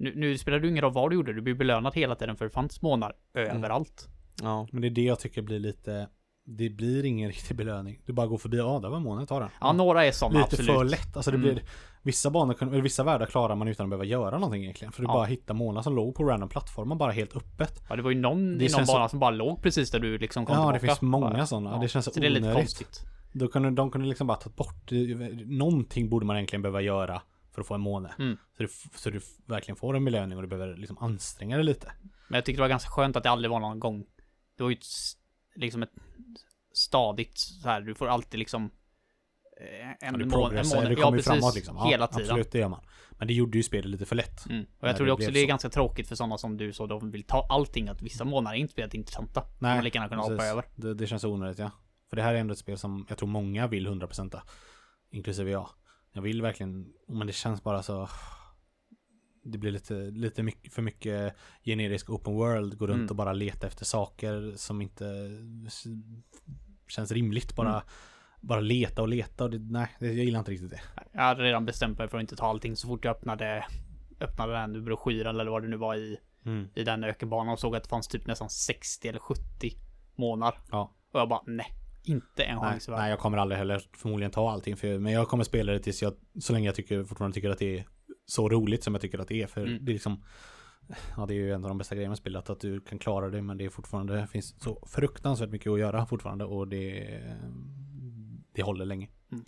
[0.00, 2.44] nu, nu spelar det ingen roll vad du gjorde, du blir belönad hela tiden för
[2.44, 4.08] det fanns månader överallt.
[4.42, 6.08] Ja, men det är det jag tycker blir lite...
[6.44, 8.00] Det blir ingen riktig belöning.
[8.06, 9.48] Du bara går förbi, ja, där var månaden, ta den.
[9.60, 10.66] Ja, några är sådana Lite absolut.
[10.76, 11.16] för lätt.
[11.16, 11.50] Alltså det Mm.
[11.54, 11.62] blir,
[12.02, 14.92] vissa banor, eller vissa världar klarar man utan att behöva göra någonting egentligen.
[14.92, 15.12] För du Ja.
[15.12, 17.82] bara hittar målar som låg på random plattformar bara helt öppet.
[17.88, 19.98] Ja, det var ju någon Det i någon bana så- som bara låg precis där
[20.00, 20.78] du liksom kom Ja, tillbaka.
[20.80, 21.70] det finns många Bara- sådana.
[21.70, 23.00] Ja, Det känns så, så det är lite konstigt.
[23.32, 24.90] Då kunde, de kunde liksom bara tagit bort,
[25.46, 27.22] någonting borde man egentligen behöva göra
[27.52, 28.14] för att få en måne.
[28.18, 28.36] Mm.
[28.56, 31.92] Så, du, så du verkligen får en belöning och du behöver liksom anstränga dig lite.
[32.28, 34.06] Men jag tyckte det var ganska skönt att det aldrig var någon gång.
[34.56, 34.86] Det var ju ett,
[35.54, 35.92] liksom ett
[36.72, 37.80] stadigt så här.
[37.80, 38.70] Du får alltid liksom
[39.60, 41.76] eh, en Ja, du mån- du ja, kommer precis, framåt liksom.
[41.76, 42.22] Ja, hela tiden.
[42.22, 42.80] Absolut, det gör man.
[43.10, 44.46] Men det gjorde ju spelet lite för lätt.
[44.46, 44.66] Mm.
[44.80, 45.48] Och jag tror det också det är så.
[45.48, 48.60] ganska tråkigt för sådana som du så de vill ta allting att vissa månader är
[48.60, 49.44] inte spelet intressanta.
[49.58, 50.64] Nej, man lika gärna kunna hoppa över.
[50.76, 51.70] Det, det känns onödigt ja.
[52.10, 54.40] För det här är ändå ett spel som jag tror många vill 100%
[55.10, 55.68] Inklusive jag.
[56.12, 58.08] Jag vill verkligen, men det känns bara så
[59.44, 61.34] det blir lite, lite mycket, för mycket
[61.64, 63.08] generisk open world, gå runt Mm.
[63.10, 65.04] och bara leta efter saker som inte
[66.88, 67.56] känns rimligt.
[67.56, 67.82] Bara, Mm.
[68.40, 70.80] bara leta och leta och det, nej, det, jag gillar inte riktigt det.
[71.12, 73.66] Jag hade redan bestämt mig för att inte ta allting så fort jag öppnade
[74.20, 76.18] öppnade den broschyren eller vad det nu var i,
[76.74, 79.40] i den ökenbanan och såg att det fanns typ nästan 60 eller 70
[80.16, 80.60] månader.
[80.70, 80.94] Ja.
[81.12, 81.66] Och jag bara nej,
[82.02, 83.10] inte en Nej, chans nej, världen.
[83.10, 84.76] jag kommer aldrig heller förmodligen ta allting.
[84.76, 87.58] För, men jag kommer spela det tills jag, så länge jag tycker, fortfarande tycker att
[87.58, 87.84] det är
[88.26, 89.46] så roligt som jag tycker att det är.
[89.46, 89.84] För Mm.
[89.84, 90.24] det är liksom,
[91.16, 93.30] ja det är ju en av de bästa grejerna med spelet, att du kan klara
[93.30, 93.42] det.
[93.42, 97.20] Men det är fortfarande, det finns så fruktansvärt mycket att göra fortfarande och det,
[98.52, 99.08] det håller länge.
[99.32, 99.44] Mm.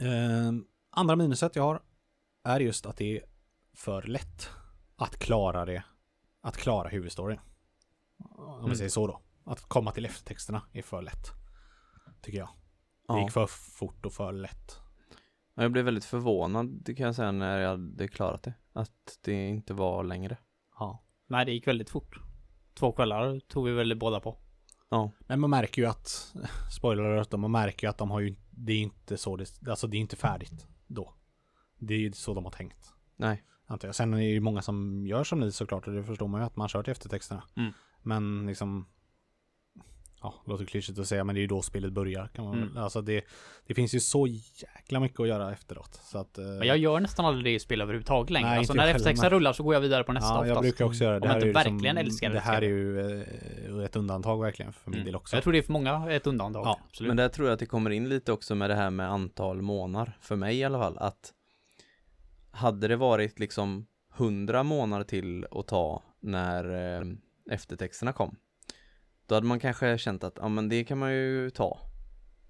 [0.00, 1.82] Eh, andra minuset jag har
[2.44, 3.22] är just att det är
[3.74, 4.50] för lätt
[4.96, 5.84] att klara det,
[6.42, 7.38] att klara huvudstoryn.
[8.36, 8.70] Om Mm.
[8.70, 9.20] vi säger så då.
[9.48, 11.32] Att komma till eftertexterna är för lätt.
[12.20, 12.48] Tycker jag.
[12.48, 13.22] Det ja.
[13.22, 14.80] gick för fort och för lätt.
[15.54, 18.54] Ja, Jag blev väldigt förvånad, det kan jag säga, när jag hade klarat det.
[18.72, 20.36] Att det inte var längre.
[20.78, 21.02] Ja.
[21.26, 22.20] Nej, det gick väldigt fort.
[22.74, 24.38] Två kvällar tog vi väl båda på.
[24.88, 26.34] Ja, Men man märker ju att,
[26.76, 29.86] spoiler alert, man märker ju att de har ju, det är inte så det, alltså
[29.86, 31.14] det är inte färdigt då.
[31.78, 32.92] Det är ju så de har tänkt.
[33.16, 33.44] nej.
[33.70, 33.94] Antar jag.
[33.94, 36.46] Sen är det ju många som gör som ni såklart och det förstår man ju
[36.46, 37.42] att man kör till eftertexterna.
[37.56, 37.72] Mm.
[38.02, 38.86] Men liksom
[40.22, 42.28] ja, det låter klyschigt att säga, men det är ju då spelet börjar.
[42.28, 42.76] Kan man, Mm.
[42.76, 43.24] Alltså det,
[43.66, 46.00] det finns ju så jäkla mycket att göra efteråt.
[46.04, 48.48] Så att, eh, Men jag gör nästan aldrig det i spel överhuvudtaget längre.
[48.48, 50.34] Nej, alltså när jag F6 heller, men- rullar så går jag vidare på nästa ja,
[50.46, 50.60] jag oftast.
[50.62, 51.20] brukar också göra det.
[51.20, 52.34] Om jag här är inte ju verkligen älskar det.
[52.34, 53.00] det här är ju
[53.78, 55.06] eh, ett undantag verkligen för min Mm.
[55.06, 55.36] del också.
[55.36, 56.66] Jag tror det är för många ett undantag.
[56.66, 57.08] Ja, absolut.
[57.08, 59.62] Men där tror jag att det kommer in lite också med det här med antal
[59.62, 61.32] månader, för mig i alla fall, att
[62.50, 67.06] hade det varit liksom hundra månader till att ta när eh,
[67.50, 68.36] eftertexterna kom,
[69.28, 71.78] då hade man kanske känt att, ja men det kan man ju ta.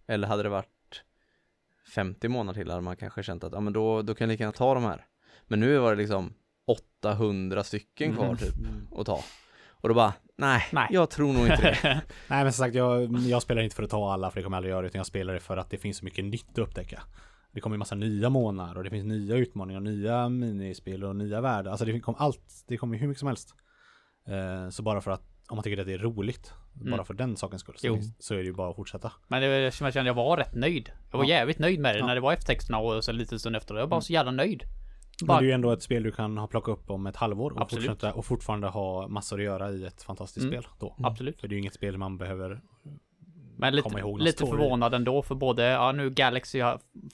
[0.06, 1.02] Eller hade det varit
[1.94, 4.42] 50 månader till hade man kanske känt att, ja men då, då kan jag lika
[4.42, 5.06] gärna ta de här.
[5.46, 6.32] Men nu var det liksom
[6.66, 8.36] 800 stycken kvar Mm.
[8.36, 8.54] typ
[8.98, 9.24] att ta.
[9.80, 10.86] Och då bara, nej, Nej.
[10.90, 11.78] jag tror nog inte det.
[12.28, 14.56] Nej men som sagt, jag, jag spelar inte för att ta alla för det kommer
[14.56, 16.58] jag aldrig göra utan jag spelar det för att det finns så mycket nytt att
[16.58, 17.02] upptäcka.
[17.52, 21.40] Det kommer en massa nya månader och det finns nya utmaningar, nya minispel och nya
[21.40, 21.70] världar.
[21.70, 23.54] Alltså det kommer allt, det kommer hur mycket som helst.
[24.26, 26.90] Eh, så bara för att, om man tycker att det är roligt, Mm.
[26.90, 29.12] bara för den sakens skull, så, så är det ju bara att fortsätta.
[29.28, 30.90] Men det jag kände, jag var rätt nöjd.
[31.10, 31.28] Jag var Ja.
[31.30, 32.06] jävligt nöjd med det Ja.
[32.06, 33.74] när det var F-texterna och sen lite stund efter.
[33.74, 34.02] Jag var bara Mm.
[34.02, 34.62] så jävla nöjd.
[35.20, 37.16] Men Bara, det är ju ändå ett spel du kan ha plocka upp om ett
[37.16, 37.86] halvår och, Absolut.
[37.86, 40.62] fortsätta, och fortfarande ha massor att göra i ett fantastiskt Mm.
[40.62, 40.96] spel då.
[40.98, 41.40] Absolut.
[41.40, 42.60] För det är ju inget spel man behöver
[43.56, 44.50] Men lite, komma ihåg någon lite story.
[44.50, 46.62] förvånad ändå för både, ja nu Galaxy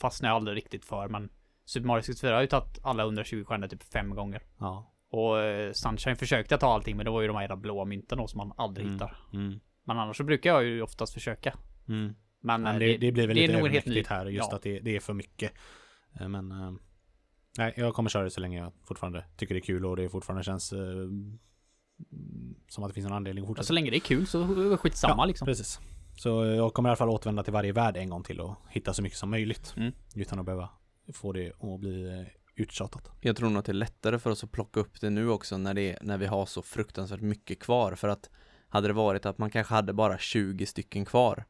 [0.00, 1.30] fastnar jag aldrig riktigt för men
[1.64, 4.42] Super Mario 64 har ju tagit alla 120 stjärnor typ fem gånger.
[4.58, 4.90] Ja.
[5.18, 8.18] Och eh, Sunshine försökte ta allting men det var ju de här jävla blåa mynten
[8.18, 8.94] då som man aldrig Mm.
[8.94, 9.16] hittar.
[9.32, 9.60] Mm.
[9.84, 11.54] Men annars så brukar jag ju oftast försöka.
[11.88, 12.14] Mm.
[12.40, 14.56] Men, Men eh, det, det blir väl det lite övermäktigt här just ja.
[14.56, 15.52] att det, det är för mycket.
[16.20, 16.48] Eh, Men
[17.58, 20.08] nej, jag kommer köra det så länge jag fortfarande tycker det är kul och det
[20.08, 20.78] fortfarande känns eh,
[22.68, 23.72] som att det finns en anledning att Så fortsätta.
[23.74, 25.46] länge det är kul så är det skitsamma ja, liksom.
[25.46, 25.80] Precis.
[26.16, 28.94] Så jag kommer i alla fall återvända till varje värld en gång till och hitta
[28.94, 29.74] så mycket som möjligt.
[29.76, 29.92] Mm.
[30.16, 30.68] Utan att behöva
[31.12, 32.26] få det att bli
[32.56, 33.10] uttjatat.
[33.20, 35.56] Jag tror nog att det är lättare för oss att plocka upp det nu också
[35.58, 38.30] när, det, när vi har så fruktansvärt mycket kvar för att
[38.68, 41.44] hade det varit att man kanske hade bara 20 stycken kvar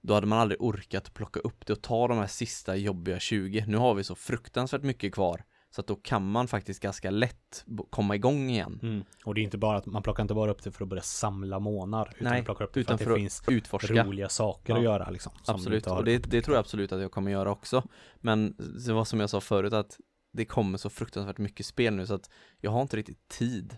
[0.00, 3.64] då hade man aldrig orkat plocka upp det och ta de här sista jobbiga 20.
[3.66, 7.64] Nu har vi så fruktansvärt mycket kvar så att då kan man faktiskt ganska lätt
[7.90, 9.04] komma igång igen.
[9.24, 11.02] Och det är inte bara att man plockar inte bara upp det för att börja
[11.02, 12.12] samla månar.
[12.16, 14.04] Utan Nej, man plockar upp det för att det för att finns Utforska.
[14.04, 14.78] roliga saker Ja.
[14.78, 15.32] att göra liksom.
[15.42, 17.82] som Absolut, och det, det tror jag absolut att jag kommer göra också.
[18.20, 19.98] Men det var som jag sa förut att
[20.34, 22.30] det kommer så fruktansvärt mycket spel nu så att
[22.60, 23.76] jag har inte riktigt tid.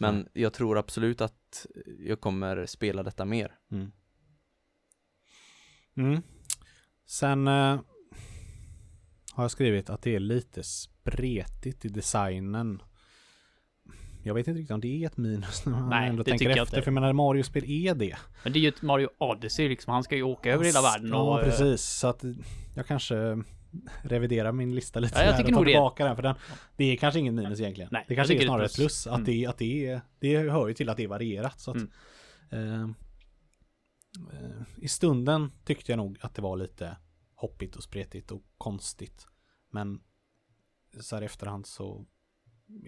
[0.00, 1.66] Men jag tror absolut att
[1.98, 3.54] jag kommer spela detta mer.
[3.70, 3.92] Mm.
[5.96, 6.22] Mm.
[7.06, 7.80] Sen eh,
[9.32, 12.82] har jag skrivit att det är lite spretigt i designen.
[14.22, 16.44] Jag vet inte riktigt om det är ett minus när man Nej, ändå det tänker
[16.44, 16.76] jag efter.
[16.76, 16.84] inte.
[16.84, 18.16] För jag menar Mario-spel är det.
[18.42, 19.92] Men det är ju ett Mario Odyssey liksom.
[19.92, 21.38] Han ska ju åka över hela världen och...
[21.38, 21.82] Ja, precis.
[21.82, 22.24] Så att
[22.76, 23.42] jag kanske
[24.02, 25.70] reviderar min lista lite Ja, jag där tycker och nog det.
[25.70, 26.16] tillbaka den.
[26.16, 26.34] För den,
[26.76, 27.88] det är kanske ingen minus egentligen.
[27.92, 29.06] Nej, det kanske är det snarare ett ett plus.
[29.06, 29.24] Att, Mm.
[29.24, 31.60] det, att det, är, det hör ju till att det är varierat.
[31.60, 31.76] Så att,
[32.50, 32.94] Mm.
[34.32, 36.96] eh, I stunden tyckte jag nog att det var lite
[37.34, 39.26] hoppigt och spretigt och konstigt.
[39.70, 40.00] Men
[41.00, 42.06] så här i efterhand så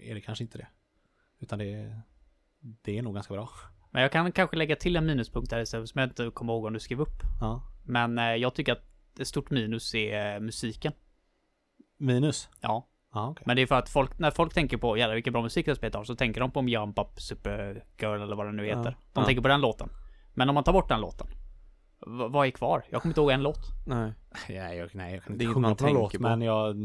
[0.01, 0.67] är det kanske inte det.
[1.39, 1.99] Utan det,
[2.59, 3.49] det är nog ganska bra.
[3.91, 6.65] Men jag kan kanske lägga till en minuspunkt här istället som jag inte kommer ihåg
[6.65, 7.21] om du skrev upp.
[7.41, 7.63] Ja.
[7.85, 8.90] Men eh, jag tycker att
[9.21, 10.93] ett stort minus är eh, musiken.
[11.99, 12.49] Minus?
[12.61, 12.87] Ja.
[13.13, 13.43] Ja, okej.
[13.47, 15.75] Men det är för att folk, när folk tänker på jävlar vilken bra musik det
[15.75, 18.77] spelet har så tänker de på Jump Up Supergirl eller vad den nu Ja.
[18.77, 18.91] heter.
[19.13, 19.25] De Ja.
[19.25, 19.89] tänker på den låten.
[20.33, 21.27] Men om man tar bort den låten.
[22.07, 22.83] v- Vad är kvar?
[22.89, 23.59] Jag kommer inte ihåg en låt.
[23.87, 24.13] Nej.
[24.49, 26.21] Nej, jag, nej, jag kan Det inte sjunga man på någon låt, på.
[26.21, 26.75] men jag...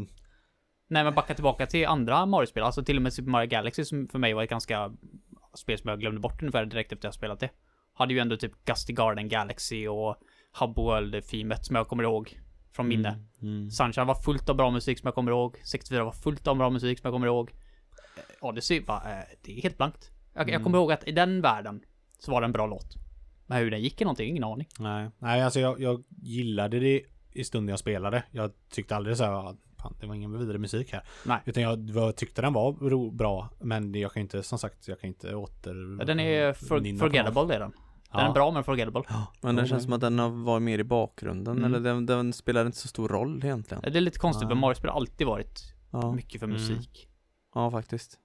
[0.89, 2.63] Nej men backa tillbaka till andra Mario-spel.
[2.63, 4.91] Alltså till och med Super Mario Galaxy som för mig var ett ganska
[5.55, 7.49] spel som jag glömde bort ungefär direkt efter jag spelat det.
[7.93, 10.15] Hade ju ändå typ Gusty Garden Galaxy och
[10.59, 12.39] Hub World-themet som jag kommer ihåg
[12.71, 13.09] från minne.
[13.09, 13.71] Mm, mm.
[13.71, 15.57] Sunshine var fullt av bra musik som jag kommer ihåg.
[15.63, 17.51] 64 var fullt av bra musik som jag kommer ihåg.
[18.17, 20.11] Eh, Odyssey bara, eh, det är helt blankt.
[20.33, 20.63] Jag, jag Mm.
[20.63, 21.81] kommer ihåg att i den världen
[22.19, 22.95] så var det en bra låt.
[23.45, 24.67] Men hur den gick i någonting, ingen aning.
[24.79, 27.01] Nej, nej alltså jag, jag gillade det
[27.31, 28.23] i stunden jag spelade.
[28.31, 31.03] Jag tyckte aldrig så här, "Ah, fan, det var ingen vidare musik här.
[31.25, 31.39] Nej.
[31.45, 34.99] Utan jag var, tyckte den var ro, bra, men jag kan inte, som sagt, jag
[34.99, 36.05] kan inte åter...
[36.05, 37.73] Den är for, forgettable är den.
[38.11, 38.29] Den Ja.
[38.29, 39.01] är bra men forgettable.
[39.41, 41.65] Men det Ja, känns som att den har varit mer i bakgrunden Mm.
[41.73, 43.81] eller den, den spelar inte så stor roll egentligen.
[43.81, 44.49] Det är lite konstigt Ja.
[44.49, 45.59] för Mario-spel har alltid varit
[45.91, 46.57] Ja, mycket för Mm.
[46.57, 47.09] musik.
[47.55, 48.19] ja faktiskt.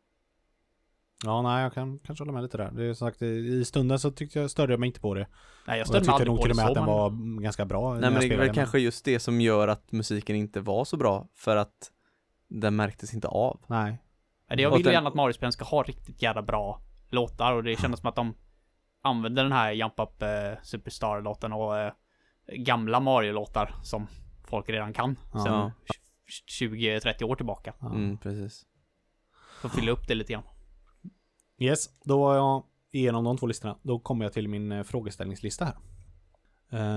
[1.24, 2.70] Ja, nej, jag kan kanske hålla med lite där.
[2.70, 5.26] Det är som sagt, i stunden så tyckte jag, störde jag mig inte på det.
[5.66, 6.94] Nej jag störde mig tyckte aldrig nog på till det och med att den men...
[6.94, 7.92] var mm, ganska bra.
[7.94, 10.96] Nej men det är väl kanske just det som gör att musiken inte var så
[10.96, 11.90] bra för att
[12.48, 13.60] den märktes inte av.
[13.66, 13.98] Nej.
[14.48, 16.80] Det- Jag Och vill ju den- gärna att Mario-spelen ska ha riktigt jävla bra
[17.10, 18.34] låtar och det kändes som att de
[19.02, 21.92] använde den här Jump Up eh, Superstar-låten och eh,
[22.46, 24.06] gamla Mario-låtar som
[24.44, 25.44] folk redan kan Ja.
[25.44, 25.72] sen
[26.60, 27.74] 20-30 år tillbaka.
[27.80, 27.86] Ja.
[27.86, 28.66] Mm, precis.
[29.60, 30.42] För att fylla upp det lite grann.
[31.58, 33.78] Yes, då var jag igenom de två listorna.
[33.82, 35.76] Då kommer jag till min eh, frågeställningslista här.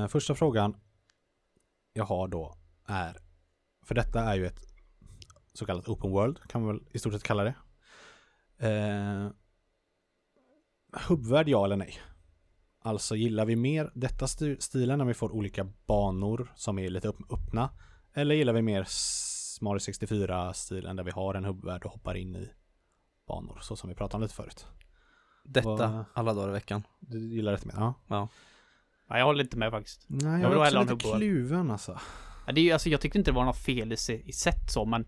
[0.03, 0.75] Eh, första frågan
[1.93, 2.55] jag har då
[2.87, 3.17] är,
[3.85, 4.59] för detta är ju ett
[5.53, 7.55] så kallat open world, kan man väl i stort sett kalla det.
[8.69, 9.29] Eh,
[11.07, 11.99] hubbvärld ja eller nej?
[12.81, 17.07] Alltså gillar vi mer detta sti- stilen när vi får olika banor som är lite
[17.29, 17.69] öppna?
[18.13, 18.87] Eller gillar vi mer
[19.61, 22.49] Mario 64-stilen där vi har en hubbvärld och hoppar in i
[23.27, 24.65] banor, så som vi pratade om lite förut?
[25.45, 26.83] Detta Vad- alla dagar i veckan.
[26.99, 27.73] Du gillar detta mer?
[27.77, 27.93] Ja.
[28.07, 28.27] Ja.
[29.09, 30.05] Nej, jag håller inte med faktiskt.
[30.07, 31.99] Nej, Jag jag är också lite kluven alltså.
[32.47, 33.95] Ja, det är alltså, jag tyckte inte det var något fel i,
[34.25, 35.07] i sätt så, men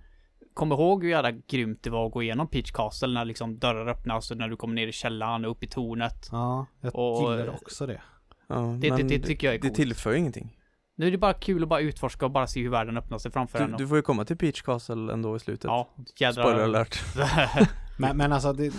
[0.57, 3.87] Kom ihåg hur jävla grymt det var att gå igenom Peach Castle när liksom dörrar
[3.87, 6.29] öppnas och när du kommer ner i källaren och upp i tornet.
[6.31, 8.01] Ja, jag Och- gillar också det.
[8.47, 9.75] Ja, Det, det, men det tycker jag är det coolt.
[9.75, 10.53] tillför ju ingenting.
[10.95, 13.31] Nu är det bara kul att bara utforska och bara se hur världen öppnar sig
[13.31, 13.67] framför en.
[13.67, 15.63] Du, och- du får ju komma till Peach Castle ändå i slutet.
[15.63, 15.89] Ja,
[16.19, 16.43] jädra...
[16.43, 16.99] Spoiler alert.
[17.99, 18.73] Men, men alltså det,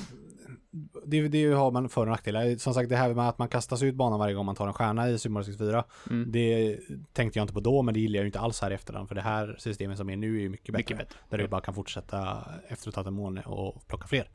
[1.10, 2.56] det, det har man för och nackdelar.
[2.56, 4.72] Som sagt det här med att man kastas ut banan varje gång man tar en
[4.72, 5.84] stjärna i Super Mario 64.
[6.10, 6.78] mm, Det
[7.12, 9.08] tänkte jag inte på då men det gillar jag ju inte alls här i efterhand.
[9.08, 10.78] För det här systemet som är nu är ju mycket bättre.
[10.78, 11.18] mycket bättre.
[11.30, 14.28] Där du bara kan fortsätta efter att ha tagit en måne och plocka fler.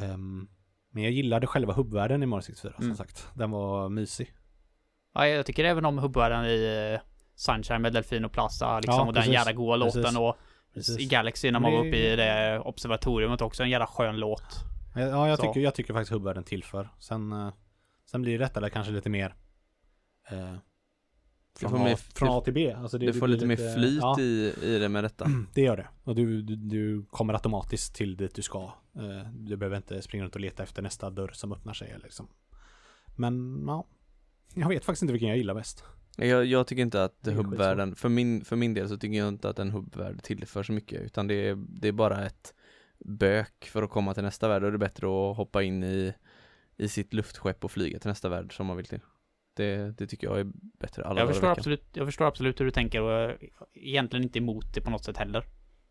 [0.00, 0.48] Ehm,
[0.92, 2.96] men jag gillade själva hubbvärlden i Mario 64 som Mm.
[2.96, 3.28] sagt.
[3.34, 4.34] Den var mysig.
[5.14, 7.00] Ja, jag tycker även om hubbvärlden i eh,
[7.34, 8.94] Sunshine med Delfin och Plaza liksom.
[8.94, 10.36] Ja, och den jävla goa låten och
[10.74, 10.98] Precis.
[10.98, 13.62] i Galaxy när man var uppe i det observatoriumet också.
[13.62, 14.42] En jävla skön låt.
[14.94, 15.46] Ja, jag Så.
[15.46, 16.88] tycker, jag tycker faktiskt hubbvärlden tillför.
[16.98, 17.52] Sen, eh,
[18.04, 19.34] sen blir detta där kanske lite mer
[20.30, 20.56] eh,
[21.58, 22.72] från, A, mer- från A till B.
[22.72, 25.26] Alltså det, Du det får blir lite mer flyt ja, i, i det med detta.
[25.54, 25.88] det gör det.
[26.04, 28.62] Och du, du, du kommer automatiskt till dit du ska.
[28.96, 31.96] Eh, du behöver inte springa runt och leta efter nästa dörr som öppnar sig.
[32.02, 32.28] Liksom.
[33.16, 33.86] Men ja,
[34.54, 35.84] jag vet faktiskt inte vilken jag gillar bäst.
[36.16, 39.18] Jag, jag tycker inte att Det är hubbvärlden, för min, för min del så tycker
[39.18, 42.54] jag inte att en hubbvärld tillför så mycket utan det är, det är bara ett
[43.04, 46.14] bök för att komma till nästa värld det är bättre att hoppa in i,
[46.76, 49.00] i sitt luftskepp och flyga till nästa värld som man vill till.
[49.54, 50.46] Det, det tycker jag är
[50.80, 51.58] bättre alla Jag förstår, veckan.
[51.58, 53.38] absolut, jag förstår absolut hur du tänker och jag är
[53.72, 55.44] egentligen inte emot det på något sätt heller.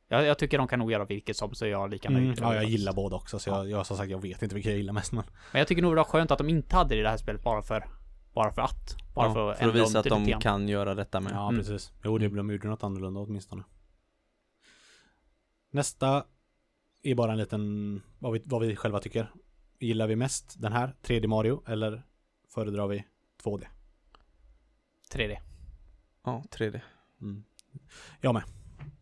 [0.07, 2.23] Jag, jag tycker de kan nog göra vilket som så är jag lika nöjd.
[2.25, 3.39] Mm, ja, jag gillar båda också.
[3.39, 5.11] Så jag, jag som sagt, jag vet inte vilken jag gillar mest.
[5.11, 7.09] Men Men jag tycker nog det var skönt att de inte hade det i det
[7.09, 7.85] här spelet bara för
[8.33, 8.95] Bara för att.
[9.15, 10.41] Bara Ja, för att, för att visa att det de grann.
[10.41, 11.31] kan göra detta med.
[11.33, 11.61] ja, Mm.
[11.61, 11.91] precis.
[12.03, 13.63] Jo, det, de gjorde något annorlunda åtminstone.
[15.71, 16.23] Nästa
[17.03, 19.31] är bara en liten, vad vi, vad vi själva tycker.
[19.79, 22.03] Gillar vi mest den här, 3D Mario, eller
[22.53, 23.05] föredrar vi
[23.43, 23.63] 2D?
[25.13, 25.37] 3D.
[26.25, 26.81] Ja, 3D.
[27.21, 27.43] Mm.
[28.21, 28.43] Jag med.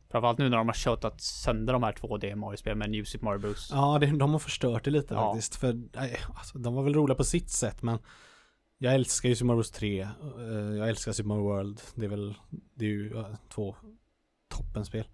[0.09, 3.39] Framförallt nu när de har tjötat sönder de här 2D Mario-spelen med New Super Mario
[3.39, 3.69] Bros.
[3.73, 5.33] Ja, det, de har förstört det lite Ja.
[5.33, 5.55] faktiskt.
[5.55, 7.99] För nej, alltså, de var väl roliga på sitt sätt, men
[8.77, 10.01] jag älskar ju Super Mario Bros 3.
[10.01, 10.07] eh,
[10.77, 11.81] Jag älskar Super Mario World.
[11.95, 12.35] Det är väl,
[12.75, 13.75] det är ju två
[14.47, 15.07] toppenspel.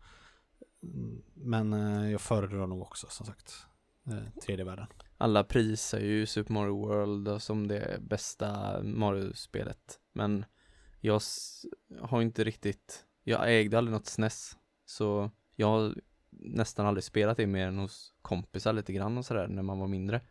[1.33, 3.67] Men eh, jag föredrar nog också som sagt
[4.07, 4.87] eh, 3D-världen.
[5.17, 9.99] Alla prisar ju Super Mario World som det bästa Mario-spelet.
[10.13, 10.45] Men
[11.01, 11.21] jag
[12.01, 14.57] har inte riktigt, jag ägde aldrig något SNES.
[14.85, 15.95] Så jag har
[16.29, 19.87] nästan aldrig spelat det mer än hos kompisar lite grann och sådär när man var
[19.87, 20.21] mindre.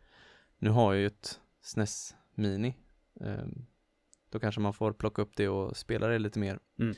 [0.57, 2.75] Nu har jag ju ett SNES Mini.
[3.19, 3.65] Ehm,
[4.29, 6.59] Då kanske man får plocka upp det och spela det lite mer.
[6.79, 6.95] Mm.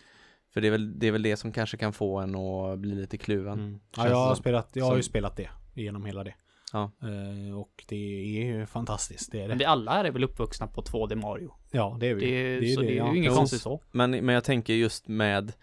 [0.56, 2.96] För det är, väl, det är väl det som kanske kan få en att bli
[2.96, 3.60] lite kluven.
[3.60, 3.80] Mm.
[3.98, 6.34] Ja, jag har, spelat, jag har ju spelat det genom hela det.
[6.74, 6.92] Ja.
[7.02, 9.32] Eh, och det är ju fantastiskt.
[9.32, 9.64] Det är Men det.
[9.64, 11.54] det, alla här är väl uppvuxna på 2D Mario?
[11.72, 12.26] Ja, det är vi.
[12.26, 13.12] Det är, ju så det är ja.
[13.12, 13.38] ju inget Jo.
[13.38, 13.82] konstigt så.
[13.92, 15.54] Men, men jag tänker just med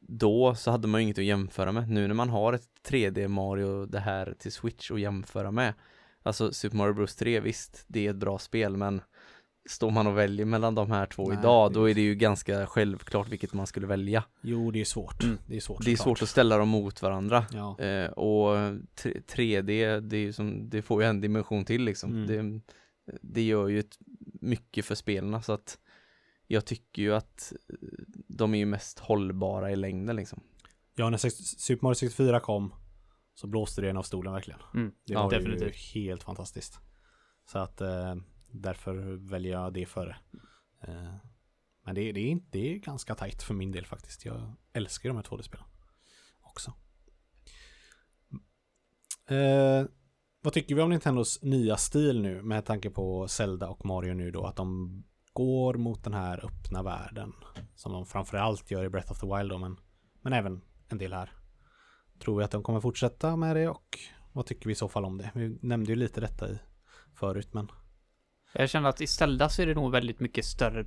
[0.00, 1.88] då så hade man ju inget att jämföra med.
[1.88, 5.74] Nu när man har ett 3D Mario det här till Switch att jämföra med.
[6.22, 9.00] Alltså Super Mario Bros 3 visst, det är ett bra spel men
[9.68, 12.66] står man och väljer mellan de här två Nej, idag då är det ju ganska
[12.66, 14.24] självklart vilket man skulle välja.
[14.40, 15.22] Jo, det är svårt.
[15.22, 15.38] Mm.
[15.46, 17.46] Det är svårt Det är svårt att ställa dem mot varandra.
[17.52, 17.78] Ja.
[17.80, 18.56] Eh, och
[18.94, 22.24] tre- 3D, det, är som, det får ju en dimension till liksom.
[22.24, 22.26] Mm.
[22.26, 22.62] Det,
[23.22, 23.98] det gör ju ett,
[24.40, 25.78] mycket för spelarna så att
[26.46, 27.52] jag tycker ju att
[28.28, 30.40] de är ju mest hållbara i längden liksom.
[30.96, 31.18] Ja, när
[31.58, 32.74] Super Mario 64 kom
[33.34, 34.60] så blåste det en av stolen verkligen.
[34.74, 34.92] Mm.
[35.06, 35.96] Det Ja, var definitivt.
[35.96, 36.78] ju helt fantastiskt.
[37.52, 38.14] Så att eh,
[38.54, 38.94] därför
[39.30, 40.16] väljer jag det före.
[40.80, 41.14] Eh,
[41.84, 44.24] men det, det, är inte, det är ganska tajt för min del faktiskt.
[44.24, 45.66] Jag älskar de här 2D-spelen
[46.42, 46.72] också.
[49.34, 49.84] Eh,
[50.42, 54.30] vad tycker vi om Nintendos nya stil nu med tanke på Zelda och Mario nu
[54.30, 54.46] då?
[54.46, 57.32] Att de går mot den här öppna världen
[57.74, 59.76] som de framförallt gör i Breath of the Wild då, men,
[60.20, 61.32] men även en del här.
[62.18, 63.98] Tror vi att de kommer fortsätta med det och
[64.32, 65.30] vad tycker vi i så fall om det?
[65.34, 66.58] Vi nämnde ju lite detta i
[67.14, 67.68] förut men
[68.54, 70.84] jag känner att i Zelda så är det nog väldigt mycket större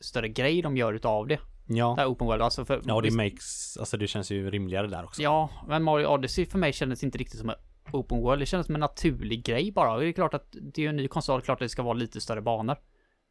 [0.00, 1.38] Större grej de gör utav det.
[1.66, 1.94] Det ja.
[1.98, 2.42] här Open World.
[2.42, 5.22] Alltså för, Ja, det makes, alltså det känns ju rimligare där också.
[5.22, 7.56] Ja, men Mario Odyssey för mig kändes inte riktigt som en
[7.92, 8.42] Open World.
[8.42, 9.98] Det kändes som en naturlig grej bara.
[9.98, 12.20] Det är klart att det är en ny konsol, klart att det ska vara lite
[12.20, 12.76] större banor.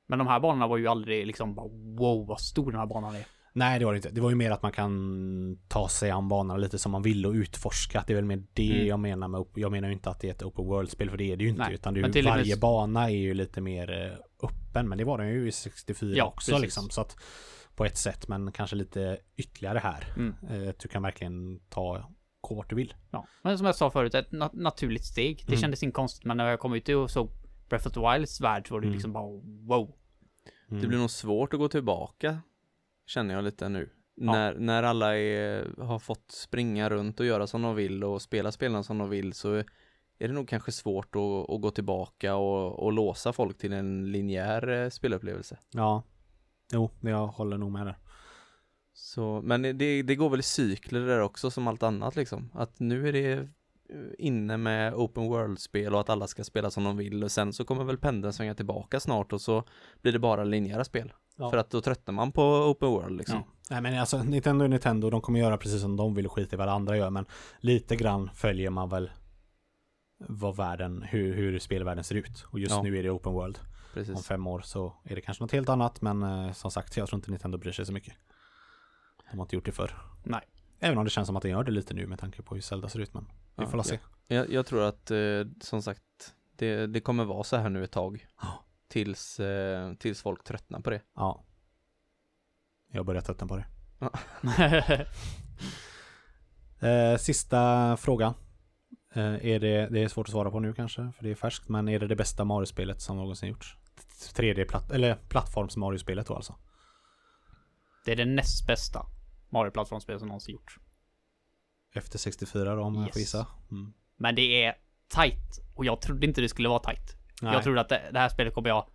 [0.08, 1.68] Men de här banorna var ju aldrig liksom bara,
[1.98, 3.26] wow vad stor den här banan är.
[3.54, 4.10] Nej, det var det inte.
[4.10, 7.26] Det var ju mer att man kan ta sig an banorna lite som man vill
[7.26, 8.04] och utforska.
[8.08, 8.88] Det är väl mer det Mm.
[8.88, 11.32] jag menar med Jag menar ju inte att det är ett open world-spel för det
[11.32, 11.62] är det ju inte.
[11.64, 14.90] Nej, utan det är ju, och med- varje bana är ju lite mer eh, öppen.
[14.90, 16.62] Men det var den ju i 64 Ja, också precis.
[16.64, 16.90] liksom.
[16.90, 17.16] Så att
[17.76, 20.14] på ett sätt, men kanske lite ytterligare här.
[20.18, 20.36] Mm.
[20.64, 22.12] Eh, att du kan verkligen ta
[22.42, 22.94] gå vart du vill.
[23.12, 23.28] Ja.
[23.44, 25.38] Men som jag sa förut, ett na- naturligt steg.
[25.38, 25.62] Det Mm.
[25.62, 27.30] kändes inte konstigt men när jag kom ut och såg
[27.70, 28.94] Breath of the Wilds värld så var det Mm.
[28.94, 29.26] liksom bara
[29.68, 29.96] wow.
[30.70, 30.82] Mm.
[30.82, 32.40] Det blir nog svårt att gå tillbaka
[33.12, 37.62] Känner jag lite nu när, när alla är, har fått springa runt och göra som
[37.62, 39.54] de vill och spela spelen som de vill så
[40.20, 44.12] är det nog kanske svårt att, att gå tillbaka och, och låsa folk till en
[44.12, 45.58] linjär eh, spelupplevelse.
[45.72, 46.04] Ja.
[46.74, 47.98] Jo, jag håller nog med där.
[48.94, 52.52] Så, men det, det går väl i cykler där också som allt annat liksom.
[52.54, 53.48] Att nu är det eh,
[54.18, 57.66] inne med open world-spel och att alla ska spela som de vill och sen så
[57.66, 59.64] kommer väl pendeln svänga tillbaka snart och så
[60.02, 61.14] blir det bara linjära spel.
[61.42, 61.50] Ja.
[61.50, 63.36] För att då tröttnar man på open world liksom.
[63.38, 63.48] Ja.
[63.70, 66.56] Nej men alltså Nintendo är Nintendo, de kommer göra precis som de vill och skita
[66.56, 67.26] i vad andra gör men
[67.60, 69.12] lite grann följer man väl
[70.28, 72.46] vad världen, hur, hur spelvärlden ser ut.
[72.48, 72.82] Och just Ja.
[72.82, 73.60] nu är det open world.
[73.94, 74.16] Precis.
[74.16, 77.08] Om fem år så är det kanske något helt annat men eh, som sagt jag
[77.08, 78.14] tror inte Nintendo bryr sig så mycket.
[79.32, 79.98] De har inte gjort det förr.
[80.24, 80.42] Nej.
[80.80, 82.62] Även om det känns som att de gör det lite nu med tanke på hur
[82.62, 83.24] Zelda ser ut men
[83.56, 84.00] vi Ja, får la se.
[84.28, 85.18] Jag, jag tror att eh,
[85.62, 86.04] som sagt
[86.56, 88.28] det, det kommer vara så här nu ett tag.
[88.42, 88.48] Ja.
[88.92, 91.02] Tills, eh, tills folk tröttnar på det.
[91.16, 91.46] Ja.
[92.92, 93.66] Jag börjar tröttna på det.
[96.80, 98.34] Eh, sista frågan.
[99.14, 101.70] Eh, är det, det är svårt att svara på nu kanske, för det är färskt,
[101.70, 103.78] men är det det bästa Mario-spelet som någonsin gjorts?
[104.36, 106.56] 3D-platt, eller plattforms Mario-spelet då alltså?
[108.06, 109.06] det är det näst bästa
[109.50, 110.80] Mario-plattformsspel som någonsin gjorts.
[111.94, 113.18] Efter 64 då, om jag får Yes.
[113.18, 113.48] gissa.
[113.72, 113.94] Mm.
[114.18, 114.76] Men det är
[115.08, 117.16] tight och jag trodde inte det skulle vara tight.
[117.42, 117.54] Nej.
[117.54, 118.86] Jag trodde att det, det här spelet kommer jag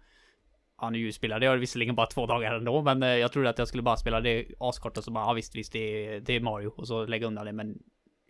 [0.81, 3.69] Ja nu spelade jag visserligen bara två dagar ändå men eh, jag trodde att jag
[3.69, 6.41] skulle bara spela det askort och så bara ja visst visst det är, det är
[6.41, 7.79] Mario och så lägga undan det men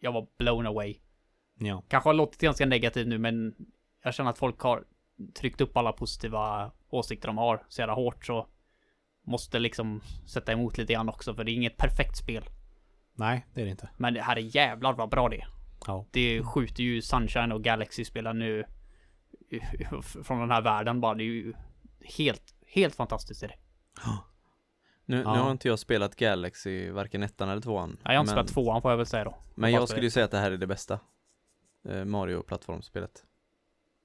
[0.00, 0.96] Jag var blown away.
[1.58, 1.82] Ja.
[1.88, 3.54] Kanske har låtit ganska negativt nu men
[4.04, 4.84] Jag känner att folk har
[5.34, 8.46] tryckt upp alla positiva åsikter de har så jävla hårt så
[9.26, 12.44] Måste liksom sätta emot lite grann också för det är inget perfekt spel.
[13.14, 13.88] Nej, det är det inte.
[13.96, 15.48] Men det här är jävlar vad bra det är.
[15.86, 16.06] Ja.
[16.10, 18.64] Det skjuter ju Sunshine och Galaxy spelar nu
[20.24, 21.14] från den här världen bara.
[21.14, 21.52] Det är ju
[22.00, 23.54] helt, helt fantastiskt är det.
[25.08, 25.34] Nu, Ja.
[25.34, 27.96] nu har inte jag spelat Galaxy, varken ettan eller tvåan.
[28.02, 29.34] Ja, jag har inte men, spelat tvåan får jag väl säga då.
[29.54, 31.00] Men jag skulle ju säga att det här är det bästa
[31.88, 33.24] eh, Mario-plattformsspelet.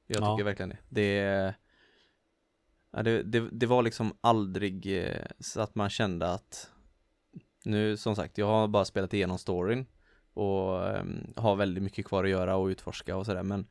[0.08, 0.36] Jag Ja.
[0.36, 0.78] tycker verkligen det.
[0.90, 1.54] Det, är-
[2.92, 6.72] ja, det, det, det var liksom aldrig eh, så att man kände att
[7.66, 9.86] nu som sagt, jag har bara spelat igenom storyn
[10.34, 13.68] och ehm, har väldigt mycket kvar att göra och utforska och sådär men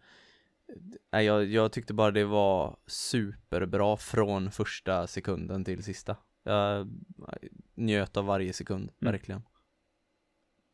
[1.13, 6.17] Nej, jag, jag tyckte bara det var superbra från första sekunden till sista.
[6.43, 6.89] Jag
[7.75, 9.13] njöt av varje sekund, Mm.
[9.13, 9.43] verkligen.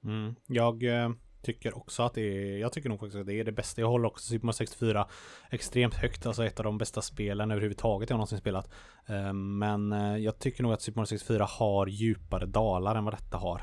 [0.04, 0.34] Mm.
[0.46, 1.10] Jag eh,
[1.42, 3.80] tycker också att det är, jag tycker nog faktiskt att det är det bästa.
[3.80, 5.08] Jag håller också Super Mario 64
[5.50, 8.70] extremt högt, alltså ett av de bästa spelen överhuvudtaget jag någonsin spelat.
[9.06, 13.14] Eh, men eh, jag tycker nog att Super Mario 64 har djupare dalar än vad
[13.14, 13.62] detta har.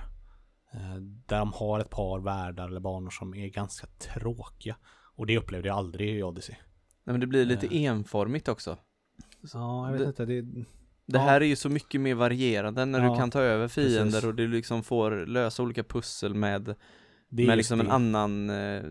[0.73, 0.95] Eh,
[1.25, 4.75] där de har ett par världar eller banor som är ganska tråkiga.
[5.15, 6.55] Och det upplevde jag aldrig i Odyssey.
[7.03, 7.83] Nej men det blir lite Eh.
[7.83, 8.77] enformigt också.
[9.53, 10.25] Ja, jag vet Det- inte.
[10.25, 10.41] Det,
[11.05, 11.19] Det Ja.
[11.19, 14.23] här är ju så mycket mer varierande när Ja, du kan ta över fiender precis.
[14.23, 16.75] och du liksom får lösa olika pussel med,
[17.29, 17.91] med liksom en det.
[17.93, 18.83] annan, eh,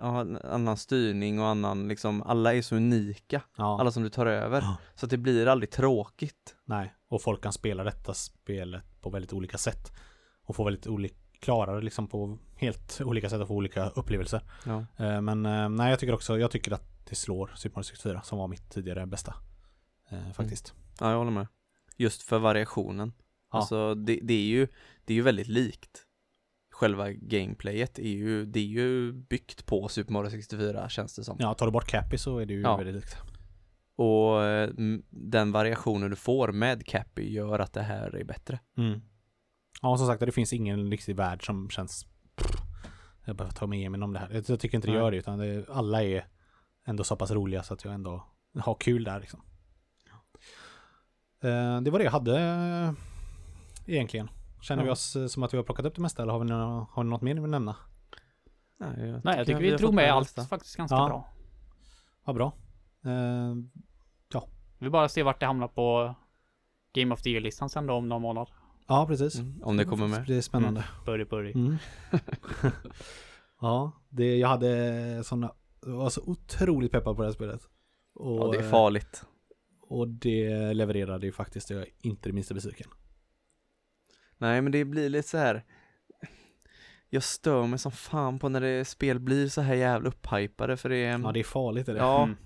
[0.00, 3.80] ja, en annan styrning och annan liksom, alla är så unika, Ja.
[3.80, 4.60] alla som du tar över.
[4.60, 4.76] Ja.
[4.94, 6.56] Så att det blir aldrig tråkigt.
[6.64, 9.92] Nej, och folk kan spela detta spelet på väldigt olika sätt.
[10.44, 14.40] Och få väldigt olika, klara det liksom på helt olika sätt och få olika upplevelser.
[14.66, 14.86] Ja.
[14.96, 18.22] Eh, Men eh, nej, jag tycker också, jag tycker att det slår Super Mario 64
[18.22, 19.34] som var mitt tidigare bästa.
[20.10, 20.74] Eh, Faktiskt.
[21.00, 21.46] ja, jag håller med.
[21.96, 23.12] Just för variationen.
[23.52, 23.58] Ja.
[23.58, 24.68] Alltså det, det är ju,
[25.04, 26.02] det är ju väldigt likt.
[26.72, 31.36] Själva gameplayet är ju, det är ju byggt på Super Mario 64 känns det som.
[31.40, 32.76] Ja, tar du bort Cappy så är det ju Ja.
[32.76, 33.16] väldigt likt.
[33.98, 34.40] Och
[35.10, 38.58] den variationen du får med Cappy gör att det här är bättre.
[38.78, 39.00] Mm.
[39.82, 42.06] Ja, som sagt, det finns ingen riktig värld som känns...
[43.24, 44.30] Jag behöver ta mig igenom om det här.
[44.32, 46.26] Jag jag tycker inte det gör det, utan det, alla är
[46.84, 48.24] ändå så pass roliga så att jag ändå
[48.58, 49.40] har kul där liksom.
[51.40, 52.92] Eh, Det var det jag hade eh,
[53.86, 54.30] egentligen.
[54.60, 54.92] Känner vi Ja.
[54.92, 57.04] oss eh, som att vi har plockat upp det mesta eller har vi, nå- har
[57.04, 57.76] vi något mer ni vill nämna?
[58.78, 61.06] Nej, Nej, jag tycker vi fått drog med allt faktiskt ganska Ja.
[61.08, 61.28] bra.
[62.24, 62.52] Vad bra.
[63.04, 63.54] Eh,
[64.78, 66.14] Vi vill bara se vart det hamnar på
[66.92, 68.48] Game of the Year-listan sen då om någon månad.
[68.86, 69.38] Ja, precis.
[69.38, 70.24] Mm, om det kommer med.
[70.26, 70.84] Det är spännande.
[71.06, 71.52] Börje Börje.
[71.54, 71.76] Mm.
[73.60, 75.52] ja, det, jag hade sådana,
[75.86, 77.60] jag var så otroligt peppad på det här spelet.
[78.14, 79.24] Och, Ja, det är eh, farligt.
[79.80, 82.88] Och det levererade ju faktiskt, jag är inte det minsta besviken.
[84.38, 85.64] Nej men det blir lite så här.
[87.10, 90.88] Jag stör mig som fan på när det spel blir så här jävla upphypade för
[90.88, 91.98] det är Ja det är farligt är det.
[92.00, 92.36] Ja, Mm.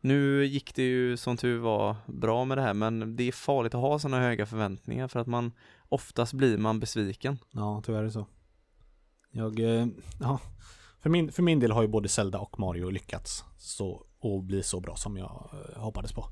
[0.00, 3.74] nu gick det ju som tur var bra med det här men det är farligt
[3.74, 5.52] att ha sådana höga förväntningar för att man
[5.88, 7.38] oftast blir man besviken.
[7.50, 8.26] Ja, tyvärr är det så.
[9.30, 9.86] Jag, eh,
[10.20, 10.40] ja.
[11.00, 14.62] För min, för min del har ju både Zelda och Mario lyckats så, och bli
[14.62, 16.26] så bra som jag eh, hoppades på.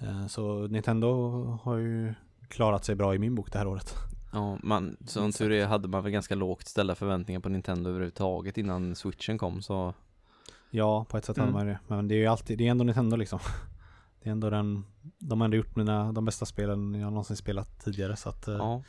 [0.00, 2.14] Eh, så Nintendo har ju
[2.48, 3.94] klarat sig bra i min bok det här året.
[4.32, 8.58] Ja, man, som tur är hade man väl ganska lågt ställda förväntningar på Nintendo överhuvudtaget
[8.58, 9.94] innan switchen kom så
[10.70, 11.58] Ja, på ett sätt hade Mm.
[11.58, 11.78] man ju det.
[11.88, 13.38] Men det är ju alltid, det är ändå Nintendo liksom.
[14.22, 14.84] Det är ändå den,
[15.18, 18.54] de har ändå gjort mina, de bästa spelen jag någonsin spelat tidigare så att, eh,
[18.54, 18.82] ja.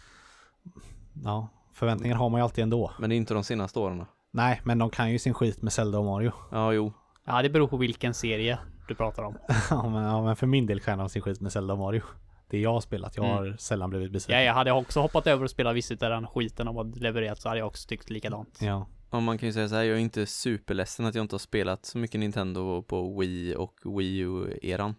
[1.24, 2.92] ja, förväntningar har man ju alltid ändå.
[3.00, 4.06] men det är inte de senaste åren.
[4.32, 6.32] Nej, men de kan ju sin skit med Zelda och Mario.
[6.52, 6.94] Ja, jo.
[7.26, 9.38] Ja, det beror på vilken serie du pratar om.
[9.70, 12.02] ja, men, ja, men för min del kan de sin skit med Zelda och Mario.
[12.50, 13.38] Det jag har spelat, jag Mm.
[13.38, 14.40] har sällan blivit besviken.
[14.40, 17.42] Ja, jag hade också hoppat över och spelat vissa av den skiten om hade levererat
[17.42, 18.58] så hade jag också tyckt likadant.
[18.62, 18.88] Ja.
[19.12, 21.40] Ja, man kan ju säga så här, jag är inte superledsen att jag inte har
[21.40, 24.96] spelat så mycket Nintendo på Wii och Wii U-eran.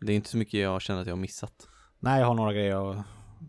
[0.00, 1.68] Det är inte så mycket jag känner att jag har missat.
[1.98, 3.02] Nej, jag har några grejer jag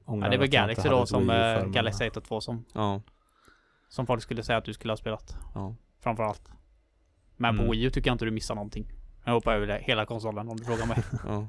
[0.05, 2.23] ångrar Ja, det är väl att Galaxy då ett som eh, för, Galaxy 1 och
[2.23, 3.01] 2 som, Ja,
[3.89, 5.35] som folk skulle säga att du skulle ha spelat.
[5.55, 5.75] ja.
[5.99, 6.51] Framförallt.
[7.37, 7.65] Men Mm.
[7.65, 8.87] på Wii U tycker jag inte du missar någonting.
[9.25, 10.97] Jag hoppar över hela konsolen om du frågar mig.
[11.11, 11.47] Ja,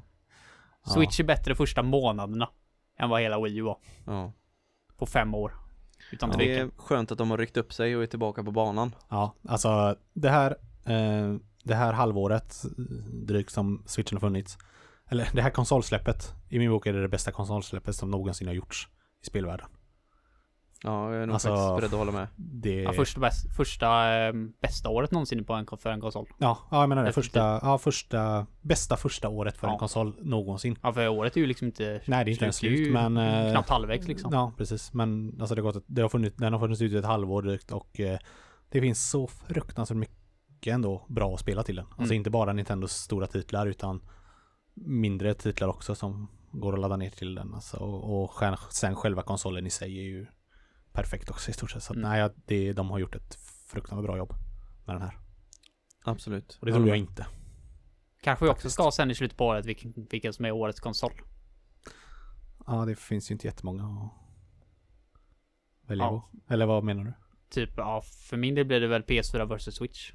[0.85, 0.91] Ja.
[0.93, 2.49] Switch är bättre första månaderna
[2.99, 3.79] än vad hela Wii U var.
[4.07, 4.33] ja.
[4.97, 5.53] På fem år.
[6.13, 6.73] Utan Men det är tvekan.
[6.77, 8.95] skönt att de har ryckt upp sig och är tillbaka på banan.
[9.09, 10.51] Ja, alltså det här,
[10.85, 11.35] eh,
[11.65, 12.71] det här halvåret eh,
[13.27, 14.59] drygt som switchen har funnits.
[15.13, 16.35] Eller det här konsolsläppet.
[16.49, 18.89] I min bok är det det bästa konsolsläppet som någonsin har gjorts
[19.23, 19.67] i spelvärlden.
[20.85, 22.27] Ja, jag är nog Alltså- faktiskt beredd att hålla med.
[22.37, 22.83] Det...
[22.83, 24.33] Ja, första, bäst, första eh,
[24.63, 26.29] bästa året någonsin på en, för en konsol.
[26.39, 27.13] Ja, ja, jag menar det.
[27.13, 29.73] Första, ja, första, bästa första året för Ja.
[29.73, 30.79] en konsol någonsin.
[30.83, 33.17] Ja, för året är ju liksom inte Nej, det är inte ens ju slut, men...
[33.17, 34.33] eh, knappt halvvägs liksom.
[34.33, 34.93] Ja, precis.
[34.93, 37.43] Men alltså det har gått, det har funnits, den har funnits ute i ett halvår
[37.43, 38.19] drygt och eh,
[38.71, 41.85] det finns så fruktansvärt mycket ändå bra att spela till den.
[41.87, 42.17] Alltså Mm.
[42.17, 44.03] inte bara Nintendos stora titlar utan
[44.75, 47.55] mindre titlar också som går att ladda ner till den.
[47.55, 50.27] Alltså, och, och sen själva konsolen i sig är ju
[50.93, 51.83] perfekt också i stort sett.
[51.83, 52.11] Så Mm.
[52.11, 53.35] nej, det, de har gjort ett
[53.67, 54.33] fruktansvärt bra jobb
[54.87, 55.19] med den här.
[56.05, 56.59] Absolut.
[56.61, 57.27] Och det tror jag inte.
[58.23, 61.13] Kanske vi också ska sen i slutet på året vilken, vilken som är årets konsol.
[62.67, 64.11] Ja, det finns ju inte jättemånga att
[65.89, 66.11] välja Ja.
[66.47, 66.53] på.
[66.55, 67.13] Eller vad menar du?
[67.51, 70.13] Typ, ja, för min del blir det väl PS4 vs Switch.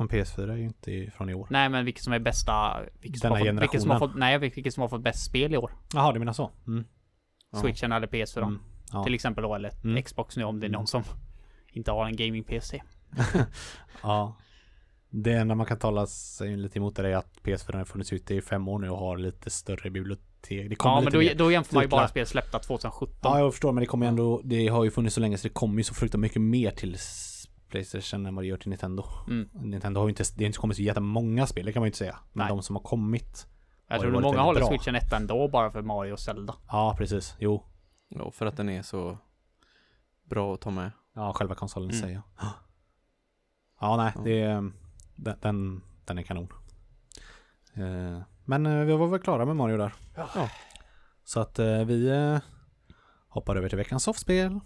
[0.00, 1.46] Om PS4 är ju inte från i år.
[1.50, 2.80] Nej, men vilket som är bästa...
[3.00, 4.12] Vilket som, Denna har fått, vilket som har generationen.
[4.12, 5.70] fått, nej, vilket som har fått bäst spel i år.
[5.94, 6.50] Jaha, du menar så?
[6.66, 6.84] Mm.
[7.52, 7.58] Ja.
[7.60, 8.38] Switchen eller PS4.
[8.42, 8.58] Mm.
[8.92, 9.04] Ja.
[9.04, 10.02] Till exempel då, eller Mm.
[10.02, 10.78] Xbox nu om det är Mm.
[10.78, 11.02] någon som
[11.72, 12.82] inte har en gaming-PC.
[14.02, 14.36] Ja.
[15.12, 18.40] Det enda man kan tala sig lite emot är att PS4 har funnits ute i
[18.42, 20.72] fem år nu och har lite större bibliotek.
[20.84, 21.34] Ja, men då, mer.
[21.34, 22.08] då jämför man ju bara titlar.
[22.08, 23.16] spel släppta 2017.
[23.22, 25.54] Ja, jag förstår, men det kommer ändå, det har ju funnits så länge så det
[25.54, 26.92] kommer ju så fruktansvärt mycket mer till
[27.70, 29.04] Playstation än vad det gör till Nintendo.
[29.28, 29.48] Mm.
[29.52, 31.88] Nintendo har ju inte, det har inte kommit så jättemånga spel, det kan man ju
[31.88, 32.18] inte säga.
[32.32, 32.48] Men Nej.
[32.56, 33.46] de som har kommit.
[33.86, 34.68] jag har tror att många håller bra.
[34.68, 36.54] Switchen etta ändå bara för Mario och Zelda.
[36.68, 37.36] Ja, precis.
[37.38, 37.64] Jo.
[38.08, 39.18] Ja, för att den är så
[40.24, 40.90] bra att ta med.
[41.14, 42.02] Ja, själva konsolen Mm.
[42.02, 42.22] säger jag.
[43.80, 44.20] Ja, nej, Ja.
[44.24, 44.44] det
[45.16, 46.48] den, den, den är kanon.
[47.74, 49.94] Eh, Men eh, vi var väl klara med Mario där.
[50.16, 50.48] Ja.
[51.24, 52.10] Så att eh, vi
[53.28, 54.60] hoppar över till veckans softspel.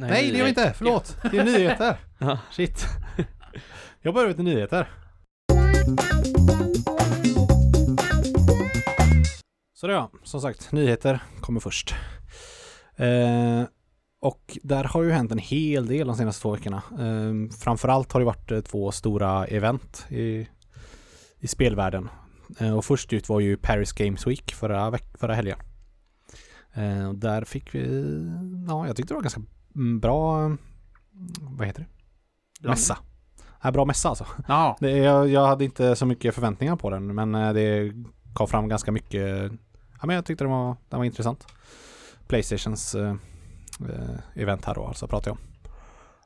[0.00, 0.48] Nej, det gör vi nej.
[0.48, 0.72] inte!
[0.76, 1.16] Förlåt!
[1.30, 1.96] Det är nyheter!
[2.20, 2.38] Ja.
[2.50, 2.86] Shit.
[4.02, 4.88] Jag börjar till nyheter.
[9.74, 11.94] Så det ja, som sagt, nyheter kommer först.
[12.96, 13.62] Eh,
[14.20, 16.82] och där har ju hänt en hel del de senaste två veckorna.
[16.98, 20.48] Eh, framförallt har det varit eh, två stora event i,
[21.38, 22.08] i spelvärlden.
[22.60, 25.58] Eh, och först ut var ju Paris Games Week förra, veck- förra helgen.
[26.74, 27.80] Eh, och där fick vi,
[28.68, 29.42] ja jag tyckte det var ganska
[29.74, 30.58] bra, mm,
[31.40, 31.86] vad heter
[32.60, 32.68] det?
[32.68, 32.98] Mässa.
[33.62, 34.26] Ja, bra mässa alltså.
[34.48, 37.92] Ja, Det, jag, jag hade inte så mycket förväntningar på den men eh, det
[38.32, 39.52] kom fram ganska mycket.
[40.00, 41.46] Ja men jag tyckte den var, den var intressant.
[42.28, 43.14] Playstations eh,
[43.80, 45.48] eh, event här då alltså pratar jag om.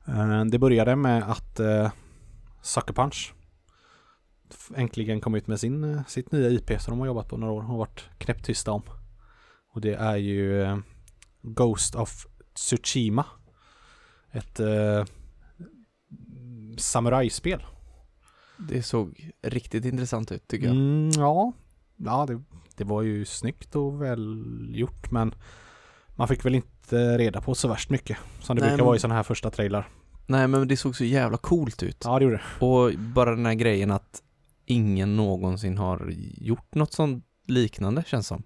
[0.07, 1.91] Eh, det började med att eh,
[2.63, 3.35] Sucker Punch
[4.75, 7.53] äntligen kom ut med sin, eh, sitt nya IP som de har jobbat på några
[7.53, 8.83] år och varit knäpptysta om.
[9.75, 10.67] Och det är ju
[11.43, 13.25] Ghost of Tsushima.
[14.31, 15.05] Ett eh,
[16.79, 17.63] samurajspel.
[18.69, 20.77] Det såg riktigt intressant ut tycker jag.
[20.77, 21.53] Mm, ja,
[21.97, 22.43] ja det,
[22.77, 25.35] det var ju snyggt och väl gjort men
[26.17, 28.97] man fick väl inte reda på så värst mycket som det Nej, brukar men- vara
[28.97, 29.89] i sådana här första trailrar.
[30.27, 32.03] Nej men det såg så jävla coolt ut.
[32.05, 32.67] Ja, det gjorde det.
[32.67, 34.23] Och bara den här grejen att
[34.67, 38.43] ingen någonsin har gjort något sånt liknande känns som.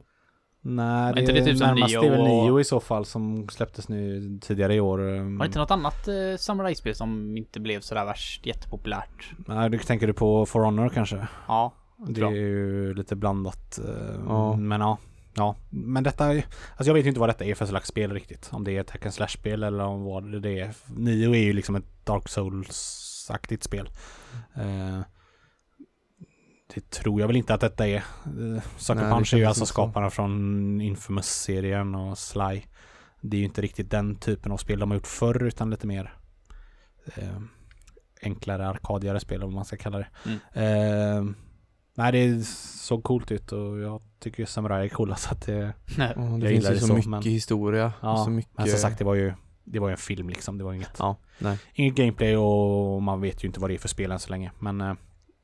[0.69, 3.05] Nej, Var inte det typ som närmast Nio är väl och- Nio i så fall
[3.05, 4.99] som släpptes nu tidigare i år.
[4.99, 9.31] Var det inte något annat eh, samurajspel som inte blev sådär värst jättepopulärt?
[9.37, 11.27] Nej, du tänker du på For Honor kanske?
[11.49, 11.73] Ja,
[12.09, 13.79] Det är ju lite blandat.
[13.79, 14.57] eh, Ja.
[14.57, 14.99] Men ja.
[15.39, 16.37] Ja, men detta, är-
[16.77, 18.49] alltså jag vet ju inte vad detta är för slags spel riktigt.
[18.53, 20.75] Om det är ett hack and slash-spel eller om vad det är.
[20.87, 23.89] Nio är ju liksom ett Dark Souls-aktigt spel.
[24.55, 25.01] Eh,
[26.77, 28.05] det tror jag väl inte att detta är.
[28.39, 32.63] Uh, Sucker Nej, det Punch är ju alltså skaparna från Infamous-serien och Sly.
[33.21, 35.87] Det är ju inte riktigt den typen av spel de har gjort förr utan lite
[35.87, 36.15] mer
[37.15, 37.41] eh,
[38.23, 40.09] enklare, arkadigare spel om man ska kalla det.
[40.25, 40.39] Mm.
[40.53, 41.35] Eh,
[41.95, 45.73] nej, det såg coolt ut och jag tycker ju Samurai är coola så att det...
[45.99, 47.93] Ja, Jag det finns gillar ju det så, så, mycket men- historia.
[48.03, 48.59] Ja, så mycket...
[48.59, 49.33] Men som sagt, det var ju
[49.65, 50.59] det var ju en film liksom.
[50.59, 51.59] Det var inget, Ja, nej.
[51.75, 54.53] inget gameplay och man vet ju inte vad det är för spel än så länge.
[54.59, 54.95] Men eh,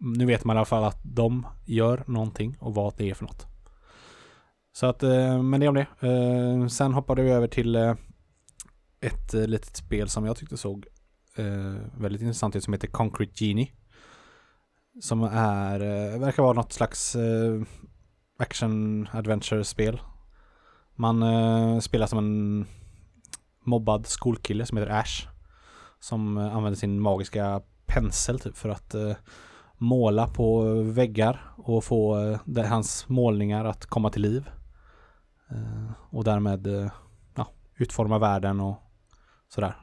[0.02, 3.24] nu vet man i alla fall att de gör någonting och vad det är för
[3.24, 3.46] något.
[4.72, 5.86] Så att, eh, men det om det.
[6.00, 7.94] Eh, sen hoppade vi över till eh,
[9.00, 10.86] ett litet spel som jag tyckte såg
[11.98, 13.72] väldigt intressant ut som heter Concrete Genie.
[15.00, 15.78] Som är,
[16.18, 17.16] verkar vara något slags
[18.38, 20.00] action adventure spel.
[20.94, 22.66] Man spelar som en
[23.64, 25.28] mobbad skolkille som heter Ash.
[26.00, 28.94] Som använder sin magiska pensel typ för att
[29.82, 34.50] måla på väggar och få eh, det, hans målningar att komma till liv.
[35.50, 36.90] Eh, och därmed eh,
[37.34, 38.82] ja, utforma världen och
[39.48, 39.74] sådär.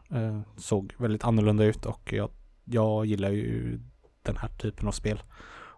[0.58, 2.30] Såg väldigt annorlunda ut och jag,
[2.66, 3.80] jag gillar ju
[4.22, 5.22] den här typen av spel.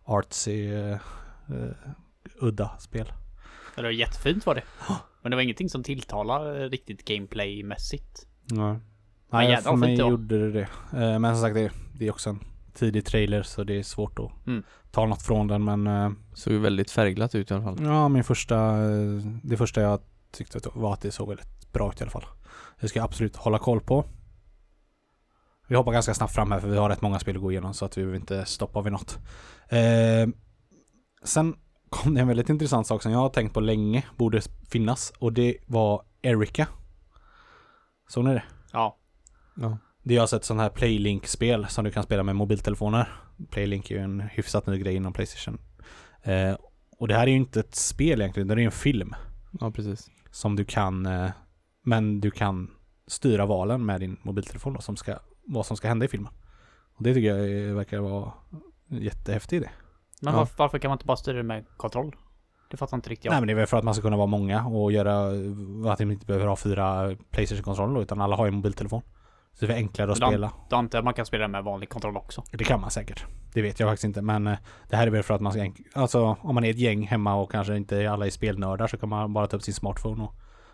[0.04, 0.98] Artsy, eh,
[2.42, 3.12] udda spel.
[3.76, 4.64] Det var jättefint var det.
[5.22, 8.28] Men det var ingenting som tilltalar eh, riktigt gameplaymässigt.
[8.52, 8.80] Nej.
[9.32, 10.70] Nej, för mig gjorde det det.
[11.20, 12.40] Men som sagt, det, det är också en
[12.74, 14.64] tidig trailer så det är svårt att Mm.
[14.92, 15.64] ta något från den.
[15.64, 17.78] Men eh, Såg ju väldigt färgglatt ut i alla fall.
[17.84, 18.56] ja, min första,
[18.92, 20.00] eh, det första jag
[20.32, 22.26] tyckte var att det såg väldigt bra ut i alla fall.
[22.80, 24.06] Det ska jag absolut hålla koll på.
[25.68, 27.74] Vi hoppar ganska snabbt fram här för vi har rätt många spel att gå igenom
[27.74, 29.20] så att vi vill inte stoppa vid något.
[29.70, 30.28] Eh,
[31.24, 31.56] sen
[31.90, 35.34] kom det en väldigt intressant sak som jag har tänkt på länge borde finnas och
[35.34, 36.68] det var Erika.
[38.10, 38.44] Såg ni det?
[38.72, 38.98] Ja.
[39.56, 39.78] Ja.
[40.04, 43.08] Det är alltså ett sånt här Playlink-spel som du kan spela med mobiltelefoner.
[43.50, 45.58] Playlink är ju en hyfsat ny grej inom Playstation.
[46.24, 46.56] Eh,
[46.98, 49.16] och det här är ju inte ett spel egentligen, det är ju en film.
[49.60, 50.10] Ja, precis.
[50.32, 51.30] Som du kan, eh,
[51.84, 52.72] men du kan
[53.08, 55.16] styra valen med din mobiltelefon då, som ska,
[55.48, 56.34] vad som ska hända i filmen.
[56.98, 58.32] Och det tycker jag verkar vara
[58.90, 59.70] en jättehäftig idé.
[60.22, 60.40] Men Ja.
[60.40, 62.16] varför, varför kan man inte bara styra det med kontroll?
[62.72, 63.32] Det fattar inte riktigt jag.
[63.32, 65.28] Nej men det är väl för att man ska kunna vara många och göra
[65.92, 69.02] att de inte behöver ha fyra Playstation-kontroller utan alla har ju en mobiltelefon.
[69.54, 70.52] Så det är enklare att de- spela.
[70.70, 72.44] Då antar jag att man kan spela det med vanlig kontroll också.
[72.52, 73.26] Det kan man säkert.
[73.54, 74.22] Det vet jag faktiskt inte.
[74.22, 74.58] Men eh,
[74.90, 75.72] det här är väl för att man ska...
[75.94, 79.10] Alltså om man är ett gäng hemma och kanske inte alla är spelnördar så kan
[79.10, 80.34] man bara ta upp sin smartphone och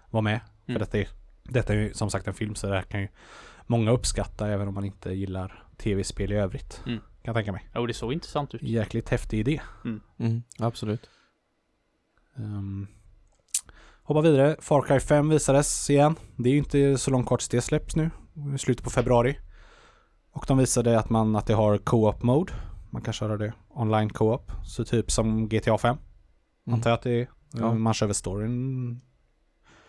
[0.09, 0.39] vara med.
[0.65, 0.79] För Mm.
[0.79, 1.07] detta är,
[1.43, 3.07] detta är ju som sagt en film så det här kan ju
[3.65, 6.81] många uppskatta även om man inte gillar tv-spel i övrigt.
[6.85, 6.99] Mm.
[6.99, 7.69] Kan jag tänka mig.
[7.75, 8.61] Jo, det såg intressant ut.
[8.63, 9.61] Jäkligt häftig idé.
[10.19, 11.09] Mm, absolut.
[12.35, 12.87] Um,
[14.03, 14.55] hoppa vidare.
[14.59, 16.15] Far Cry 5 visades igen.
[16.35, 18.09] Det är ju inte så långt kvar tills det släpps nu.
[18.55, 19.37] I slutet på februari.
[20.31, 22.53] Och de visade att man att det har co-op mode.
[22.89, 24.51] Man kan köra det online co-op.
[24.65, 25.97] Så typ som GTA 5.
[26.67, 26.73] Mm.
[26.77, 27.29] Antar jag att det är.
[27.53, 27.73] Ja.
[27.73, 29.01] Man kör väl storyn.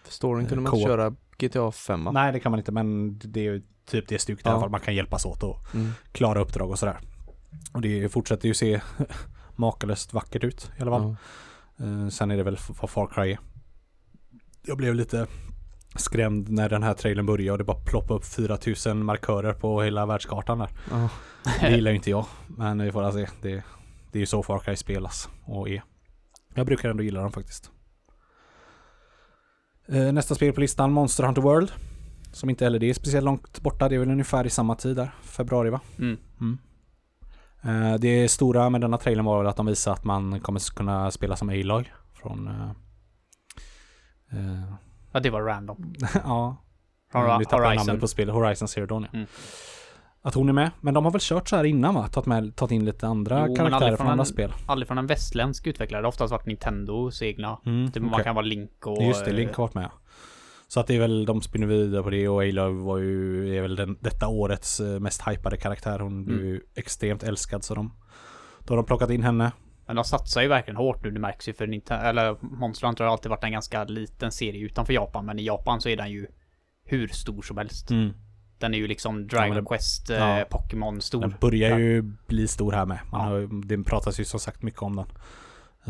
[0.05, 0.81] För storyn Eh, kunde man co-op.
[0.81, 2.13] inte köra GTA 5 va?
[2.13, 4.53] Nej det kan man inte men det är ju typ det stuket i Ja.
[4.53, 4.71] alla fall.
[4.71, 5.91] Man kan hjälpas åt och Mm.
[6.13, 6.99] klara uppdrag och sådär.
[7.73, 8.81] Och det fortsätter ju se
[9.57, 11.17] makalöst vackert ut i alla fall.
[11.79, 13.39] Eh, sen är det väl vad Far Cry är.
[14.67, 15.27] Jag blev lite
[15.97, 20.07] skrämd när den här trailern började och det bara ploppade upp 4000 markörer på hela
[20.07, 20.71] världskartan där.
[20.91, 21.09] Ja.
[21.61, 22.27] Det gillar ju inte jag.
[22.47, 23.29] Men vi får se.
[23.43, 23.63] Det,
[24.13, 25.83] det är ju så Far Cry spelas och är.
[26.55, 27.71] Jag brukar ändå gilla dem faktiskt.
[29.89, 31.73] Eh, Nästa spel på listan, Monster Hunter World.
[32.33, 33.89] Som inte heller det är speciellt långt borta.
[33.89, 35.15] Det är väl ungefär i samma tid där.
[35.23, 35.81] Februari va?
[35.99, 36.59] Mm.
[37.63, 41.11] Eh, Det stora med denna trailern var väl att de visade att man kommer kunna
[41.11, 42.51] spela som Aloy från...
[45.19, 45.95] eh, eh, Ja, det var random.
[46.25, 46.57] ja,
[47.15, 48.01] nu jag namnet Horizon.
[48.01, 48.35] på spelet.
[48.35, 49.09] Horizon Zero Dawn ja.
[49.19, 49.27] Mm.
[50.23, 50.71] Att hon är med.
[50.81, 52.09] Men de har väl kört så här innan va?
[52.09, 54.53] Tagit, med, tagit in lite andra Jo, karaktärer från från andra en- spel.
[54.67, 56.03] Aldrig från en västländsk utvecklare.
[56.03, 57.59] Det har oftast varit Nintendos egna.
[57.67, 58.25] Mm, Typ Man okej.
[58.25, 59.03] kan vara Link och...
[59.03, 59.91] Just det, Link eh, har varit med ja.
[60.69, 63.63] Så att det är väl, de spinner vidare på det och Aloy var ju, är
[63.63, 65.99] väl den, detta årets eh, mest hypade karaktär.
[65.99, 66.47] Hon Mm.
[66.47, 67.93] ju extremt älskad så de...
[68.61, 69.53] Då har de plockat in henne.
[69.89, 71.11] Men de satsar ju verkligen hårt nu.
[71.11, 72.05] Det märks ju för Nintendo...
[72.05, 75.27] Eller Monster Hunter har alltid varit en ganska liten serie utanför Japan.
[75.27, 76.27] Men i Japan så är den ju
[76.85, 77.91] hur stor som helst.
[77.91, 78.11] Mm.
[78.59, 80.39] Den är ju liksom Dragon det- Quest, ja.
[80.41, 81.21] eh, Pokémon stor.
[81.21, 82.99] Den börjar ju bli stor här med.
[83.13, 83.27] Man Ja.
[83.27, 85.07] har, det pratas ju som sagt mycket om den.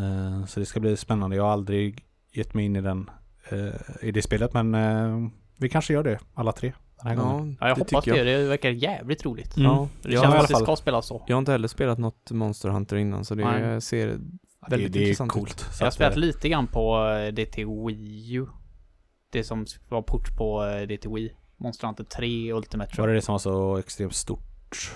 [0.05, 1.37] Eh, så det ska bli spännande.
[1.37, 3.11] Jag har aldrig gett mig in i den
[3.51, 3.75] eh,
[4.09, 6.73] i det spelet men eh, vi kanske gör det alla tre
[7.03, 7.57] den här gången.
[7.61, 8.17] Ja, jag det hoppas det.
[8.17, 8.27] jag.
[8.27, 9.57] Det verkar jävligt roligt.
[9.57, 9.71] Mm.
[9.71, 11.25] Ja, Det jag, känns som att det ska spelas så.
[11.27, 13.81] jag har inte heller spelat något Monster Hunter innan så det Nej.
[13.81, 14.15] ser Ja,
[14.69, 15.51] det, väldigt det är intressant coolt.
[15.51, 15.67] ut.
[15.79, 18.47] Jag har spelat lite grann på eh, det till Wii U.
[19.33, 21.33] Det som var port på eh, det till Wii.
[21.57, 24.93] Monster Hunter 3 Ultimate Var tror det det som var så extremt stort?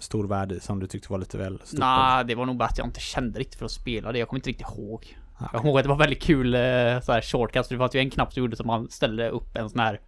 [0.00, 1.80] Stor värde i som du tyckte var lite väl stort?
[1.80, 4.18] Nej, det var nog bara att jag inte kände riktigt för att spela det.
[4.18, 5.16] Jag kommer inte riktigt ihåg.
[5.38, 5.48] Ja.
[5.52, 6.60] Jag kommer ihåg att det var väldigt kul eh,
[7.00, 7.68] så här shortcuts.
[7.68, 10.00] Det var ju en knapp som gjorde så man ställde upp en sån här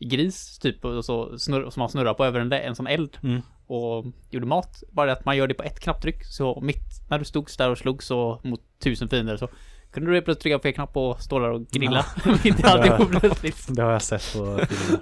[0.00, 3.40] gris typ och så snurr, som man snurrar på över en, en sån eld Mm.
[3.66, 4.82] och gjorde mat.
[4.92, 7.70] Bara det att man gör det på ett knapptryck så mitt när du stod där
[7.70, 9.48] och slog så mot tusen fiender så
[9.90, 12.04] kunde du plötsligt trycka på fel knapp och stå där och grilla.
[12.44, 13.66] Mitt i alltihop plötsligt.
[13.76, 15.00] Det har jag sett på filmer.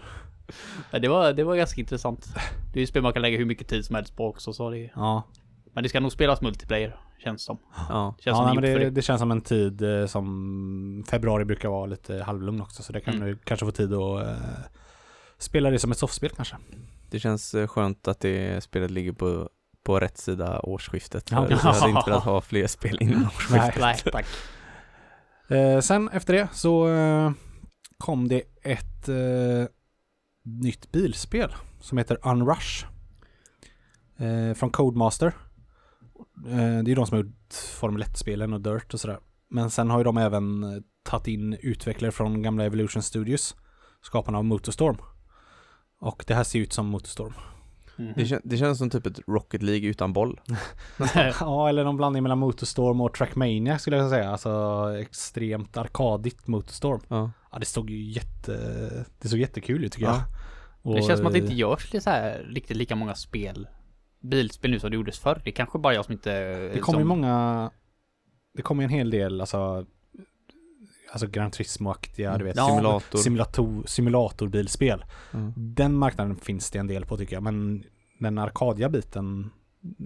[0.90, 2.26] Men det var, det var ganska intressant.
[2.72, 4.70] Det är ju spel man kan lägga hur mycket tid som helst på också så
[4.70, 5.22] det Ja,
[5.72, 7.58] Men det ska nog spelas multiplayer känns som.
[7.88, 8.90] Ja, Känns ja som men det, det.
[8.90, 13.00] det känns som en tid eh, som februari brukar vara lite halvlugn också så det
[13.00, 13.28] kan Mm.
[13.28, 14.32] du kanske få tid att eh,
[15.38, 16.56] spela det som ett softspel kanske.
[17.10, 19.48] det känns eh, skönt att det spelet ligger på,
[19.84, 21.30] på rätt sida årsskiftet.
[21.30, 21.46] Ja.
[21.46, 23.80] För jag hade inte velat ha fler spel innan årsskiftet.
[23.80, 24.00] Nej.
[24.04, 24.26] Nej, tack.
[25.48, 27.32] Eh, sen efter det så eh,
[27.98, 29.66] kom det ett eh,
[30.42, 32.86] nytt bilspel som heter Unrush.
[34.18, 35.26] Eh, från Codemaster.
[36.46, 39.18] Eh, det är de som har gjort Formel 1-spelen och Dirt och sådär.
[39.50, 40.64] Men sen har ju de även
[41.02, 43.56] tagit in utvecklare från gamla Evolution Studios.
[44.02, 44.96] Skaparna av Motorstorm.
[46.00, 47.32] Och det här ser ut som Motorstorm.
[47.96, 48.12] Mhm.
[48.16, 50.40] Det, kän, det känns som typ ett Rocket League utan boll.
[51.40, 54.30] ja, eller någon blandning mellan Motorstorm och Trackmania skulle jag säga.
[54.30, 57.00] Alltså extremt arkadigt Motorstorm.
[57.08, 57.30] Ja.
[57.52, 59.04] Ja, det såg ju jätte...
[59.20, 60.14] Det såg jättekul ut tycker jag.
[60.16, 60.22] Ja.
[60.82, 63.68] Och, Det känns som att det inte görs li- så här riktigt lika många spel
[64.20, 65.40] Bilspel nu som det gjordes förr.
[65.44, 66.30] Det är kanske bara jag som inte
[66.68, 67.70] Det kommer ju som, många...
[68.54, 69.86] Det kommer ju en hel del alltså...
[71.12, 72.56] Alltså Gran Turismo-aktiga, du vet.
[72.56, 72.68] Ja.
[72.68, 73.18] Simulator.
[73.18, 75.04] Simulator, simulatorbilspel.
[75.30, 75.38] Ja.
[75.56, 77.42] Den marknaden finns det en del på tycker jag.
[77.42, 77.84] Men
[78.18, 79.50] den arkadiga biten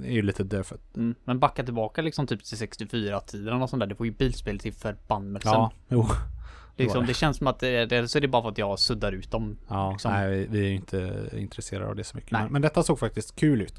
[0.04, 0.80] är ju lite dödfödd.
[0.96, 3.86] mm, Men backa tillbaka liksom typ till 64-tiden och sånt där.
[3.86, 5.52] Det får ju bilspel till förbannelsen.
[5.52, 6.06] Ja, jo.
[6.76, 7.06] liksom, det.
[7.06, 9.30] det känns som att det, det, så är det bara för att jag suddar ut
[9.30, 9.58] dem.
[9.68, 10.12] Ja, Liksom.
[10.12, 12.30] nej, vi, är ju inte intresserade av det så mycket.
[12.32, 13.74] Men, men detta såg faktiskt kul ut.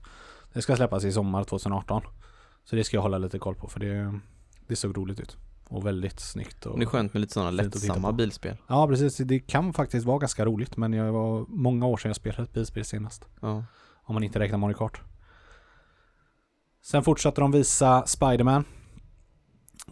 [0.54, 2.02] Det ska släppas i sommar 2018.
[2.66, 4.20] Så det ska jag hålla lite koll på för det,
[4.68, 5.38] det såg roligt ut.
[5.74, 6.66] Och väldigt snyggt.
[6.66, 8.58] Och, Det är skönt med lite sådana lättsamma bilspel.
[8.68, 9.18] Ja, precis.
[9.18, 10.78] Det kan faktiskt vara ganska roligt.
[10.78, 13.26] Men jag var många år sedan jag spelade ett bilspel senast.
[13.42, 13.66] Ja.
[14.04, 15.02] Om man inte räknar Mario Kart.
[16.84, 18.66] Sen fortsatte de visa Spiderman.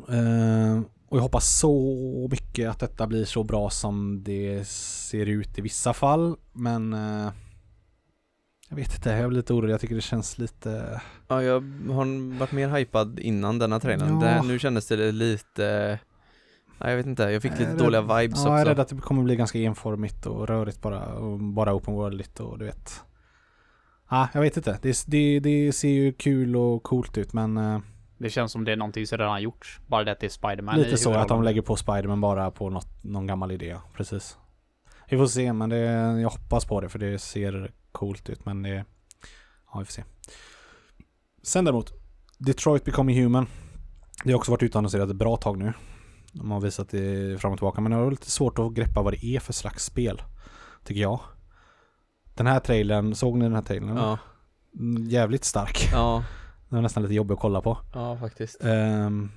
[0.09, 5.57] Eh, och jag hoppas så mycket att detta blir så bra som det ser ut
[5.57, 6.37] i vissa fall.
[6.53, 7.31] Men eh,
[8.71, 9.73] jag vet inte, jag är lite orolig.
[9.73, 11.01] Jag tycker det känns lite...
[11.27, 11.53] ja, jag
[11.93, 14.21] har varit mer hypad innan denna trailern.
[14.21, 14.27] Ja.
[14.27, 15.99] Det, nu kändes det lite,
[16.79, 18.61] ja, jag vet inte, jag fick Jag lite är dåliga rädd- vibes Ja, jag är
[18.61, 18.69] också.
[18.69, 21.05] rädd att det kommer bli ganska enformigt och rörigt bara.
[21.13, 23.03] Och bara open worldigt och du vet.
[24.09, 24.79] Ja, jag vet inte.
[24.81, 27.79] Det, det, det ser ju kul och coolt ut men eh,
[28.17, 29.79] Det känns som det är någonting som redan gjorts.
[29.87, 32.69] Bara det att det är Spiderman lite så att de lägger på Spiderman bara på
[32.69, 33.75] något, någon gammal idé.
[33.93, 34.37] Precis.
[35.09, 35.77] Vi får se men det,
[36.21, 38.85] jag hoppas på det för det ser coolt ut men det,
[39.73, 40.03] ja vi får se.
[41.43, 41.93] Sen däremot,
[42.37, 43.47] Detroit Becoming Human.
[44.23, 45.73] Det har också varit utannonserat ett bra tag nu.
[46.33, 49.13] De har visat det fram och tillbaka men det har lite svårt att greppa vad
[49.13, 50.21] det är för slags spel.
[50.83, 51.19] Tycker jag.
[52.35, 53.97] Den här trailern, såg ni den här trailern?
[53.97, 54.17] Ja,
[55.09, 55.89] Jävligt stark.
[55.93, 56.23] ja,
[56.69, 57.77] Den var nästan lite jobbig att kolla på.
[57.93, 58.63] ja faktiskt.
[58.63, 59.31] Ehm,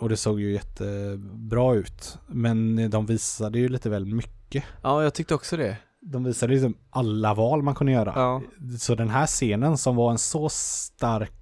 [0.00, 2.18] och det såg ju jättebra ut.
[2.26, 4.64] Men de visade ju lite väl mycket.
[4.82, 5.76] Ja, jag tyckte också det.
[6.00, 8.12] De visade liksom alla val man kunde göra.
[8.16, 8.42] Ja,
[8.78, 11.32] Så den här scenen som var en så stark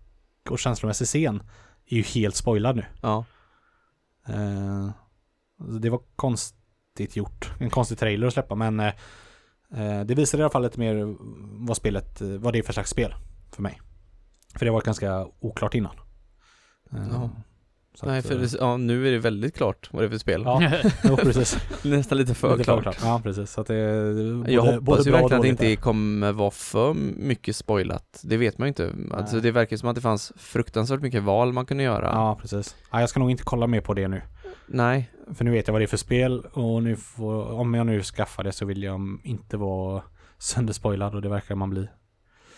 [0.50, 1.42] och känslomässig scen
[1.86, 2.84] är ju helt spoilad nu.
[3.00, 3.24] ja,
[5.58, 7.52] så det var konstigt gjort.
[7.60, 8.92] En konstig trailer att släppa men eh,
[10.04, 11.16] det visade i alla fall lite mer
[11.66, 13.14] vad spelet, vad det är för slags spel
[13.52, 13.80] för mig.
[14.54, 15.96] För det var ganska oklart innan.
[16.92, 17.30] Ehm, Ja.
[17.96, 20.10] Så nej att, för eh, det, ja, nu är det väldigt klart vad det är
[20.10, 20.42] för spel.
[20.44, 20.72] Ja,
[21.04, 21.58] jo, precis.
[21.84, 22.98] Nästan lite för Lite klart.
[23.02, 23.50] Ja, precis.
[23.50, 24.02] Så att det
[24.36, 25.76] både, Jag hoppas ju verkligen att det inte där.
[25.76, 28.20] kommer vara för mycket spoilat.
[28.24, 28.92] Det vet man ju inte.
[29.10, 32.10] Alltså det verkar som att det fanns fruktansvärt mycket val man kunde göra.
[32.12, 32.76] Ja, precis.
[32.92, 34.22] Ja, jag ska nog inte kolla mer på det nu.
[34.66, 37.86] Nej, För nu vet jag vad det är för spel och nu får, om jag
[37.86, 40.02] nu skaffar det så vill jag inte vara
[40.38, 41.88] sönderspoilad och det verkar man bli.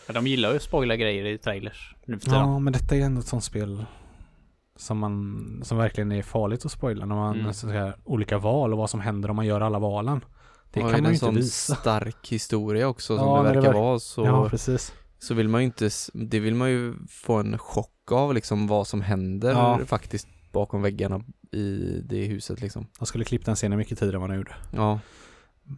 [0.06, 2.18] Ja, De gillar ju att spoila grejer i trailers nu.
[2.26, 3.84] Ja, men detta är ändå ett sånt spel
[4.78, 7.74] som man, som verkligen är farligt att spoila när man Mm.
[7.74, 10.24] här, olika val och vad som händer om man gör alla valen.
[10.72, 11.74] Det och kan man det ju en inte visa.
[11.74, 14.92] stark historia också som Ja, det när det verkar verk- vara så, Ja, precis.
[15.18, 18.86] så vill man ju inte, det vill man ju få en chock av liksom vad
[18.86, 19.80] som händer Ja.
[19.86, 21.20] faktiskt bakom väggarna
[21.52, 22.86] i det huset liksom.
[22.98, 24.54] Jag skulle klippt den scenen mycket tidigare än vad den gjorde.
[24.72, 25.00] Ja,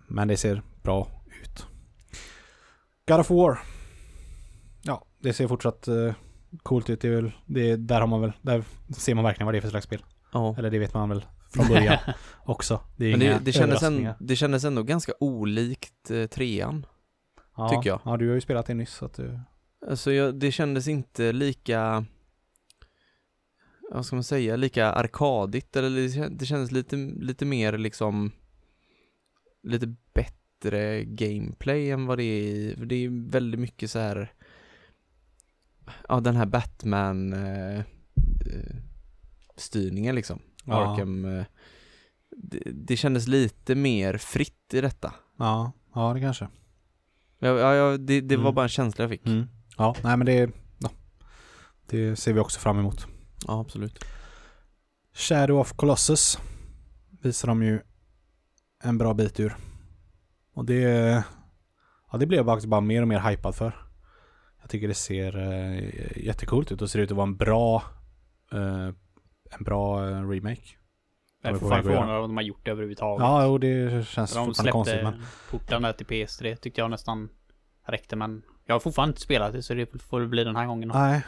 [0.06, 1.08] Men det ser bra
[1.42, 1.66] ut.
[3.08, 3.58] God of War.
[4.82, 6.14] Ja, det ser fortsatt eh,
[6.62, 7.00] coolt ut.
[7.00, 8.64] Det är väl, det är, där har man väl, där
[8.96, 10.04] ser man verkligen vad det är för slags spel.
[10.32, 10.54] ja.
[10.58, 11.98] Eller det vet man väl från början
[12.44, 12.80] också.
[12.96, 16.86] Det är Men det, det, kändes en, det kändes ändå ganska olikt eh, trean.
[17.56, 18.00] ja, tycker jag.
[18.04, 19.40] Ja, du har ju spelat det nyss så att du...
[19.88, 22.04] Alltså jag, det kändes inte lika,
[23.90, 28.32] vad ska man säga, lika arkadigt eller det kändes lite, lite mer liksom,
[29.62, 34.32] lite bättre gameplay än vad det är i, för det är väldigt mycket så här,
[36.08, 38.76] ja den här Batman eh, eh,
[39.56, 40.92] styrningen liksom, Ja.
[40.92, 41.44] Arkham, eh,
[42.36, 45.14] det, det kändes lite mer fritt i detta.
[45.38, 46.48] Ja, ja det kanske.
[47.38, 48.54] Ja, ja, ja det, det var Mm.
[48.54, 49.26] bara en känsla jag fick.
[49.26, 49.46] Mm.
[49.78, 50.90] Ja, nej men det, ja,
[51.86, 53.06] det ser vi också fram emot.
[53.46, 54.04] Ja, absolut.
[55.14, 56.38] Shadow of Colossus
[57.22, 57.80] visar de ju
[58.82, 59.56] en bra bit ur.
[60.54, 60.80] Och det,
[62.12, 63.86] ja det blev jag faktiskt bara mer och mer hypad för.
[64.60, 67.82] Jag tycker det ser eh, jättecoolt ut och ser ut att vara en bra,
[68.52, 68.86] eh,
[69.50, 70.62] en bra eh, remake.
[71.42, 73.22] Jag är fortfarande förvånad om de har gjort det överhuvudtaget.
[73.24, 76.90] Ja, och det känns de fortfarande konstigt släppte men porten där till PS3 tyckte jag
[76.90, 77.28] nästan
[77.86, 80.66] räckte men jag har fortfarande inte spelat det så det får det bli den här
[80.66, 80.88] gången.
[80.94, 81.22] nej.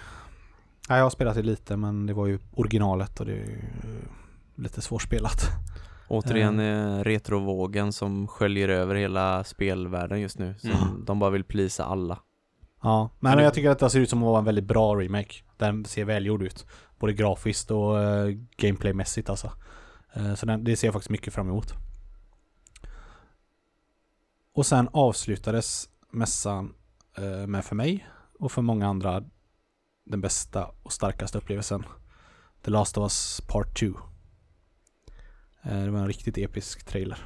[0.88, 3.58] Nej, jag har spelat det lite men det var ju originalet och det är ju
[4.54, 5.48] lite svårspelat.
[6.08, 10.54] Återigen eh, retrovågen som sköljer över hela spelvärlden just nu.
[10.58, 11.04] Som Mm.
[11.04, 12.18] De bara vill plisa alla.
[12.82, 15.34] Ja, men jag tycker att det ser ut som att vara en väldigt bra remake.
[15.56, 16.66] Den ser välgjord ut.
[16.98, 19.52] Både grafiskt och uh, gameplaymässigt alltså.
[20.12, 21.74] Eh, så den, det ser jag faktiskt mycket fram emot.
[24.54, 26.74] Och sen avslutades mässan
[27.16, 29.22] eh, med för mig och för många andra
[30.04, 31.84] den bästa och starkaste upplevelsen.
[32.64, 33.86] The Last of Us Part 2.
[33.86, 33.92] Eh,
[35.62, 37.18] det var en riktigt episk trailer.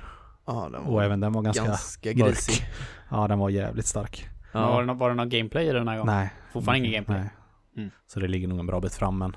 [0.46, 2.18] Ja, den Och även den var ganska, ganska mörk.
[2.18, 2.66] grisig.
[3.10, 4.28] Ja, den var jävligt stark.
[4.60, 6.14] Men Var, det, var det någon gameplay i den här gången?
[6.14, 6.32] Nej.
[6.52, 7.18] Fortfarande ingen gameplay?
[7.20, 7.30] Nej.
[7.76, 7.90] Mm.
[8.06, 9.36] Så det ligger nog en bra bit fram men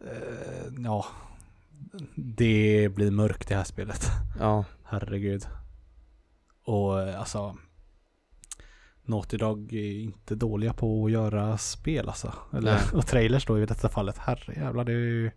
[0.00, 1.06] eh, Ja
[2.14, 4.06] Det blir mörkt det här spelet.
[4.38, 4.64] ja.
[4.84, 5.46] Herregud.
[6.64, 7.56] Och eh, alltså
[9.02, 12.32] Naughty Dog är inte dåliga på att göra spel alltså.
[12.52, 12.82] Eller, Nej.
[12.94, 14.18] och trailers då i detta fallet.
[14.18, 15.30] Herrejävlar det är ju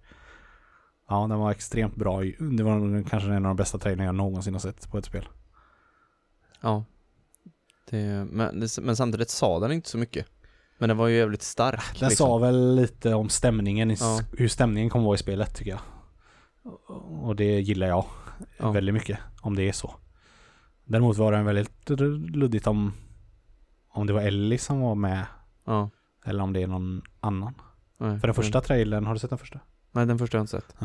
[1.10, 2.22] Ja den var extremt bra.
[2.40, 5.06] Det var nog kanske en av de bästa trailerna jag någonsin har sett på ett
[5.06, 5.28] spel.
[6.62, 6.84] ja.
[7.90, 10.26] Det, men, det, men samtidigt sa den inte så mycket.
[10.78, 12.00] Men den var ju jävligt stark.
[12.00, 12.28] Den liksom.
[12.28, 14.20] sa väl lite om stämningen, i, Ja.
[14.38, 15.80] hur stämningen kommer vara i spelet tycker jag.
[17.24, 18.06] Och- det gillar jag
[18.58, 18.72] Ja.
[18.72, 19.96] väldigt mycket, om det är så.
[20.86, 21.90] Däremot var den väldigt
[22.36, 22.94] luddigt om,
[23.90, 25.26] om det var Ellie som var med
[25.66, 25.90] Ja.
[26.26, 27.54] eller om det är någon annan.
[27.98, 29.60] Nej, För den första trailern, har du sett den första?
[29.92, 30.76] Nej, den första har jag inte sett.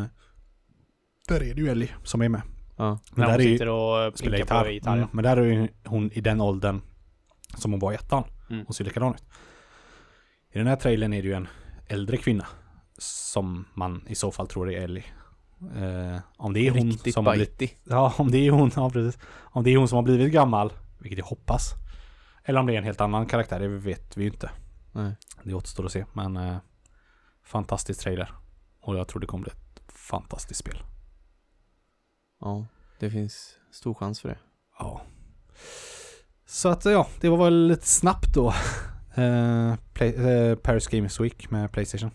[1.29, 2.43] Där är det ju Ellie som är med.
[2.77, 2.99] Ja.
[3.15, 4.97] Men När där hon är sitter och spelar plinkar på gitarr.
[4.97, 6.81] Mm, men där är hon i den åldern
[7.55, 8.25] som hon var i ettan.
[8.51, 8.65] Mm.
[8.67, 9.25] Hon ser likadan ut.
[10.53, 11.49] I den här trailern är det ju en
[11.87, 12.47] äldre kvinna
[12.99, 15.05] som man i så fall tror är Ellie.
[15.61, 17.77] Eh, om det är hon Riktigt som har blivit.
[17.85, 19.23] Ja, om det är hon, ja precis.
[19.37, 21.73] Om det är hon som har blivit gammal, vilket jag hoppas.
[22.45, 24.51] Eller om det är en helt annan karaktär, det vet vi ju inte.
[24.93, 25.17] Nej.
[25.43, 26.57] Det återstår att se, men eh,
[27.45, 28.31] fantastisk trailer.
[28.81, 30.79] Och jag tror det kommer bli ett fantastiskt spel.
[32.41, 32.67] Ja,
[33.01, 34.39] det finns stor chans för det.
[34.79, 35.01] Ja.
[36.47, 38.55] Så att ja, det var väl lite snabbt då.
[39.19, 42.11] Eh, play, eh, Paris Games Week med Playstation.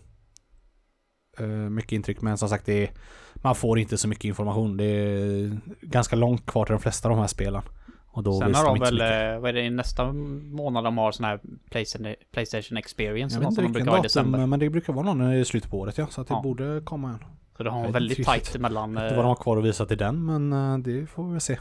[1.40, 2.92] Eh, mycket intryck, men som sagt det är,
[3.36, 4.78] man får inte så mycket information.
[4.78, 7.62] Det är ganska långt kvar till de flesta av de här spelen.
[8.08, 8.98] Och då Sen har de väl,
[9.42, 11.40] vad är det, nästa månad de har sån här
[11.72, 14.46] Playstation, Playstation Experience Jag vet inte de vilken brukar ha i datum, december.
[14.46, 16.08] men det brukar vara någon i slutet på året ja.
[16.08, 16.42] Så att det Ja.
[16.42, 17.24] borde komma en.
[17.62, 18.62] Så det har vet väldigt riktigt.
[18.62, 18.94] mellan...
[18.94, 21.08] Jag vet eh, inte vad de har kvar att visa till den, men eh, det
[21.08, 21.60] får vi se.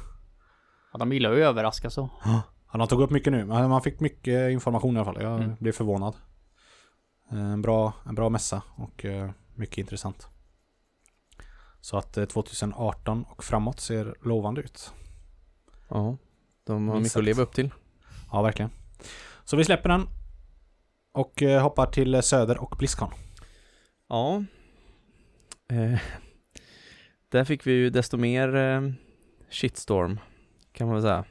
[0.93, 2.11] Ja, de gillar ju att överraska så.
[2.25, 3.45] Ja, de tog upp mycket nu.
[3.45, 5.23] Man fick mycket information i alla fall.
[5.23, 5.57] Jag Mm.
[5.61, 6.15] blev förvånad.
[7.33, 10.29] Eh, En bra, en bra mässa och eh, mycket intressant.
[11.81, 14.93] Så att eh, 2018 och framåt ser lovande ut.
[15.89, 16.17] Ja,
[16.67, 17.71] de har Minst mycket att leva upp till.
[18.33, 18.71] Ja, verkligen.
[19.45, 20.07] Så vi släpper den.
[21.13, 23.11] Och eh, hoppar till eh, Söder och Blizzcon.
[24.09, 24.45] Ja.
[25.71, 25.99] Eh,
[27.29, 28.81] där fick vi ju desto mer eh,
[29.51, 30.21] shitstorm,
[30.73, 31.25] kan man väl säga.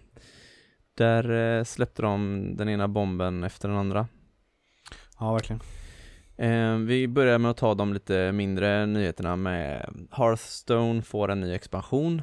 [0.93, 4.07] Där eh, släppte de den ena bomben efter den andra.
[5.19, 5.61] Ja, verkligen.
[6.37, 11.53] Eh, vi börjar med att ta de lite mindre nyheterna med Hearthstone får en ny
[11.53, 12.21] expansion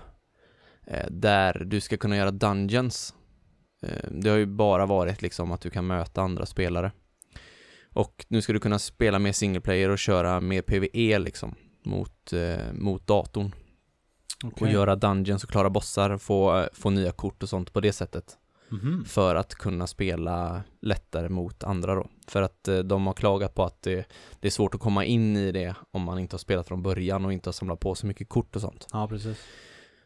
[0.86, 3.14] eh, där du ska kunna göra dungeons.
[3.82, 6.92] Eh, det har ju bara varit liksom att du kan möta andra spelare.
[7.92, 11.54] Och nu ska du kunna spela mer single player och köra mer PVE liksom.
[11.86, 13.54] Mot, eh, mot datorn.
[14.44, 14.72] Och Okej.
[14.72, 18.36] göra dungeons och klara bossar, få, eh, få nya kort och sånt på det sättet.
[18.68, 19.04] Mhm.
[19.04, 22.06] För att kunna spela lättare mot andra då.
[22.28, 24.08] För att eh, de har klagat på att det,
[24.40, 27.24] det är svårt att komma in i det om man inte har spelat från början
[27.24, 28.86] och inte har samlat på så mycket kort och sånt.
[28.92, 29.38] Ja, precis.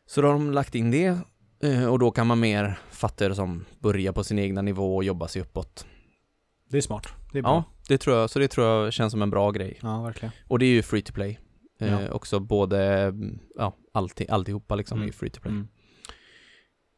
[0.07, 1.19] Så då har de lagt in det
[1.63, 5.05] eh, och då kan man mer fatta det som börja på sin egna nivå och
[5.05, 5.87] jobba sig uppåt.
[6.69, 7.07] Det är smart.
[7.33, 7.51] Det är bra.
[7.51, 9.79] Ja, det tror jag, så det tror jag känns som en bra grej.
[9.83, 10.33] Ja, verkligen.
[10.49, 11.39] Och det är ju free to play.
[11.81, 12.11] Eh, Ja.
[12.11, 15.07] Också både, mm, ja, allting, alltihopa liksom är Mm.
[15.07, 15.53] ju free to play.
[15.55, 15.69] Mm.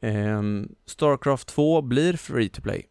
[0.00, 2.86] Ehm, Starcraft 2 blir free to play.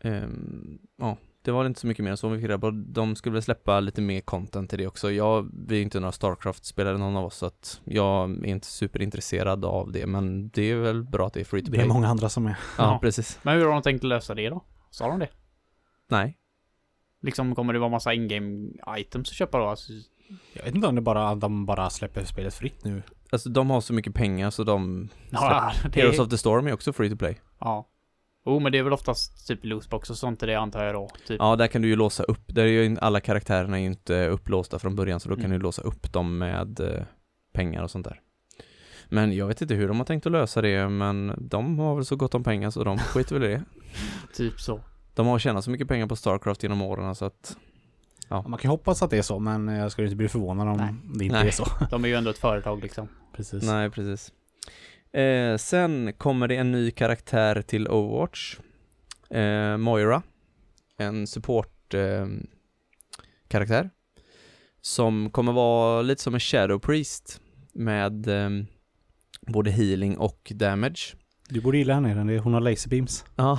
[0.00, 2.70] Ehm, ja, det var inte så mycket mer så vi fick reda på.
[2.70, 5.10] De skulle väl släppa lite mer content till det också.
[5.10, 9.64] Jag, vi är inte några Starcraft-spelare någon av oss så att jag är inte superintresserad
[9.64, 11.84] av det men det är väl bra att det är free to Det play.
[11.84, 12.50] är många andra som är.
[12.50, 12.98] Ja, Ja.
[13.02, 13.38] precis.
[13.42, 14.64] Men hur har de tänkt lösa det då?
[14.90, 15.28] Sa de det?
[16.08, 16.38] Nej.
[17.22, 19.64] Liksom kommer det vara massa in-game items att köpa då?
[19.64, 19.92] Alltså,
[20.52, 23.02] Jag vet inte om det bara de bara släpper spelet fritt nu.
[23.30, 25.08] Alltså de har så mycket pengar så de...
[25.30, 27.40] ja, det Heroes of the Storm är också free to play.
[27.60, 27.88] ja.
[28.46, 31.08] Oh, men det är väl oftast typ lootbox och sånt i det antar jag då.
[31.26, 31.36] Typ.
[31.40, 32.42] Ja, där kan du ju låsa upp.
[32.46, 35.58] Där är ju alla karaktärerna är ju inte upplåsta från början så då kan Mm.
[35.58, 37.02] du låsa upp dem med eh,
[37.52, 38.20] pengar och sånt där.
[39.08, 42.04] Men jag vet inte hur de har tänkt att lösa det men de har väl
[42.04, 43.62] så gott om pengar så de skiter väl i det.
[44.34, 44.80] Typ så.
[45.14, 47.56] De har tjänat så mycket pengar på Starcraft genom åren så att
[48.28, 50.76] Man kan ju hoppas att det är så, men jag skulle inte bli förvånad om
[50.76, 50.94] Nej.
[51.18, 51.46] det inte Nej.
[51.48, 51.66] är så.
[51.90, 53.08] De är ju ändå ett företag liksom.
[53.36, 53.62] Precis.
[53.64, 54.32] Nej, precis.
[55.12, 58.56] Eh, sen kommer det en ny karaktär till Overwatch.
[59.30, 60.22] Eh, Moira.
[60.98, 62.26] En support eh,
[63.48, 63.90] karaktär.
[64.80, 67.40] Som kommer vara lite som en Shadow Priest.
[67.72, 68.50] Med eh,
[69.46, 71.14] både healing och damage.
[71.48, 73.24] Du borde gilla henne, den är- hon har laserbeams.
[73.36, 73.58] Ja.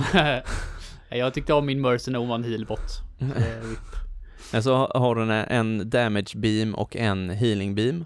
[1.10, 2.80] jag tyckte om min Mercenary var en healbot.
[4.54, 8.06] Eh, Så har hon en damage beam och en healing beam.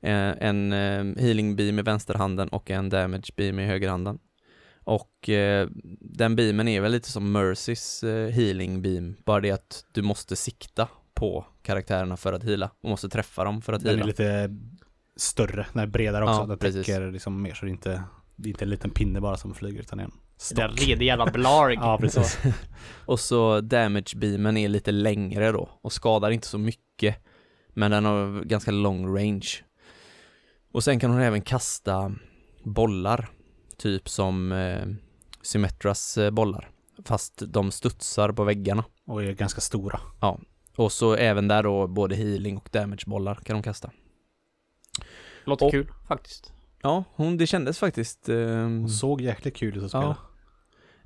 [0.00, 4.18] Eh, En eh, healing beam i vänsterhanden och en damage beam i högerhanden.
[4.84, 5.68] Och eh,
[6.00, 10.36] den beamen är väl lite som Mercys eh, healing beam, bara det att du måste
[10.36, 14.06] sikta på karaktärerna för att heala och måste träffa dem för att Den är heala.
[14.06, 14.50] lite
[15.16, 16.40] större, den är bredare också.
[16.40, 16.86] Ja, den precis.
[16.86, 18.02] täcker liksom mer så det är inte,
[18.36, 20.08] det är inte en liten pinne bara som flyger utan det
[20.50, 20.88] en Den stock.
[20.88, 21.74] redig jävla blarg.
[21.80, 22.38] Ja, precis.
[23.06, 27.16] Och så damage beamen är lite längre då och skadar inte så mycket
[27.74, 29.48] men den har ganska lång range.
[30.72, 32.12] Och sen kan hon även kasta
[32.64, 33.28] bollar,
[33.78, 34.86] typ som eh,
[35.42, 36.70] Symmetras eh, bollar,
[37.04, 38.84] fast de studsar på väggarna.
[39.06, 40.00] Och är ganska stora.
[40.76, 43.90] Och så även där då både healing och damagebollar kan de kasta.
[45.44, 46.52] Låter Och- kul faktiskt.
[46.82, 50.04] Ja, hon, det kändes faktiskt eh, Hon såg jäkligt kul ut att spela.
[50.04, 50.16] Ja.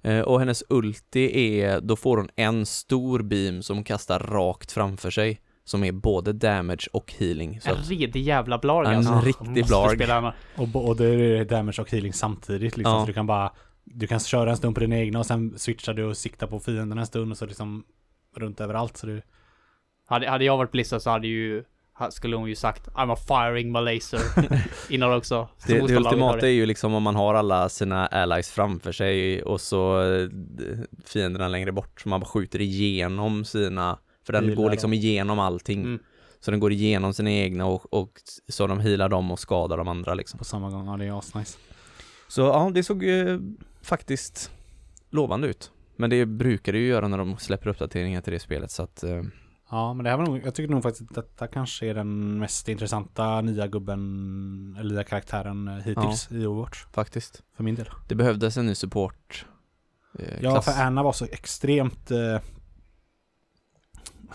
[0.07, 4.73] Eh, Och hennes ulti är, då får hon en stor beam som hon kastar rakt
[4.73, 5.41] framför sig.
[5.65, 7.61] Som är både damage och healing.
[7.61, 9.21] Så En redig jävla blarg En alltså.
[9.27, 10.33] riktig Måste blarg.
[10.57, 12.95] Och både är damage och healing samtidigt liksom.
[12.95, 13.01] Ja.
[13.01, 13.53] Så du kan bara
[13.85, 16.61] Du kan köra en stund på dina egna och sen switchar du och siktar på
[16.61, 17.85] fienden en stund och så liksom
[18.37, 19.23] runt överallt så du
[20.07, 21.65] Hade, hade jag varit Blizzard så hade ju
[22.11, 24.21] skulle hon ju sagt I'm a firing my laser
[24.93, 25.49] innan också.
[25.59, 29.43] Så det, det ultimata är ju liksom om man har alla sina allies framför sig
[29.43, 30.29] och så eh,
[31.05, 32.01] fienderna längre bort.
[32.01, 34.99] Så man bara skjuter igenom sina, för den Healar går liksom dem.
[34.99, 35.81] igenom allting.
[35.81, 35.99] Mm.
[36.41, 38.11] Så den går igenom sina egna och, och
[38.49, 40.39] så de healar dem och skadar de andra liksom.
[40.39, 40.87] på samma gång.
[40.87, 41.59] Ja det är asnice.
[42.29, 43.39] Så ja, det såg eh,
[43.83, 44.51] faktiskt
[45.11, 45.71] lovande ut.
[45.97, 49.03] Men det brukar det ju göra när de släpper uppdateringar till det spelet så att
[49.03, 49.23] eh,
[49.71, 52.39] Ja men det här var nog, jag tycker nog faktiskt att detta kanske är den
[52.39, 56.85] mest intressanta nya gubben, eller nya karaktären eh, hittills i Overwatch.
[56.93, 57.43] faktiskt.
[57.57, 57.89] För min del.
[58.09, 59.47] Det behövdes en ny support.
[60.19, 62.39] Eh, Ja för Anna var så extremt eh,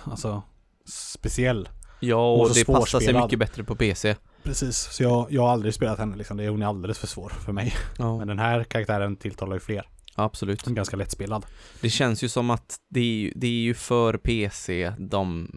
[0.03, 0.43] Alltså
[0.85, 1.69] speciell.
[1.99, 4.15] Ja, och det passar sig mycket bättre på PC.
[4.43, 6.37] Precis, så jag, jag har aldrig spelat henne liksom.
[6.37, 7.73] Det är, hon är alldeles för svår för mig.
[7.97, 9.89] Ja, Men den här karaktären tilltalar ju fler.
[10.23, 10.65] Absolut.
[10.65, 11.45] Ganska lättspelad.
[11.81, 15.51] Det känns ju som att det är ju, det är ju för PC de,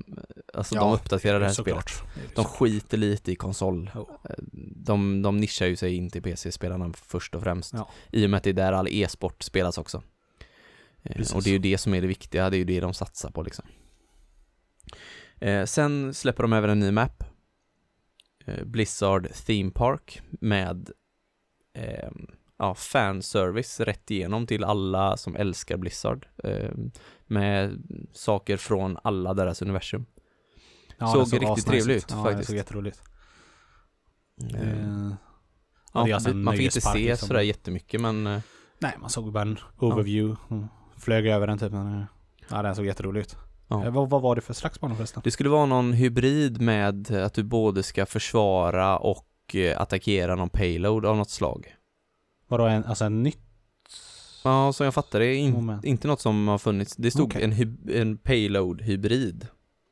[0.54, 1.86] alltså de Ja, uppdaterar det här spelet.
[2.14, 3.90] Det De skiter lite i konsol.
[3.94, 4.20] Jo.
[4.76, 7.72] De, de nischar ju sig in till PC-spelarna först och främst.
[7.72, 7.90] Ja.
[8.12, 10.02] I och med att det är där all e-sport spelas också.
[11.02, 11.34] Eh, Precis.
[11.34, 13.30] Och det är ju det som är det viktiga, det är ju det de satsar
[13.30, 13.64] på liksom.
[15.40, 17.24] Eh, sen släpper de även en ny map.
[18.46, 20.90] Eh, Blizzard Theme Park med
[21.74, 22.10] eh,
[22.64, 26.26] ja, fanservice rätt igenom till alla som älskar Blizzard.
[26.44, 26.70] Eh,
[27.26, 27.82] med
[28.12, 30.06] saker från alla deras universum.
[30.98, 32.46] Ja, såg den riktigt asnice trevlig ut, ja, faktiskt.
[32.48, 33.02] Såg jätteroligt.
[34.54, 35.12] Eh, Eh,
[35.94, 37.28] ja, är alltså man fick inte se liksom.
[37.28, 38.24] sådär jättemycket men
[38.78, 40.36] nej, man såg bara en overview.
[40.48, 40.68] Hon
[40.98, 41.72] flög över den typ.
[41.72, 42.04] Men, eh,
[42.50, 43.36] ja, den såg jätterolig ut.
[43.68, 43.84] Ja.
[43.84, 45.20] Eh, vad, vad var det för slags bana förresten?
[45.24, 50.50] Det skulle vara någon hybrid med att du både ska försvara och eh, attackera någon
[50.50, 51.74] payload av något slag.
[52.48, 53.38] Var det en, alltså en nytt?
[54.44, 55.84] Ja, som jag fattar det är in, Moment.
[55.84, 56.96] inte något som har funnits.
[56.96, 57.44] Det stod Okej.
[57.44, 59.46] en, en payload-hybrid.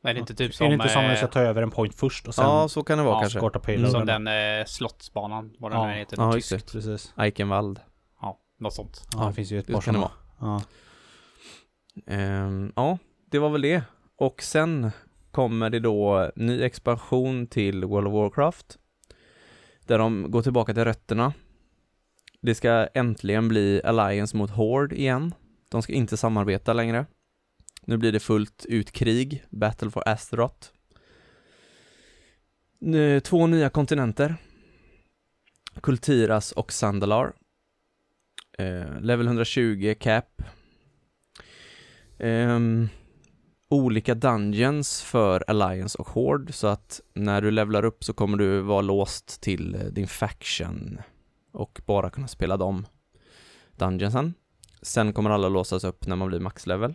[0.04, 0.66] Är det inte typ är som...
[0.68, 2.68] det inte som när eh, du ska ta över en point först och sen Ja,
[2.68, 3.38] så kan det vara kanske.
[3.38, 4.24] skorta Som payloaden?
[4.24, 5.86] den eh, slottsbanan, vad den Ja.
[5.86, 6.16] nu heter.
[6.16, 6.72] Ja, just det.
[6.72, 7.14] Precis.
[7.18, 7.80] Eichenwald.
[8.20, 9.02] Ja, något sånt.
[9.12, 10.14] Ja, Ja, det finns ju ett det par kan det sådana.
[10.40, 10.62] Ja.
[12.06, 12.98] Ehm, ja,
[13.30, 13.82] det var väl det.
[14.16, 14.90] Och sen
[15.30, 18.78] kommer det då ny expansion till World of Warcraft.
[19.86, 21.32] Där de går tillbaka till rötterna.
[22.42, 25.34] Det ska äntligen bli Alliance mot Horde igen.
[25.68, 27.06] De ska inte samarbeta längre.
[27.84, 30.68] Nu blir det fullt ut krig, Battle for Azeroth.
[32.78, 34.36] Nu, Två nya kontinenter.
[35.82, 37.32] Kultiras och Sandalar.
[38.58, 40.42] Eh, level 120 cap.
[42.18, 42.88] Ehm,
[43.68, 48.60] olika dungeons för Alliance och Horde så att när du levlar upp så kommer du
[48.60, 51.00] vara låst till eh, din faction
[51.52, 52.86] och bara kunna spela de
[53.72, 54.34] dungeonsen.
[54.82, 56.94] Sen kommer alla låsas upp när man blir maxlevel.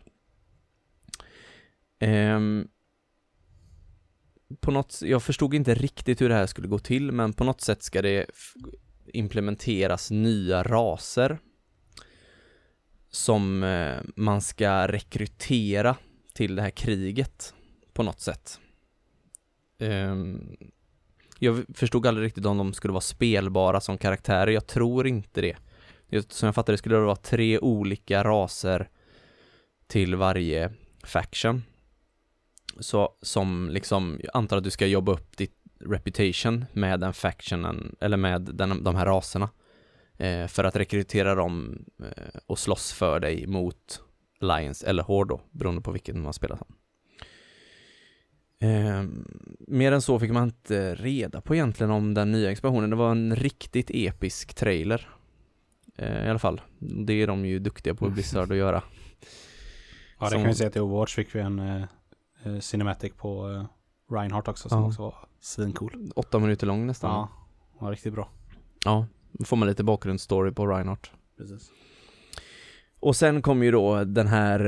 [1.99, 2.67] Um, ehm,
[4.59, 7.61] på något, jag förstod inte riktigt hur det här skulle gå till men på något
[7.61, 8.25] sätt ska det
[9.13, 11.39] implementeras nya raser
[13.09, 15.95] som eh, man ska rekrytera
[16.34, 17.53] till det här kriget
[17.93, 18.59] på något sätt.
[19.79, 20.57] Ehm,
[21.39, 25.57] jag förstod aldrig riktigt om de skulle vara spelbara som karaktärer, jag tror inte det.
[26.30, 28.89] Som jag fattade det skulle det vara tre olika raser
[29.88, 30.72] till varje
[31.03, 31.64] faction.
[32.80, 37.95] Så som liksom, jag antar att du ska jobba upp ditt reputation med den factionen,
[37.99, 39.49] eller med den, de här raserna.
[40.18, 44.01] Eh, för att rekrytera dem eh, och slåss för dig mot
[44.39, 46.76] Lions, eller Horde då, beroende på vilken man spelar som.
[48.59, 49.03] Eh,
[49.67, 52.89] mer än så fick man inte reda på egentligen om den nya expansionen.
[52.89, 55.09] Det var en riktigt episk trailer.
[55.97, 56.61] Eh, I alla fall.
[56.79, 58.84] Det är de ju duktiga på i Blizzard att göra.
[60.19, 61.84] Ja, det Som- kan vi säga till Overwatch fick vi en eh,
[62.43, 63.65] eh, Cinematic på eh,
[64.15, 64.88] Reinhardt också som Ja.
[64.88, 66.11] också var svincool.
[66.15, 67.11] Åtta minuter lång nästan.
[67.11, 67.29] Ja,
[67.79, 68.29] var riktigt bra.
[68.85, 69.07] ja.
[69.31, 71.11] Då får man lite bakgrundsstory på Reinhardt.
[71.38, 71.71] Precis.
[72.99, 74.59] Och sen kom ju då den här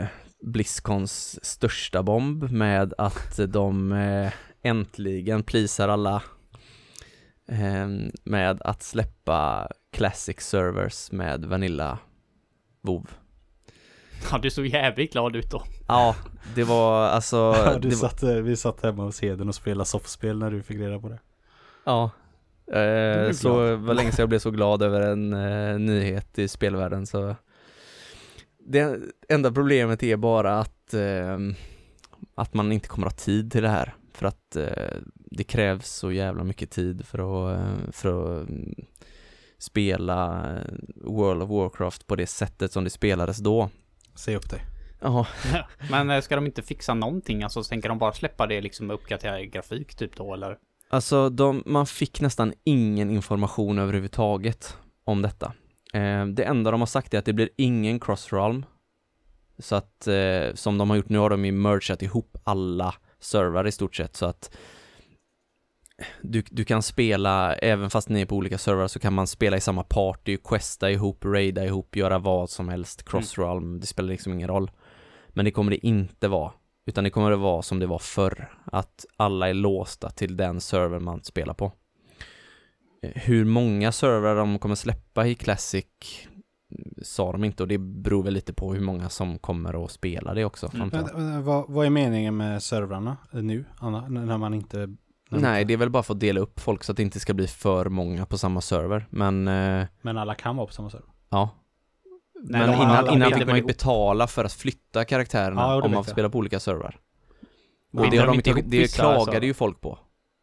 [0.00, 0.06] eh,
[0.42, 4.32] Blizzcons största bomb med att de eh,
[4.62, 6.22] äntligen plisar alla
[7.48, 7.88] eh,
[8.24, 11.98] med att släppa Classic Servers med Vanilla
[12.80, 13.06] WoW.
[14.30, 15.62] Ja, du såg jävligt glad ut då.
[15.88, 16.16] Ja,
[16.54, 17.36] det var alltså...
[17.64, 20.50] Ja, du det var, satt, eh, vi satt hemma hos Heden och spelade softspel när
[20.50, 21.18] du fick reda på det.
[21.84, 22.10] ja.
[22.72, 23.78] Eh, så glad.
[23.78, 27.36] var länge sedan jag blev så glad över en eh, nyhet i spelvärlden så
[28.70, 31.38] Det enda problemet är bara att eh,
[32.34, 36.12] att man inte kommer ha tid till det här för att eh, det krävs så
[36.12, 38.74] jävla mycket tid för att, eh, för att mm,
[39.58, 43.70] spela eh, World of Warcraft på det sättet som det spelades då.
[44.14, 44.60] Säg upp dig.
[45.00, 45.26] Ja,
[45.90, 47.42] Men eh, ska de inte fixa någonting?
[47.42, 50.56] Alltså, så tänker de bara släppa det liksom med uppgraderad grafik typ då, eller?
[50.90, 55.52] Alltså, de, man fick nästan ingen information överhuvudtaget om detta.
[55.94, 58.64] Eh, det enda de har sagt är att det blir ingen cross-realm.
[59.58, 63.66] Så att, eh, som de har gjort nu har de ju mergat ihop alla servrar
[63.66, 64.56] i stort sett så att
[66.22, 69.56] du, du kan spela, även fast ni är på olika servrar så kan man spela
[69.56, 74.32] i samma party, questa ihop, raida ihop, göra vad som helst, cross-realm, det spelar liksom
[74.32, 74.70] ingen roll.
[75.28, 76.52] Men det kommer det inte vara.
[76.86, 80.60] Utan det kommer att vara som det var förr, att alla är låsta till den
[80.60, 81.72] server man spelar på.
[83.02, 85.84] Eh, Hur många servrar de kommer släppa i Classic
[86.78, 89.90] mm, sa de inte och det beror väl lite på hur många som kommer att
[89.90, 90.70] spela det också.
[90.74, 90.88] Mm.
[90.92, 94.08] Men, eh, vad, vad är meningen med servrarna eh, nu, Anna?
[94.08, 94.78] När man inte...
[95.30, 97.02] När Nej, inte, det är väl bara för att dela upp folk så att det
[97.02, 99.06] inte ska bli för många på samma server.
[99.10, 99.44] Men
[100.02, 101.08] Men alla kan vara på samma server?
[101.28, 101.50] ja.
[102.42, 105.90] Nej, Men innan, alla innan fick man ju betala för att flytta karaktärerna Ja, om
[105.92, 106.96] man får spela på olika servrar.
[107.92, 109.42] Och det, de de det klagade alltså.
[109.44, 109.98] ju folk på.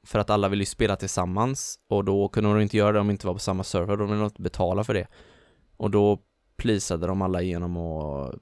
[0.06, 3.08] För att alla vill ju spela tillsammans och då kunde de inte göra det om
[3.08, 5.08] de inte var på samma server, de ville inte betala för det.
[5.78, 6.20] Och då
[6.58, 8.36] plisade de alla genom att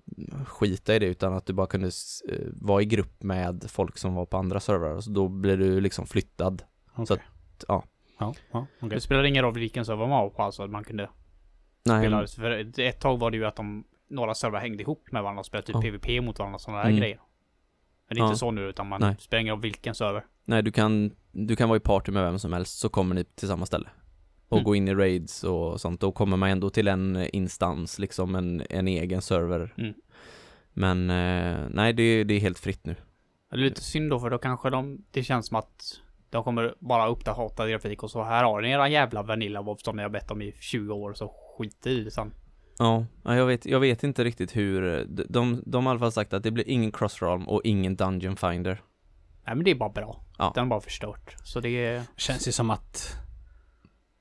[0.48, 1.88] skita i det utan att du bara kunde
[2.30, 5.00] eh, vara i grupp med folk som var på andra servrar.
[5.02, 6.64] Så då blir du liksom flyttad.
[6.94, 7.06] Okej.
[7.08, 7.20] Så att,
[7.68, 7.84] ja.
[8.20, 8.90] Ja, ja okej.
[8.90, 11.10] Det spelar ingen roll vilken server man var på alltså, man kunde
[11.86, 12.28] Nej, spela.
[12.28, 15.46] För ett tag var det ju att de, några servrar hängde ihop med varandra och
[15.46, 15.82] spelade typ Ja.
[15.82, 17.00] PVP mot varandra och sådana där Mm.
[17.00, 17.20] grejer.
[18.08, 18.28] Men det är Ja.
[18.28, 19.16] inte så nu utan man Nej.
[19.20, 20.26] spelar ingen roll vilken server.
[20.46, 23.24] Nej du, kan, du kan vara i party med vem som helst så kommer ni
[23.24, 23.90] till samma ställe.
[24.50, 24.64] Och Mm.
[24.66, 26.02] gå in i raids och sånt.
[26.02, 29.74] Då kommer man ändå till en instans, liksom en, en egen server.
[29.78, 29.94] Mm.
[30.74, 32.96] Men eh, nej, det, det är helt fritt nu.
[33.50, 36.00] Det är lite synd då för då kanske de, det känns som att
[36.30, 39.96] de kommer bara uppdatera grafik och så här har ni era jävla Vanilla WoW som
[39.96, 42.34] ni har bett om i 20 år så skit i det sen.
[42.80, 46.00] Ja, ja, jag vet, jag vet inte riktigt hur, de, de, de har i alla
[46.00, 48.82] fall sagt att det blir ingen crossrealm och ingen dungeon finder.
[49.46, 50.24] Nej men det är bara bra.
[50.38, 50.52] Ja.
[50.56, 51.36] Den är bara förstört.
[51.44, 52.04] Så det är...
[52.18, 53.16] Känns ju som att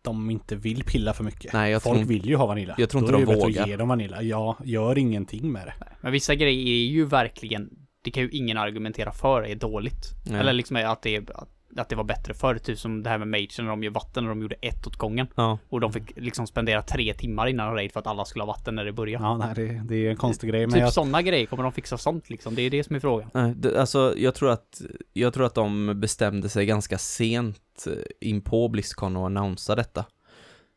[0.02, 1.52] de inte vill pilla för mycket.
[1.52, 2.74] Nej, jag Folk tror- vill ju ha Vanilla.
[2.78, 3.62] jag tror Då inte är det de bättre vågar.
[3.62, 4.22] att ge dem Vanilla.
[4.22, 5.74] Ja, gör ingenting med det.
[6.00, 7.70] Men vissa grejer är ju verkligen,
[8.04, 10.04] det kan ju ingen argumentera för är dåligt.
[10.26, 10.40] Nej.
[10.40, 12.58] Eller liksom att det, är, att, att det var bättre förr.
[12.58, 14.96] Typ som det här med Mage när de gör vatten och de gjorde ett åt
[14.96, 15.26] gången.
[15.34, 18.42] Ja, Och de fick liksom spendera tre timmar innan en raid för att alla skulle
[18.42, 19.24] ha vatten när det började.
[19.24, 20.60] Ja, nej, det, det är en konstig grej.
[20.60, 22.54] Men typ jag, sådana grejer, kommer de fixa sånt liksom?
[22.54, 23.30] Det är det som är frågan.
[23.34, 24.82] nej, det, alltså jag tror att,
[25.12, 30.04] jag tror att de bestämde sig ganska sent eh, in på Blizzcon och annonsa detta.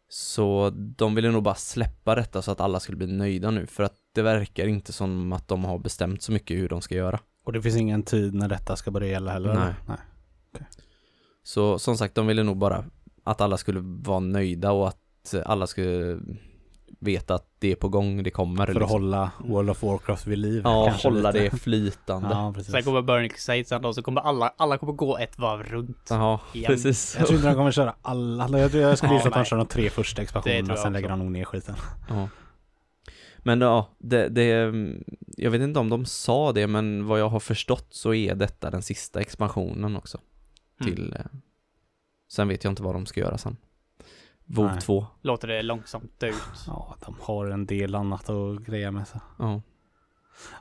[0.09, 3.83] Så de ville nog bara släppa detta så att alla skulle bli nöjda nu, för
[3.83, 7.19] att det verkar inte som att de har bestämt så mycket hur de ska göra.
[7.45, 9.53] och det finns ingen tid när detta ska börja gälla heller.
[9.53, 9.73] Nej.
[9.87, 9.97] nej.
[11.45, 12.83] Så som sagt, de ville nog bara
[13.23, 16.19] att alla skulle vara nöjda och att alla skulle
[16.99, 18.65] veta att det är på gång, det kommer.
[18.65, 18.89] För att liksom.
[18.89, 20.61] hålla World of Warcraft vid liv.
[20.63, 21.43] Ja, hålla lite.
[21.43, 22.29] det flytande.
[22.31, 22.71] Ja, Ja, precis.
[22.71, 26.09] Sen kommer Burning Crusade sen då, så kommer alla, alla kommer gå ett varv runt.
[26.53, 26.67] Igen.
[26.67, 27.15] precis.
[27.19, 28.59] Jag tror inte de kommer köra alla.
[28.59, 30.93] Jag, tror jag skulle Ja, gissa att de kör de tre första expansionerna, jag sen
[30.93, 31.75] lägger de nog ner skiten.
[32.09, 32.29] Ja.
[33.37, 34.73] Men ja, det, det,
[35.37, 38.69] jag vet inte om de sa det, men vad jag har förstått så är detta
[38.69, 40.19] den sista expansionen också.
[40.81, 40.95] Mm.
[40.95, 41.25] Till, eh,
[42.31, 43.57] sen vet jag inte vad de ska göra sen.
[44.45, 44.81] Nej.
[44.81, 45.07] 2.
[45.21, 46.35] Låter det långsamt dö ut.
[46.67, 49.07] Ja, de har en del annat att greja med.
[49.07, 49.21] Så.
[49.39, 49.61] Ja.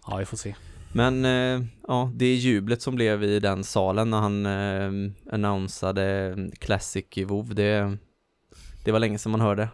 [0.07, 0.55] Ja, vi får se.
[0.93, 7.05] Men eh, ja, det jublet som blev i den salen när han eh, annonsade Classic
[7.15, 7.97] i WoW, det,
[8.85, 9.69] det var länge sedan man hörde.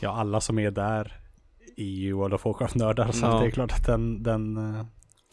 [0.00, 1.20] Ja, alla som är där
[1.76, 3.12] är ju World of Warcraft-nördar.
[3.12, 3.40] Så Ja.
[3.40, 4.86] det är klart att den, den eh,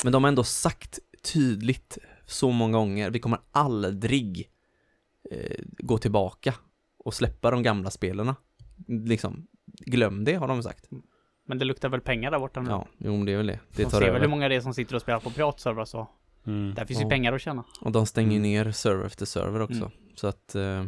[0.03, 0.99] Men de har ändå sagt
[1.33, 1.97] tydligt
[2.31, 4.51] så många gånger, vi kommer aldrig
[5.31, 6.53] eh, gå tillbaka
[6.97, 8.35] och släppa de gamla spelarna.
[8.87, 10.89] Liksom, glöm det har de sagt.
[11.45, 12.69] Men det luktar väl pengar där borta nu?
[12.69, 13.59] Ja, jo men det är väl det.
[13.75, 14.19] Det de tar ser väl över.
[14.19, 16.07] hur många det är som sitter och spelar på piratservrar så.
[16.47, 16.73] mm.
[16.75, 17.09] Där finns ju Ja.
[17.09, 17.63] pengar att tjäna.
[17.81, 18.49] Och de stänger ju Mm.
[18.65, 19.75] ner server efter server också.
[19.79, 19.91] Mm.
[20.15, 20.85] Så att, eh, Ja.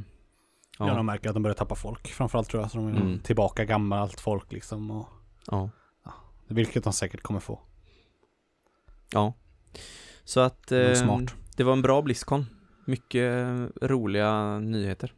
[0.88, 2.07] ja, de märker att de börjar tappa folk.
[2.07, 2.72] Framförallt tror jag.
[2.72, 3.20] Så de är Mm.
[3.20, 4.91] tillbaka gammalt folk liksom.
[4.91, 5.07] Och,
[5.48, 5.70] ja,
[6.48, 7.60] vilket de säkert kommer få.
[9.14, 9.34] ja.
[10.26, 11.36] Så att, Det var eh, smart.
[11.58, 12.45] det var en bra Blizzcon.
[12.86, 13.34] Mycket
[13.82, 15.14] roliga nyheter.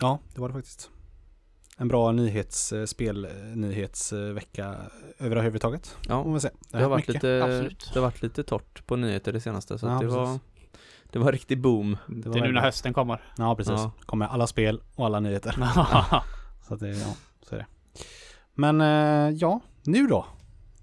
[0.00, 0.90] Ja, det var det faktiskt.
[1.78, 4.76] En bra nyhets, eh, spelnyhetsvecka
[5.18, 5.96] överhuvudtaget.
[6.08, 6.52] Ja, Får man säga.
[6.70, 7.90] Det har, varit lite, absolut.
[7.92, 10.16] det har varit lite torrt på nyheter det senaste så Ja, att det precis.
[10.16, 10.38] var
[11.12, 13.22] Det var riktig boom Det Det är nu när hösten kommer.
[13.38, 13.72] Ja, precis.
[13.72, 13.92] Ja.
[14.06, 15.52] Kommer alla spel och alla nyheter.
[16.68, 17.66] Så att det, ja, så är det.
[18.54, 20.26] Men eh, ja, nu då?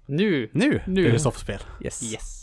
[0.06, 0.50] nu!
[0.52, 0.92] Nu, Nu.
[1.02, 1.60] blir det soffspel.
[1.84, 2.39] Yes, Yes.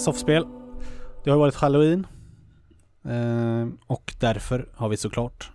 [0.00, 0.46] Soffspel.
[1.24, 2.06] Det har varit halloween.
[3.04, 5.50] Eh, och därför har vi såklart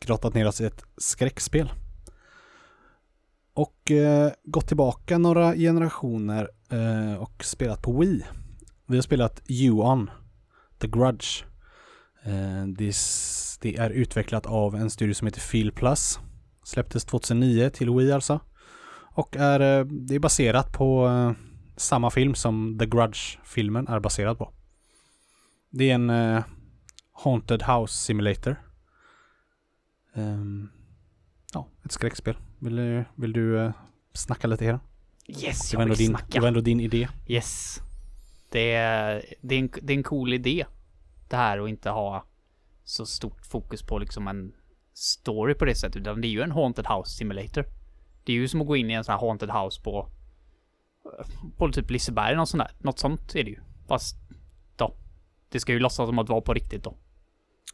[0.00, 1.72] grottat ner oss i ett skräckspel.
[3.54, 8.26] Och eh, gått tillbaka några generationer eh, och spelat på Wii.
[8.86, 10.10] Vi har spelat You-On,
[10.80, 11.44] The Grudge.
[12.22, 12.94] Eh, det, är,
[13.60, 16.18] det är utvecklat av en studio som heter Feel Plus.
[16.64, 18.40] Släpptes 2009 till Wii alltså.
[19.14, 21.49] Och är, eh, det är baserat på eh,
[21.80, 24.52] samma film som The Grudge-filmen är baserad på.
[25.70, 26.44] Det är en eh,
[27.12, 28.56] Haunted House Simulator.
[30.14, 30.68] Ehm,
[31.54, 32.36] ja, ett skräckspel.
[32.58, 33.72] Vill, du- vill du uh,
[34.12, 34.80] snacka lite här?
[35.26, 36.26] Yes, Det jag var, vill din, snacka.
[36.30, 37.08] det var ändå din idé.
[37.26, 37.80] Yes.
[38.50, 40.66] Det är, det, är en, det är en cool idé.
[41.28, 42.24] Det här och inte ha
[42.84, 44.52] så stort fokus på liksom en
[44.92, 45.96] story på det sättet.
[45.96, 47.64] Utan det är ju en Haunted House Simulator.
[48.24, 50.08] Det är ju som att gå in i en sån här Haunted House på
[51.56, 52.72] på typ Liseberg eller något sånt där.
[52.78, 53.60] Något sånt är det ju.
[53.88, 54.16] Fast
[54.76, 54.94] då.
[55.48, 56.96] Det ska ju låtsas som att vara på riktigt då.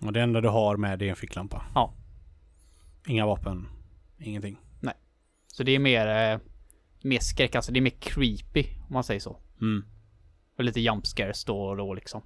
[0.01, 1.65] Och det enda du har med det är en ficklampa.
[1.74, 1.94] Ja.
[3.07, 3.69] Inga vapen.
[4.19, 4.59] Ingenting.
[5.57, 6.39] Så det är mer, eh,
[7.03, 9.36] mer skräck, alltså det är mer creepy om man säger så.
[9.61, 9.85] Mm.
[10.59, 12.23] Och lite jump scares då och då liksom.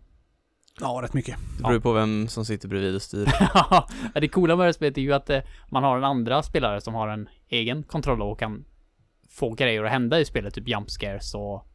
[0.81, 1.37] Ja, rätt mycket.
[1.57, 3.29] Det beror ju på vem som sitter bredvid och styr.
[3.55, 6.81] Ja, det coola med det spelet är ju att eh, man har en andra spelare
[6.81, 8.65] som har en egen kontroll och kan
[9.31, 11.67] få grejer att hända i spelet, typ jump scares och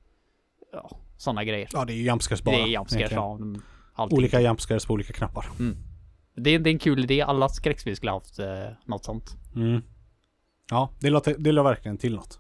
[0.72, 1.69] ja, sådana grejer.
[1.73, 2.56] Ja, det är ju jumpscares bara.
[2.56, 3.23] det är jump scares egentligen.
[3.23, 3.61] av
[3.94, 4.18] allting.
[4.18, 5.45] Olika jumpscares på olika knappar.
[6.36, 8.48] Det, är- det är en kul idé, alla skräckspel skulle ha haft eh,
[8.86, 9.36] något sånt.
[9.56, 9.82] Mm.
[10.69, 12.40] Ja, det låter, det låter verkligen till något.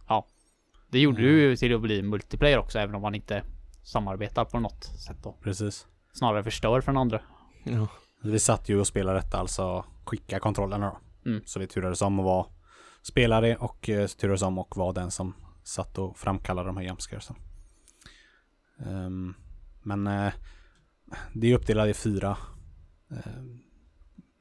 [0.91, 1.31] Det gjorde Mm.
[1.31, 3.43] du ju till att bli multiplayer också, även om man inte
[3.83, 5.31] samarbetar på något sätt då.
[5.43, 5.87] Precis.
[6.13, 7.21] Snarare förstör för den andra.
[7.63, 7.87] Ja.
[8.23, 10.89] Vi satt ju och spelade detta, alltså skicka kontrollerna
[11.23, 11.29] då.
[11.29, 11.43] Mm.
[11.45, 12.45] Så vi turades om att vara
[13.07, 15.33] spelare och eh, turades om och vara den som
[15.63, 17.35] satt och framkallade de här jumpscaresen.
[18.85, 19.33] Ehm,
[19.83, 20.33] men eh,
[21.33, 22.37] det är uppdelat i fyra
[23.11, 23.43] eh,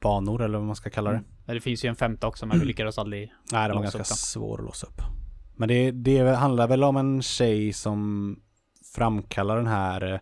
[0.01, 1.23] banor eller vad man ska kalla det.
[1.45, 3.33] Men det finns ju en femte också, men vi lyckades aldrig.
[3.51, 5.01] Nej, den var ganska svår att låsa upp.
[5.55, 8.35] Men det, det handlar väl om en tjej som
[8.95, 10.21] framkallar den här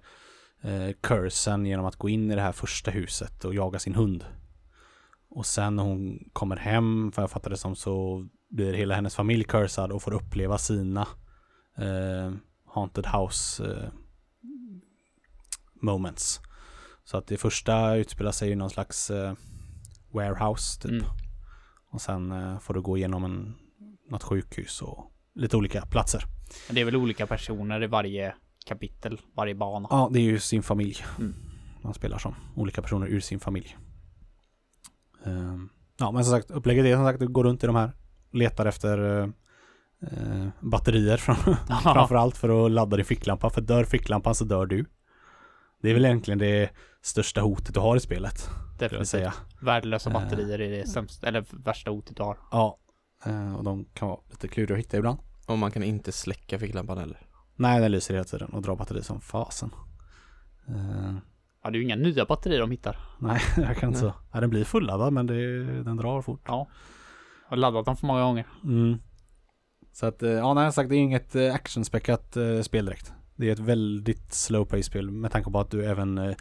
[0.61, 4.25] eh, cursen genom att gå in i det här första huset och jaga sin hund.
[5.29, 9.15] Och sen när hon kommer hem, för jag fattar det som, så blir hela hennes
[9.15, 11.07] familj cursad och får uppleva sina
[11.77, 12.33] eh,
[12.65, 13.89] Haunted House eh,
[15.81, 16.41] moments.
[17.03, 19.33] Så att det första utspelar sig i någon slags eh,
[20.11, 20.91] warehouse typ.
[20.91, 21.05] Mm.
[21.89, 23.55] Och sen eh, får du gå igenom en,
[24.09, 26.23] något sjukhus och lite olika platser.
[26.67, 28.35] Men det är väl olika personer i varje
[28.65, 29.87] kapitel, varje bana.
[29.91, 30.97] Ja, det är ju sin familj.
[31.19, 31.33] Mm.
[31.83, 33.77] Man spelar som olika personer ur sin familj.
[35.25, 37.75] Ehm, ja, men som sagt, upplägget är som sagt att du går runt i de
[37.75, 37.91] här,
[38.33, 39.29] letar efter eh,
[40.01, 41.35] eh, batterier fram,
[41.83, 43.49] framförallt för att ladda din ficklampa.
[43.49, 44.85] För dör ficklampan så dör du.
[45.81, 46.69] Det är väl egentligen det
[47.01, 48.49] största hotet du har i spelet,
[48.79, 49.07] Definitivt.
[49.09, 49.33] säga.
[49.61, 50.13] Värdelösa Eh.
[50.13, 52.37] batterier är det sämsta, eller värsta hotet du har.
[52.51, 52.77] Ja,
[53.25, 55.19] eh, och de kan vara lite kluriga att hitta ibland.
[55.47, 57.17] Och man kan inte släcka ficklampan heller.
[57.55, 59.69] Nej, den lyser hela tiden och drar batteri som fasen.
[61.63, 62.97] Ja, det är ju inga nya batterier de hittar.
[63.19, 64.13] nej, jag kan inte så.
[64.31, 66.41] Ja, den blir fulladdad men det, den drar fort.
[66.47, 66.67] Ja.
[67.43, 68.45] Jag har laddat dem för många gånger.
[68.63, 68.97] Mm.
[69.91, 73.13] Så att, eh, ja, nej, sagt, det är inget eh, actionspäckat eh, spel direkt.
[73.35, 76.35] Det är ett väldigt slow pace spel med tanke på att du även eh,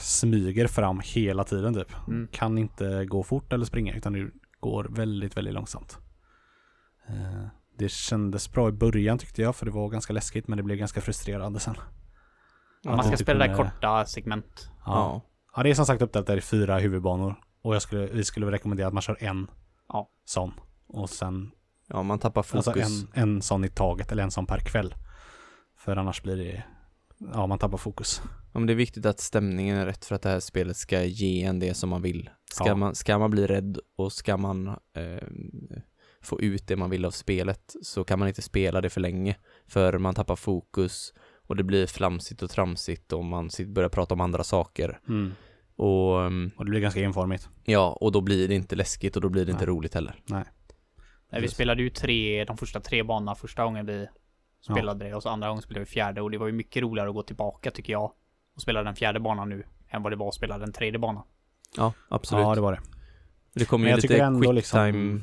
[0.00, 1.92] smyger fram hela tiden typ.
[2.08, 2.28] Mm.
[2.32, 5.98] Kan inte gå fort eller springa utan du går väldigt, väldigt långsamt.
[7.08, 7.46] Eh,
[7.78, 10.78] det kändes bra i början tyckte jag för det var ganska läskigt men det blev
[10.78, 11.74] ganska frustrerande sen.
[12.84, 14.70] Man ska inte spela där korta segment.
[14.86, 15.22] Ja.
[15.56, 17.34] ja, det är som sagt uppdelat där i fyra huvudbanor.
[17.66, 19.50] Och jag skulle, vi skulle rekommendera att man kör en
[19.88, 20.10] Ja.
[20.24, 20.52] sån.
[20.86, 21.50] Och sen
[21.88, 22.68] Ja, man tappar fokus.
[22.68, 22.82] Alltså
[23.14, 24.94] en, en sån i taget eller en sån per kväll.
[25.78, 26.62] För annars blir det,
[27.32, 28.22] ja man tappar fokus.
[28.52, 31.02] Ja, men det är viktigt att stämningen är rätt för att det här spelet ska
[31.04, 32.30] ge en det som man vill.
[32.52, 32.74] Ska, Ja.
[32.74, 35.28] man, ska man bli rädd och ska man eh,
[36.22, 39.36] få ut det man vill av spelet så kan man inte spela det för länge.
[39.68, 41.12] För man tappar fokus
[41.46, 45.00] och det blir flamsigt och tramsigt och man börjar prata om andra saker.
[45.76, 47.48] Och ehm, Och det blir ganska enformigt.
[47.64, 49.74] ja, och då blir det inte läskigt och då blir det inte Nej.
[49.74, 50.14] roligt heller.
[50.26, 50.44] Nej,
[51.30, 51.54] vi Precis.
[51.54, 54.06] spelade ju tre, de första tre banorna första gången vi
[54.60, 57.08] spelade det och så andra gången spelade vi fjärde och det var ju mycket roligare
[57.08, 58.12] att gå tillbaka tycker jag
[58.54, 61.22] och spela den fjärde banan nu än vad det var att spela den tredje banan.
[61.76, 62.42] Ja, absolut.
[62.42, 62.80] Ja det var det.
[63.54, 65.20] det kommer ju jag lite tycker ändå quick liksom- time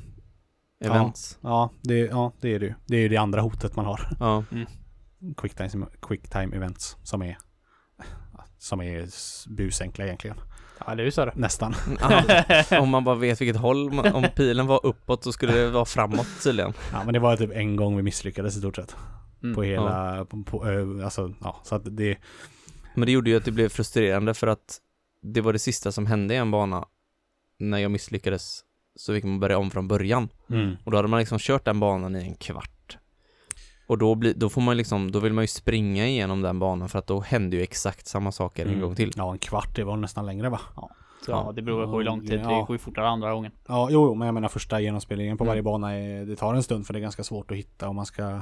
[0.85, 1.39] events.
[1.41, 2.73] Ja det, ja, det är det ju.
[2.85, 4.09] Det är ju det andra hotet man har.
[4.19, 4.43] Ja.
[5.37, 7.37] Quick time, quick time events som är
[8.63, 9.07] som är
[9.49, 10.37] busenkla egentligen.
[10.85, 11.31] Ja, det är ju så det.
[11.35, 11.75] Nästan.
[11.99, 15.69] Ja, om man bara vet vilket håll, man, om pilen var uppåt så skulle det
[15.69, 16.73] vara framåt tydligen.
[16.91, 18.95] Ja men det var typ en gång vi misslyckades i stort sett.
[19.43, 19.55] Mm.
[19.55, 21.61] På hela, på, på, ö, alltså ja.
[21.63, 22.17] Så att det,
[22.95, 24.77] Men det gjorde ju att det blev frustrerande för att
[25.21, 26.85] det var det sista som hände i en bana
[27.59, 28.61] när jag misslyckades.
[28.95, 30.29] Så fick man börja om från början.
[30.49, 30.75] mm.
[30.83, 32.72] Och då hade man liksom kört den banan i en kvart.
[33.93, 36.89] Och då, blir, då får man liksom, då vill man ju springa igenom den banan
[36.89, 38.81] för att då händer ju exakt samma saker en Mm.
[38.81, 39.11] gång till.
[39.15, 40.59] Ja en kvart, det var nästan längre va?
[41.25, 42.29] Så, ja, det beror på hur lång tid.
[42.29, 42.63] Det Ja.
[42.67, 43.51] går ju fortare andra gången.
[43.67, 45.49] Ja, jo, jo, men jag menar första genomspelningen på Mm.
[45.51, 47.95] varje bana, är, det tar en stund för det är ganska svårt att hitta och
[47.95, 48.41] man ska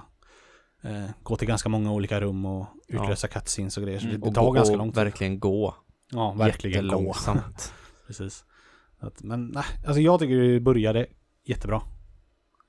[0.84, 3.04] eh, gå till ganska många olika rum och Ja.
[3.04, 4.00] utlösa cutscenes och grejer.
[4.00, 4.20] Så Mm.
[4.22, 4.96] det, det Och tar gå- ganska och lång tid.
[5.04, 5.76] verkligen gå.
[6.12, 7.14] Ja, verkligen gå.
[8.08, 8.46] Precis.
[9.00, 11.06] Att, men nej, alltså jag tycker det började
[11.46, 11.82] jättebra.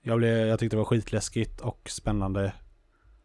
[0.03, 2.53] Jag, blev, jag tyckte det var skitläskigt och spännande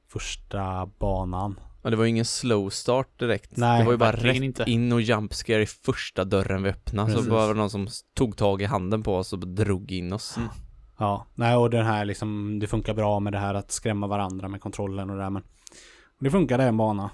[0.10, 1.60] första banan.
[1.82, 3.58] Ja, det var ju ingen slow start direkt.
[3.58, 4.64] Nej, det var ju bara rätt inte.
[4.68, 7.08] in och jump scare i första dörren vi öppnade.
[7.08, 7.26] Precis.
[7.26, 10.14] Så bara var det någon som tog tag i handen på oss och drog in
[10.14, 10.38] oss.
[10.38, 10.50] Mm.
[11.00, 14.48] Ja, nej och den här liksom, det funkar bra med det här att skrämma varandra
[14.48, 15.44] med kontrollen och det där men
[16.20, 17.10] det funkade en bana.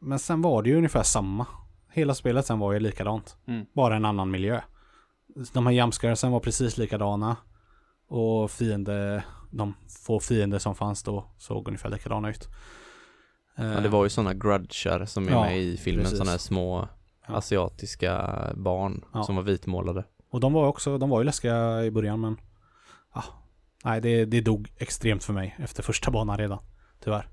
[0.00, 1.46] Men sen var det ju ungefär samma.
[1.92, 3.36] Hela spelet sen var ju likadant.
[3.46, 3.66] Mm.
[3.74, 4.60] Bara en annan miljö.
[5.52, 7.36] De här jumpscaresen var precis likadana.
[8.08, 9.74] Och fiende de
[10.04, 12.48] få fiender som fanns då såg ungefär likadana ut.
[13.56, 16.88] Ja, det var ju sådana grudgar som är Ja, med i filmen, sådana här små
[17.26, 17.34] Ja.
[17.34, 19.22] asiatiska barn Ja.
[19.22, 20.04] som var vitmålade.
[20.30, 22.36] Och de var också, de var ju läskiga i början men
[23.14, 23.24] ja,
[23.84, 26.58] nej det, det dog extremt för mig efter första banan redan.
[27.04, 27.28] Tyvärr.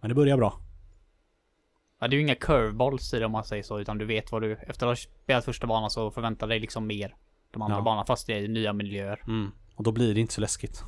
[0.00, 0.60] Men det börjar bra.
[2.00, 4.32] Ja, det är ju inga curveballs i det om man säger så, utan du vet
[4.32, 7.14] vad du, efter att ha spelat första banan så förväntar dig liksom mer
[7.50, 7.82] de andra Ja.
[7.82, 9.22] banorna, fast det är i nya miljöer.
[9.74, 10.82] Och då blir det inte så läskigt.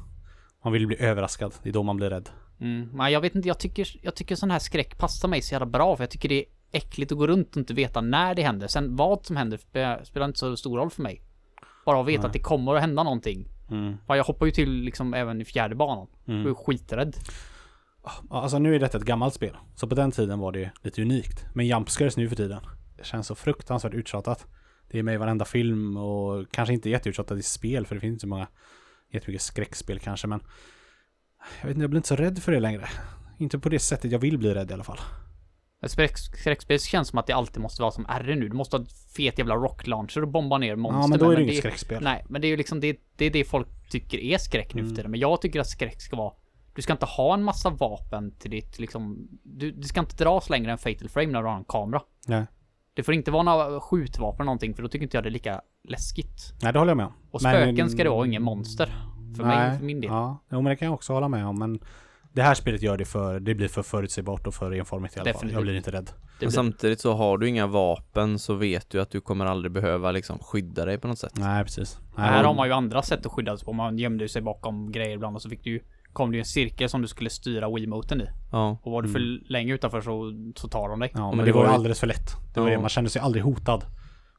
[0.64, 1.54] Man vill bli överraskad.
[1.62, 2.28] Det är då man blir rädd.
[2.60, 2.88] Mm.
[2.92, 5.66] Men jag vet inte, jag tycker, jag tycker sån här skräck passar mig så jävla
[5.66, 8.42] bra, för jag tycker det är äckligt att gå runt och inte veta när det
[8.42, 8.66] händer.
[8.68, 11.22] Sen vad som händer spe- spelar inte så stor roll för mig.
[11.86, 12.26] Bara att veta Nej.
[12.26, 13.48] att det kommer att hända någonting.
[13.70, 13.96] Mm.
[14.06, 16.06] Jag hoppar ju till liksom även i fjärde banan.
[16.24, 16.54] Jag är Mm.
[16.54, 17.16] skiträdd.
[18.04, 19.56] Ja, Alltså nu är detta ett gammalt spel.
[19.74, 21.44] Så på den tiden var det lite unikt.
[21.54, 22.60] Men jumpscares nu för tiden.
[22.96, 24.46] Det känns så fruktansvärt uttjatat.
[24.90, 28.12] Det är med i varenda film och kanske inte jätteuttjatat i spel för det finns
[28.12, 28.46] inte så många
[29.10, 30.40] jättemycket skräckspel kanske men
[31.60, 32.88] jag vet inte, jag blir inte så rädd för det längre.
[33.38, 34.98] Inte på det sättet jag vill bli rädd i alla fall.
[35.82, 38.48] Skräck- skräckspel känns som att det alltid måste vara som R nu.
[38.48, 38.84] Du måste ha
[39.16, 42.02] fet jävla rock launcher och bomba ner monster Ja men då är det inget skräckspel.
[42.02, 44.80] Nej, men det är ju liksom det, det är det folk tycker är skräck nu
[44.82, 44.96] för Mm.
[44.96, 45.10] tiden.
[45.10, 46.32] Men jag tycker att skräck ska vara
[46.74, 50.50] du ska inte ha en massa vapen till ditt liksom du, det ska inte dras
[50.50, 52.02] längre än fatal frame när du har en kamera.
[52.26, 52.46] Nej.
[53.01, 55.31] Det får inte vara några skjutvapen eller någonting för då tycker inte jag det är
[55.31, 56.55] lika läskigt.
[56.62, 57.12] Nej det håller jag med om.
[57.31, 58.93] Och Men- spöken ska det vara, ingen monster.
[59.36, 60.10] För mig, för min del.
[60.10, 61.81] Ja, jo, men det kan jag också hålla med om men
[62.32, 65.24] det här spelet gör det för, det blir för förutsägbart och för enformigt i alla
[65.24, 65.32] fall.
[65.32, 65.56] Definitivt.
[65.56, 66.05] Jag blir inte rädd.
[66.05, 69.47] Det Men blir, samtidigt så har du inga vapen så vet du att du kommer
[69.47, 71.32] aldrig behöva liksom skydda dig på något sätt.
[71.36, 71.98] Nej precis.
[72.16, 73.72] Nej, här har man ju andra sätt att skydda sig på.
[73.72, 75.81] Man gömde sig bakom grejer ibland och så fick du ju
[76.12, 78.26] kom det ju en cirkel som du skulle styra Wiimoten i.
[78.52, 78.78] Ja.
[78.82, 81.10] Och var du för länge utanför så, så tar de dig.
[81.14, 82.30] Ja, men, men det det var ju alldeles för lätt.
[82.54, 82.74] Det var Ja.
[82.74, 83.84] det, man kände sig aldrig hotad.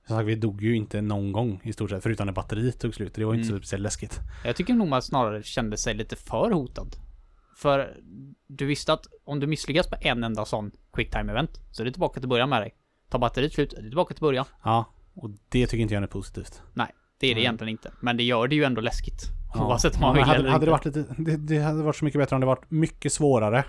[0.07, 2.95] Som sagt, vi dog ju inte någon gång i stort sett, förutom när batteriet tog
[2.95, 3.13] slut.
[3.15, 3.59] Det var ju inte Mm.
[3.59, 4.19] så speciellt läskigt.
[4.45, 6.95] Jag tycker nog man snarare kände sig lite för hotad.
[7.57, 7.97] För
[8.47, 11.85] du visste att om du misslyckas på en enda sån quick time event så är
[11.85, 12.75] det tillbaka till början med dig.
[13.09, 14.45] Tar batteriet slut, är det tillbaka till början.
[14.63, 16.61] Ja, och det tycker inte jag är positivt.
[16.73, 16.87] Nej,
[17.19, 17.43] det är det Nej.
[17.43, 17.91] egentligen inte.
[18.01, 19.21] Men det gör det ju ändå läskigt.
[19.53, 19.65] Ja.
[19.67, 22.05] Oavsett om man vill hade, eller hade det varit lite, det, det hade varit så
[22.05, 23.65] mycket bättre om det varit mycket svårare.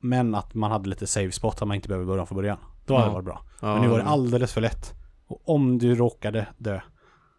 [0.00, 2.58] Men att man hade lite save spot att man inte behöver börja från början.
[2.86, 3.08] Då hade Ja.
[3.08, 3.42] det varit bra.
[3.60, 3.72] ja.
[3.72, 4.92] Men nu var det alldeles för lätt.
[5.26, 6.80] Och om du råkade dö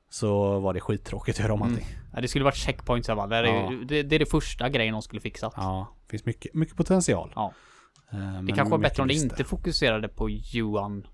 [0.10, 1.74] så var det skittråkigt att göra om Mm.
[1.74, 1.88] allting.
[2.14, 3.72] Ja, det skulle varit checkpoints i alla Ja.
[3.88, 5.54] det, det är det första grejen de skulle fixat.
[5.58, 7.32] Ja, det finns mycket, mycket potential.
[7.36, 7.54] Ja.
[8.12, 11.08] Eh, men Det kanske var bättre om det inte fokuserade på Johan.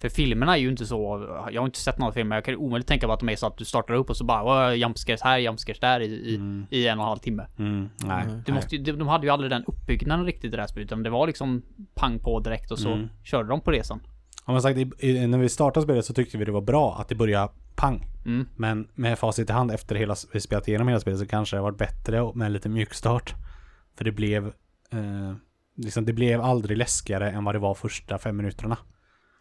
[0.00, 2.88] För filmerna är ju inte så, jag har inte sett några filmer, jag kan omöjligt
[2.88, 5.22] tänka mig att de är så att du startar upp och så bara "Åh, jumpscares
[5.22, 6.66] här, jumpscares där i, i, Mm.
[6.70, 7.46] i en och en halv timme.
[7.58, 8.24] Mm, nej.
[8.24, 8.42] Mm.
[8.46, 11.02] Du måste, de, de hade ju aldrig den uppbyggnaden riktigt i det här spelet, utan
[11.02, 11.62] det var liksom
[11.94, 13.08] pang på direkt och så Mm.
[13.24, 14.00] körde de på resan.
[14.44, 16.96] Om man sagt, i, i, när vi startade spelet så tyckte vi det var bra
[17.00, 18.06] att det började pang.
[18.26, 18.48] Mm.
[18.56, 21.60] Men med facit i hand efter hela, vi spelat igenom hela spelet så kanske det
[21.60, 23.34] har varit bättre med lite mjukstart.
[23.96, 24.46] För det blev,
[24.90, 25.34] eh,
[25.76, 28.76] liksom det blev aldrig läskigare än vad det var första fem minuterna.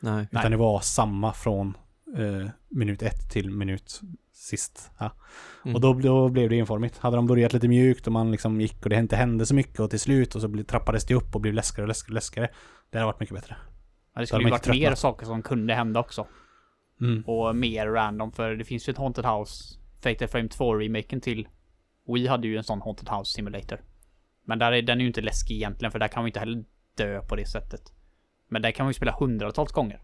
[0.01, 0.13] Nej.
[0.13, 0.27] Nej.
[0.31, 1.77] Utan det var samma från
[2.17, 4.01] eh, minut ett till minut
[4.33, 4.91] sist.
[4.97, 5.11] Ja.
[5.65, 5.75] Mm.
[5.75, 6.97] Och då, då blev det enformigt.
[6.97, 9.79] Hade de börjat lite mjukt och man liksom gick och det inte hände så mycket
[9.79, 12.15] och till slut och så blev, trappades det upp och blev läskigare och läskigare och
[12.15, 12.49] läskigare.
[12.89, 13.55] Det hade varit mycket bättre.
[14.13, 16.27] Ja, det skulle ju varit inte mer saker som kunde hända också.
[17.01, 17.23] Mm.
[17.25, 21.47] Och mer random, för det finns ju ett Haunted House, Fatal Frame 2-remaken till
[22.07, 23.81] We hade ju en sån Haunted House Simulator.
[24.45, 26.39] Men där är den är ju inte läskig egentligen, för där kan man ju inte
[26.39, 26.63] heller
[26.95, 27.93] dö på det sättet.
[28.47, 30.01] Men där kan man ju spela hundratals gånger.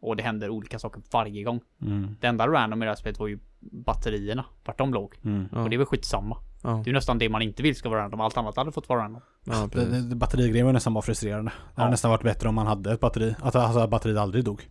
[0.00, 1.60] Och det händer olika saker varje gång.
[1.82, 2.16] Mm.
[2.20, 5.14] Det enda random i det här spelet var ju batterierna, vart de låg.
[5.24, 5.48] Mm.
[5.52, 5.62] Ja.
[5.62, 6.36] Och det är väl skitsamma.
[6.62, 6.82] Ja.
[6.84, 9.00] Det är nästan det man inte vill ska vara random, allt annat hade fått vara
[9.04, 9.22] random.
[9.44, 9.68] Ja,
[10.14, 11.50] batterigrejen var nästan bara frustrerande.
[11.74, 11.90] Det hade Ja.
[11.90, 13.34] nästan varit bättre om man hade ett batteri.
[13.42, 14.68] Att alltså, batteriet aldrig dog.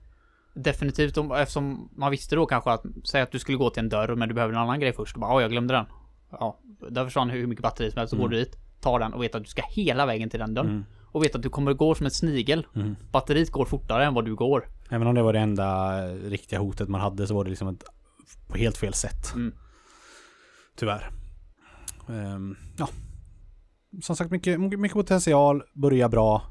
[0.54, 3.90] Definitivt, om, eftersom man visste då kanske att, säg att du skulle gå till en
[3.90, 5.16] dörr men du behöver en annan grej först.
[5.16, 5.86] Och bara, "Oj, jag glömde den.
[6.32, 6.60] Ja,
[6.90, 8.10] där försvann hur mycket batteri som helst.
[8.10, 8.24] Så Mm.
[8.24, 10.70] går du dit, tar den och vet att du ska hela vägen till den dörren.
[10.70, 10.86] Mm.
[11.14, 12.68] Och vet att du kommer gå som ett snigel.
[12.76, 12.96] Mm.
[13.12, 14.68] Batteriet går fortare än vad du går.
[14.90, 17.84] Även om det var det enda riktiga hotet man hade så var det liksom ett,
[18.48, 19.34] på helt fel sätt.
[19.36, 19.54] Mm.
[20.76, 21.10] Tyvärr.
[22.10, 22.90] Ehm, ja.
[24.02, 25.64] Som sagt, mycket, mycket potential.
[25.74, 26.42] Börja bra.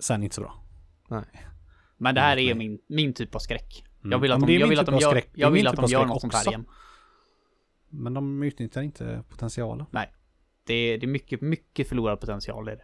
[0.00, 0.62] Sen inte så bra.
[1.96, 2.68] Men det här Mm, är nej.
[2.68, 3.84] min, min typ av skräck.
[4.00, 4.12] Mm.
[4.12, 5.80] Jag vill att de, jag vill att typ de av gör, jag vill att typ
[5.86, 6.48] de gör något också.
[6.48, 6.66] igen.
[7.88, 9.86] Men de utnyttjar inte potentialen.
[10.68, 12.82] Det är, det är mycket, mycket förlorad potential i det.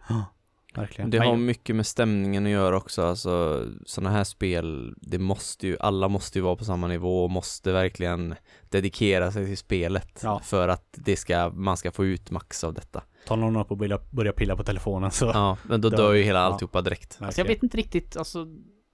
[0.75, 1.09] Verkligen.
[1.09, 5.77] Det har mycket med stämningen att göra också, alltså sådana här spel, det måste ju,
[5.79, 8.35] alla måste ju vara på samma nivå och måste verkligen
[8.69, 10.39] dedikera sig till spelet Ja.
[10.39, 13.03] för att det ska, man ska få ut max av detta.
[13.27, 15.25] Tar någon upp och börjar, börjar pilla på telefonen så...
[15.25, 15.97] Ja, men då Dör.
[15.97, 16.45] dör ju hela Ja.
[16.45, 17.17] alltihopa direkt.
[17.21, 18.45] Alltså jag vet inte riktigt, alltså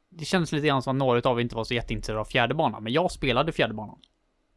[0.10, 2.54] Det känns lite grann som att några av er inte var så jätteintresserade av fjärde
[2.54, 3.98] banan, men jag spelade fjärde banan.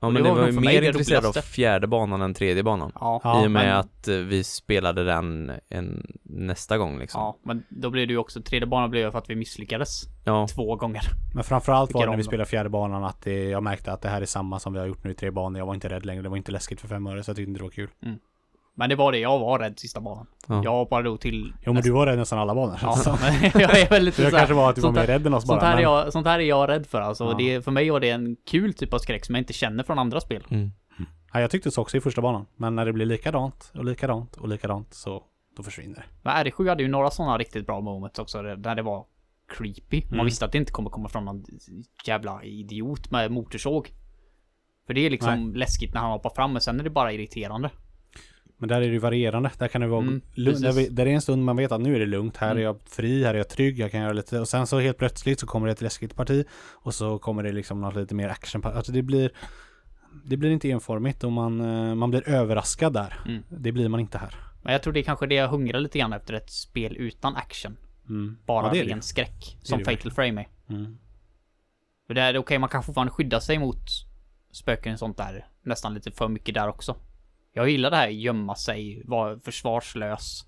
[0.00, 2.92] Ja men det var var ju mer intresserad av fjärde banan än tredje banan.
[2.94, 7.20] Ja, I och med men- att eh, vi spelade den en, nästa gång liksom.
[7.20, 10.02] Ja, men då blev det ju också, tredje banan blev det för att vi misslyckades
[10.24, 10.46] Ja.
[10.54, 11.02] två gånger.
[11.34, 14.00] Men framförallt var det när om vi spelade fjärde banan att det, jag märkte att
[14.02, 15.58] det här är samma som vi har gjort nu i tre banor.
[15.58, 16.22] Jag var inte rädd längre.
[16.22, 17.88] Det var inte läskigt för fem öre så jag tyckte inte det var kul.
[18.76, 20.26] Men det var det, jag var rädd sista banan.
[20.48, 20.60] Ja.
[20.64, 21.52] Jag hoppade då till...
[21.66, 22.78] Jo men du var rädd nästan alla banor.
[22.82, 23.10] Ja, Så.
[23.20, 25.44] men jag är väldigt Så jag kanske var att du var mer rädd än oss
[25.46, 25.60] bara.
[25.60, 27.24] Sånt här, är men- jag, sånt här är jag rädd för alltså.
[27.24, 27.34] Ja.
[27.38, 29.98] Det, för mig var det en kul typ av skräck som jag inte känner från
[29.98, 30.44] andra spel.
[30.50, 30.70] Mm.
[31.32, 32.46] Ja, jag tyckte så också i första banan.
[32.56, 35.22] Men när det blir likadant och likadant och likadant så
[35.56, 36.04] då försvinner det.
[36.22, 39.04] Men RD7 hade ju några sådana riktigt bra moments också där det var
[39.58, 40.02] creepy.
[40.04, 40.24] Man Mm.
[40.26, 41.44] visste att det inte kommer komma från någon
[42.06, 43.92] jävla idiot med motorsåg.
[44.86, 47.70] För det är liksom läskigt när han hoppar fram men sen är det bara irriterande.
[48.64, 49.50] Men där är det ju varierande.
[49.58, 50.20] Där kan det vara Mm.
[50.36, 52.36] Där, där är en stund man vet att nu är det lugnt.
[52.36, 52.58] Här Mm.
[52.58, 54.40] är jag fri, här är jag trygg, jag kan göra lite.
[54.40, 56.44] Och sen så helt plötsligt så kommer det ett läskigt parti.
[56.72, 58.64] Och så kommer det liksom något lite mer action.
[58.64, 59.30] Alltså det blir
[60.24, 63.20] det blir inte enformigt och man, eh, man blir överraskad där.
[63.26, 63.42] Mm.
[63.48, 64.34] Det blir man inte här.
[64.62, 67.36] Men jag tror det är kanske det jag hungrar lite grann efter ett spel utan
[67.36, 67.76] action.
[68.08, 68.38] Mm.
[68.46, 69.58] Bara Ja, ren skräck.
[69.62, 70.74] Som Fatal Frame är.
[70.74, 70.98] Mm.
[72.06, 73.84] För det är okej, man kan fortfarande skydda sig mot
[74.52, 75.46] spöken och sånt där.
[75.62, 76.96] Nästan lite för mycket där också.
[77.56, 80.46] Jag gillar det här gömma sig, vara försvarslös.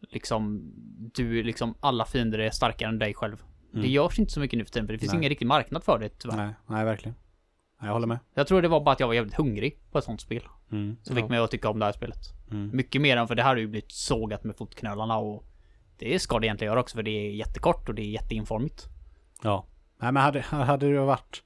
[0.00, 0.72] Liksom,
[1.14, 3.36] du liksom, alla fiender är starkare än dig själv.
[3.72, 3.90] Det Mm.
[3.90, 5.18] görs inte så mycket nu för tiden, för det finns Nej.
[5.18, 6.36] ingen riktig marknad för det tyvärr.
[6.36, 7.14] Nej, nej, verkligen.
[7.80, 8.18] Nej, jag håller med.
[8.34, 10.42] Jag tror det var bara att jag var jävligt hungrig på ett sånt spel.
[10.72, 10.96] Mm.
[11.02, 12.18] Som fick mig att tycka om det här spelet.
[12.50, 12.70] Mm.
[12.76, 15.44] Mycket mer än för det här har ju blivit sågat med fotknölarna och
[15.98, 18.86] det ska det egentligen göra också för det är jättekort och det är jätteinformigt.
[19.42, 19.66] Ja.
[19.98, 21.42] Nej men hade, hade det varit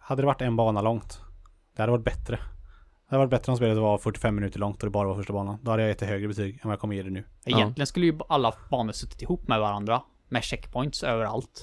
[0.00, 1.20] Hade det varit en bana långt
[1.76, 2.42] Det hade varit bättre Det
[3.14, 5.58] hade varit bättre om spelet var 45 minuter långt och det bara var första banan
[5.62, 7.56] Då hade jag gett det högre betyg än vad jag kommer ge det nu Ja.
[7.56, 10.02] Egentligen skulle ju alla banor suttit ihop med varandra.
[10.28, 11.62] Med checkpoints överallt.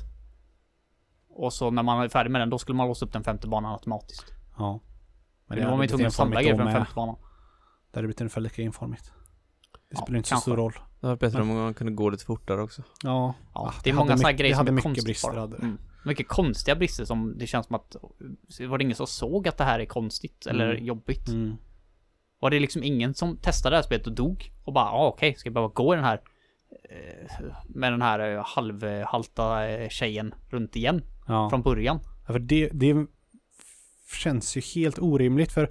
[1.29, 3.47] Och så när man är färdig med den, då skulle man låsa upp den femte
[3.47, 4.33] banan automatiskt.
[4.57, 4.79] Ja
[5.47, 7.15] Men nu var hade man ju tvungen att samla grejer för den femte banan.
[7.91, 9.05] Det hade blivit ungefär lika enformigt
[9.71, 10.49] Det Ja, spelar inte så kanske.
[10.51, 12.83] stor roll Det var bättre om man kunde gå lite fortare också.
[13.03, 14.73] Ja Ja, Ah, det är hade många sådana här mycket- grejer det som hade är
[14.73, 15.63] mycket konstigt brister, hade det.
[15.63, 15.77] Mm.
[16.05, 17.95] Mycket konstiga brister som det känns som att
[18.69, 20.85] var det ingen som såg att det här är konstigt eller Mm.
[20.85, 21.27] jobbigt?
[21.27, 21.55] mm.
[22.39, 24.51] Var det liksom ingen som testade det här spelet och dog?
[24.63, 26.21] Och bara, ah, okej, ska jag behöva gå i den här
[26.89, 31.49] eh, med den här eh, halvhalta eh, tjejen runt igen Ja.
[31.49, 31.99] från början?
[32.27, 33.05] Ja, för det, det
[34.23, 35.69] känns ju helt orimligt för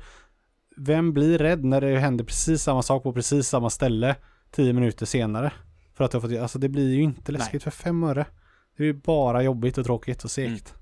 [0.77, 4.17] vem blir rädd när det händer precis samma sak på precis samma ställe
[4.51, 5.53] tio minuter senare?
[5.95, 8.27] För att har fått, alltså det blir ju inte läskigt för fem öre.
[8.77, 10.75] Det är ju bara jobbigt och tråkigt och segt.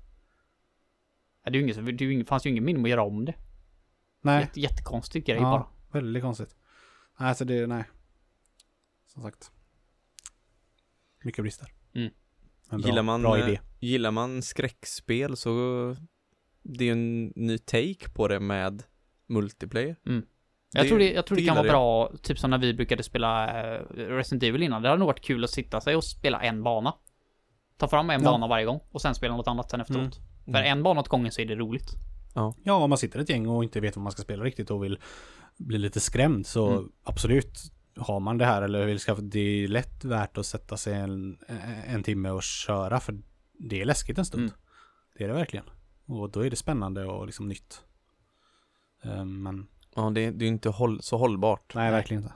[1.43, 3.03] Ja, Det, är ju ingen, som- det är ju fanns ju ingen minne att göra
[3.03, 3.33] om det.
[4.21, 5.41] Nej, Jätte, jättekonstig grej Ja.
[5.41, 5.67] bara.
[6.01, 6.55] väldigt konstigt.
[7.19, 7.83] Nej, så det, nej.
[9.07, 9.51] Som sagt.
[11.23, 11.67] Mycket brister.
[11.93, 12.13] Mm.
[12.69, 13.59] Men bra, Gillar man, bra eh, idé.
[13.79, 15.95] Gillar man skräckspel så
[16.63, 18.83] det är en ny take på det med
[19.27, 19.95] multiplayer.
[20.03, 20.23] Jag
[20.71, 23.03] Det- tror det, jag tror det kan gillar vara bra, typ som när vi brukade
[23.03, 24.81] spela eh, Resident Evil innan.
[24.81, 26.93] Det hade nog varit kul att sitta sig och spela en bana.
[27.79, 28.31] Ta fram en Ja.
[28.31, 30.19] bana varje gång och sen spela något annat sen efteråt.
[30.47, 30.53] Mm.
[30.53, 31.89] För en bana åt gången så är det roligt.
[32.63, 34.83] Ja, om man sitter ett gäng och inte vet vad man ska spela riktigt och
[34.83, 34.99] vill
[35.57, 36.91] bli lite skrämd så Mm.
[37.03, 37.59] absolut
[37.97, 41.37] har man det här eller vill skaffa det är lätt värt att sätta sig en,
[41.87, 43.17] en timme och köra för
[43.53, 44.43] det är läskigt en stund.
[44.43, 44.55] Mm.
[45.17, 45.65] Det är det verkligen.
[46.07, 47.81] Och då är det spännande och liksom nytt.
[49.03, 51.75] Eh, Men Ja, det, det är ju inte håll, så hållbart.
[51.75, 52.33] nej, verkligen inte.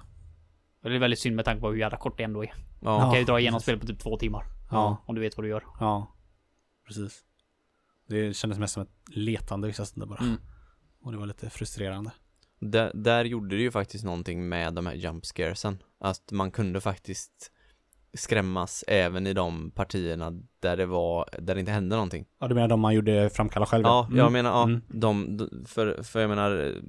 [0.84, 2.54] Det är väldigt synd med tanke på hur jävla kort det ändå är.
[2.82, 3.06] Ja.
[3.06, 4.46] Du kan ju dra igenom spelet på typ två timmar.
[4.72, 5.64] Ja, Om du vet vad du gör.
[5.80, 6.16] ja.
[6.88, 7.24] Precis.
[8.08, 10.20] Det kändes mest som ett letande vissa stunder bara.
[10.20, 10.38] Mm.
[11.02, 12.12] Och det var lite frustrerande.
[12.60, 15.84] Där, där gjorde det ju faktiskt någonting med de här jump scaresen.
[16.00, 17.52] Att man kunde faktiskt
[18.14, 22.26] skrämmas även i de partierna där det var, där det inte hände någonting.
[22.40, 23.84] Ja, du menar de man gjorde framkalla själv?
[23.86, 24.34] Ja, jag Mm.
[24.34, 24.82] menar, ja, Mm.
[24.88, 26.82] de, för, för jag menar,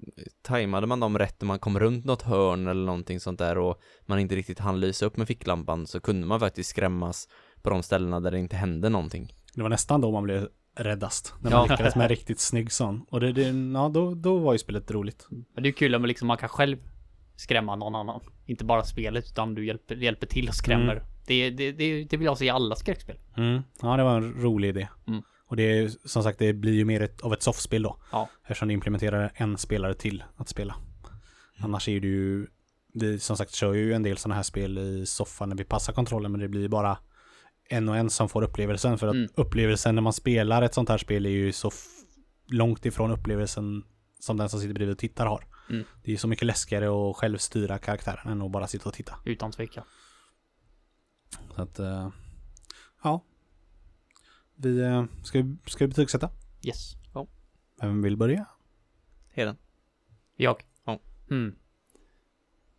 [0.43, 3.81] tajmade man dem rätt när man kom runt något hörn eller någonting sånt där och
[4.07, 7.29] man inte riktigt hann lysa upp med ficklampan så kunde man faktiskt skrämmas
[7.65, 9.35] på de ställena där det inte hände någonting.
[9.55, 11.35] Det var nästan då man blev räddast.
[11.41, 11.57] När Ja.
[11.59, 13.07] man lyckades med en riktigt snygg sån.
[13.11, 13.43] Och det, det,
[13.75, 15.27] ja, då, då var ju spelet roligt.
[15.55, 16.77] Men det är kul om liksom man kan själv
[17.37, 18.21] skrämma någon annan.
[18.47, 20.93] Inte bara spelet utan du hjälper, hjälper till och skrämmer.
[20.93, 21.05] Mm.
[21.27, 23.17] Det, det, det, det vill jag se i alla skräckspel.
[23.83, 24.89] Ja, det var en rolig idé.
[25.07, 25.23] Mm.
[25.47, 27.97] Och det är som sagt, det blir ju mer ett, av ett soffspel då.
[28.13, 28.29] Ja.
[28.43, 30.75] Eftersom det implementerar en spelare till att spela.
[31.59, 32.47] Annars är det ju,
[32.95, 35.93] vi som sagt kör ju en del sådana här spel i soffan när vi passar
[35.93, 36.99] kontrollen, men det blir bara
[37.69, 38.99] en och en som får upplevelsen.
[38.99, 39.29] För att Mm.
[39.35, 41.71] upplevelsen när man spelar ett sånt här spel är ju så
[42.47, 43.85] långt ifrån upplevelsen
[44.21, 45.45] som den som sitter bredvid och tittar har.
[45.71, 45.85] Mm.
[46.03, 49.15] Det är så mycket läskigare att själv styra karaktären än att bara sitta och titta.
[49.25, 49.85] Utan tvekan.
[51.55, 52.11] Så att, eh,
[53.03, 53.25] ja.
[54.57, 56.31] Vi, eh, ska, vi- ska vi betygsätta?
[56.63, 56.93] Yes.
[57.81, 58.47] Vem vill börja?
[59.33, 59.57] Heden.
[60.37, 60.65] Jag?
[60.85, 61.01] Ja.
[61.31, 61.57] Mm.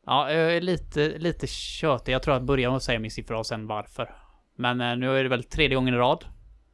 [0.06, 2.14] Ja, jag är lite, lite tjötig.
[2.14, 4.16] Jag tror att börja med att säga min siffra och sen varför.
[4.56, 6.26] Men eh, nu är det väl tredje gången i rad.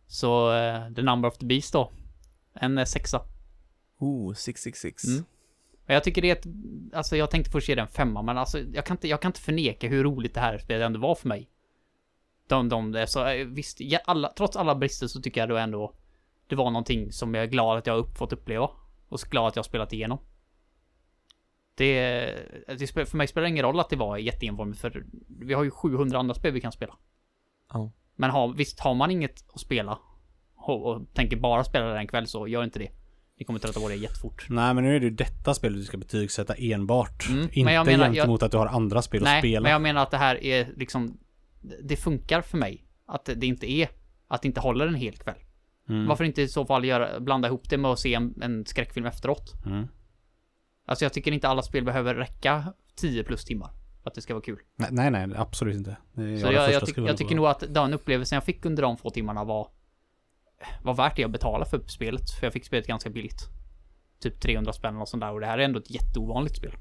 [0.08, 1.92] Så eh, The Number of the Beast då.
[2.54, 3.22] En eh, sexa.
[3.98, 5.04] Oh, 666.
[5.04, 5.24] Mm.
[5.86, 6.46] Jag tycker det är ett...
[6.94, 9.42] Alltså jag tänkte först ge den femma, men alltså jag kan inte, jag kan inte
[9.42, 11.50] förneka hur roligt det här spelet ändå var för mig.
[12.48, 15.94] De, de, så visst, alla, trots alla brister så tycker jag då ändå
[16.48, 18.70] det var någonting som jag är glad att jag har upp, fått uppleva.
[19.08, 20.20] Och så glad att jag har spelat igenom.
[21.76, 21.96] Det,
[22.68, 25.72] det, för mig spelar det ingen roll att det var jätteenformigt, för vi har ju
[25.72, 26.98] 700 andra spel vi kan spela.
[27.74, 27.92] Ja.
[28.16, 30.00] Men har, visst, har man inget att spela
[30.56, 32.90] och, och tänker bara spela det en kväll så gör inte det.
[33.40, 34.46] Ni kommer trötta på det jättefort.
[34.50, 37.30] Nej men nu är det ju detta spel du ska betygsätta enbart.
[37.30, 39.64] Mm, Inte men jag menar- jag- gentemot att du har andra spel att Nej, spela.
[39.64, 41.18] men jag menar att det här är liksom...
[41.84, 42.86] Det funkar för mig.
[43.06, 43.90] Att det inte är...
[44.28, 45.36] Att det inte håller en hel kväll.
[45.90, 46.08] Mm.
[46.08, 49.06] Varför inte i så fall göra, blanda ihop det med att se en, en skräckfilm
[49.06, 49.54] efteråt?
[49.66, 49.88] Mm.
[50.86, 53.70] Alltså jag tycker inte alla spel behöver räcka 10 plus timmar.
[54.04, 54.60] Att det ska vara kul.
[54.76, 55.98] Nej, nej, nej, absolut inte.
[56.16, 58.98] Är Så jag, jag, tyck, jag tycker nog att den upplevelsen jag fick under de
[58.98, 59.68] få timmarna var...
[60.82, 62.32] Var värt det jag betalade för spelet.
[62.32, 63.42] För jag fick spelet ganska billigt.
[64.20, 65.32] Typ 300 spänn och sånt där.
[65.32, 66.74] Och det här är ändå ett jätteovanligt spel.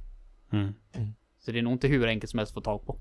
[0.53, 0.75] Mm.
[1.39, 2.99] Så det är nog inte hur enkelt som helst att få tag på.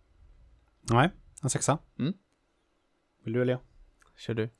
[0.90, 1.10] Nej,
[1.42, 1.78] en sexa.
[1.98, 2.12] Mm.
[3.24, 3.60] Vill du eller jag?
[4.16, 4.50] Kör du.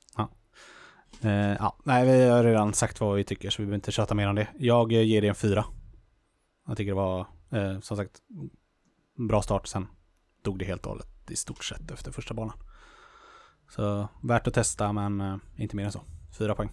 [1.21, 4.15] Eh, ja, nej, vi har redan sagt vad vi tycker så vi behöver inte tjata
[4.15, 4.47] mer om det.
[4.57, 5.65] Jag ger det en fyra.
[6.67, 8.21] Jag tycker det var, eh, som sagt,
[9.13, 9.67] bra start.
[9.67, 9.87] Sen
[10.41, 12.57] dog det helt och hållet i stort sett efter första banan.
[13.69, 16.01] Så värt att testa men eh, inte mer än så.
[16.37, 16.71] Fyra poäng.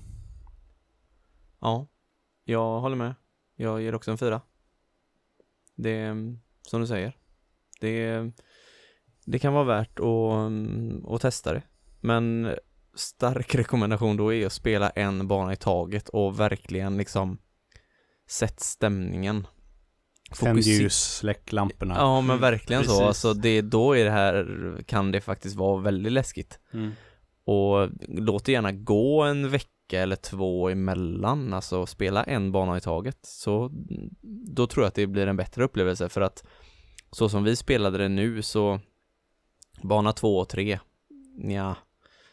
[1.61, 1.89] Ja,
[2.45, 3.15] jag håller med.
[3.57, 4.41] Jag ger också en fyra.
[5.77, 7.17] Det är som du säger.
[7.81, 8.31] Det,
[9.25, 11.63] det kan vara värt att, mm, att testa det.
[12.01, 12.55] Men
[12.95, 17.39] stark rekommendation då är att spela en bana i taget och verkligen liksom
[18.29, 19.47] sätt stämningen.
[20.39, 21.95] Tänd ljus, släck lamporna.
[21.95, 22.97] Ja men verkligen precis.
[22.99, 23.05] så.
[23.05, 26.59] Alltså det, då är det här, kan det faktiskt vara väldigt läskigt.
[26.73, 26.93] Mm.
[27.45, 32.81] Och låt det gärna gå en vecka eller två emellan, alltså spela en bana i
[32.81, 33.19] taget.
[33.23, 33.71] Så
[34.57, 36.45] då tror jag att det blir en bättre upplevelse för att
[37.13, 38.81] så som vi spelade det nu så
[39.83, 40.79] bana två och tre,
[41.39, 41.77] ja,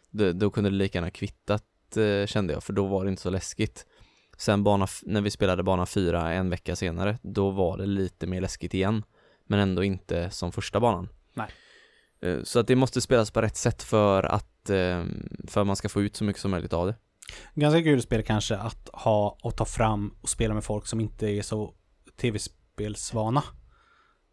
[0.10, 3.22] då, då kunde det lika gärna kvittat eh, kände jag för då var det inte
[3.22, 3.86] så läskigt.
[4.38, 8.41] Sen bana, när vi spelade bana fyra en vecka senare, då var det lite mer
[8.41, 9.03] läskigt igen.
[9.45, 11.09] Men ändå inte som första banan.
[11.34, 11.47] Nej.
[12.22, 15.03] Eh, Så att det måste spelas på rätt sätt för att, eh,
[15.47, 16.95] för att man ska få ut så mycket som möjligt av det.
[17.53, 21.27] Ganska kul spel kanske att ha och ta fram och spela med folk som inte
[21.27, 21.73] är så
[22.22, 23.43] tv-spelsvana.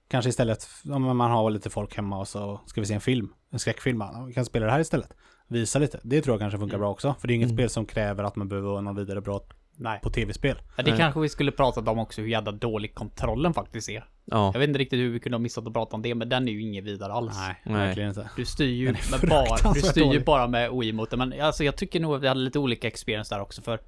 [0.09, 3.29] Kanske istället, om man har lite folk hemma och så ska vi se en film,
[3.51, 5.13] en skräckfilm, vi kan spela det här istället.
[5.49, 7.15] Visa lite, det tror jag kanske funkar bra också.
[7.21, 7.57] För det är inget Mm.
[7.57, 9.41] spel som kräver att man behöver vara någon vidare bra
[9.77, 10.01] Nej.
[10.03, 10.57] på tv-spel.
[10.77, 11.01] Ja, det Nej.
[11.01, 14.09] kanske vi skulle pratat om också, hur jävla dålig kontrollen faktiskt är.
[14.25, 16.29] Ja, Jag vet inte riktigt hur vi kunde ha missat att prata om det, men
[16.29, 17.37] den är ju inget vidare alls.
[17.37, 17.75] Nej, Nej.
[17.87, 18.31] verkligen inte.
[18.37, 20.25] Du styr ju med bara, du styr ju dålig.
[20.25, 23.41] bara med Wiimoten, men alltså jag tycker nog att vi hade lite olika experience där
[23.43, 23.79] också för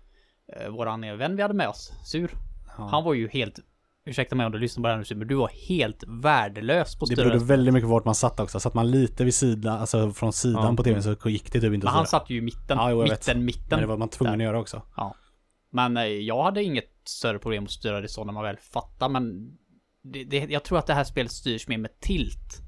[0.60, 2.30] eh, våran vän vi hade med oss, Sur,
[2.78, 2.88] Ja.
[2.90, 3.58] han var ju helt,
[4.06, 7.04] ursäkta mig om du lyssnar på det här nu men du var helt värdelös på
[7.04, 8.60] att Det berodde väldigt mycket på vart man satt också.
[8.60, 10.76] Satt man lite vid sidan, alltså från sidan Ja.
[10.76, 12.96] på tvn så gick det typ inte Men han satt ju i mitten, Ja, jo,
[13.02, 13.26] jag vet.
[13.26, 13.66] mitten, mitten.
[13.70, 14.44] Men det var man tvungen där.
[14.46, 14.82] att göra också.
[15.70, 19.08] Men eh, jag hade inget större problem att styra det så när man väl fattar,
[19.08, 19.56] men
[20.02, 22.62] det, det, jag tror att det här spelet styrs mer med tilt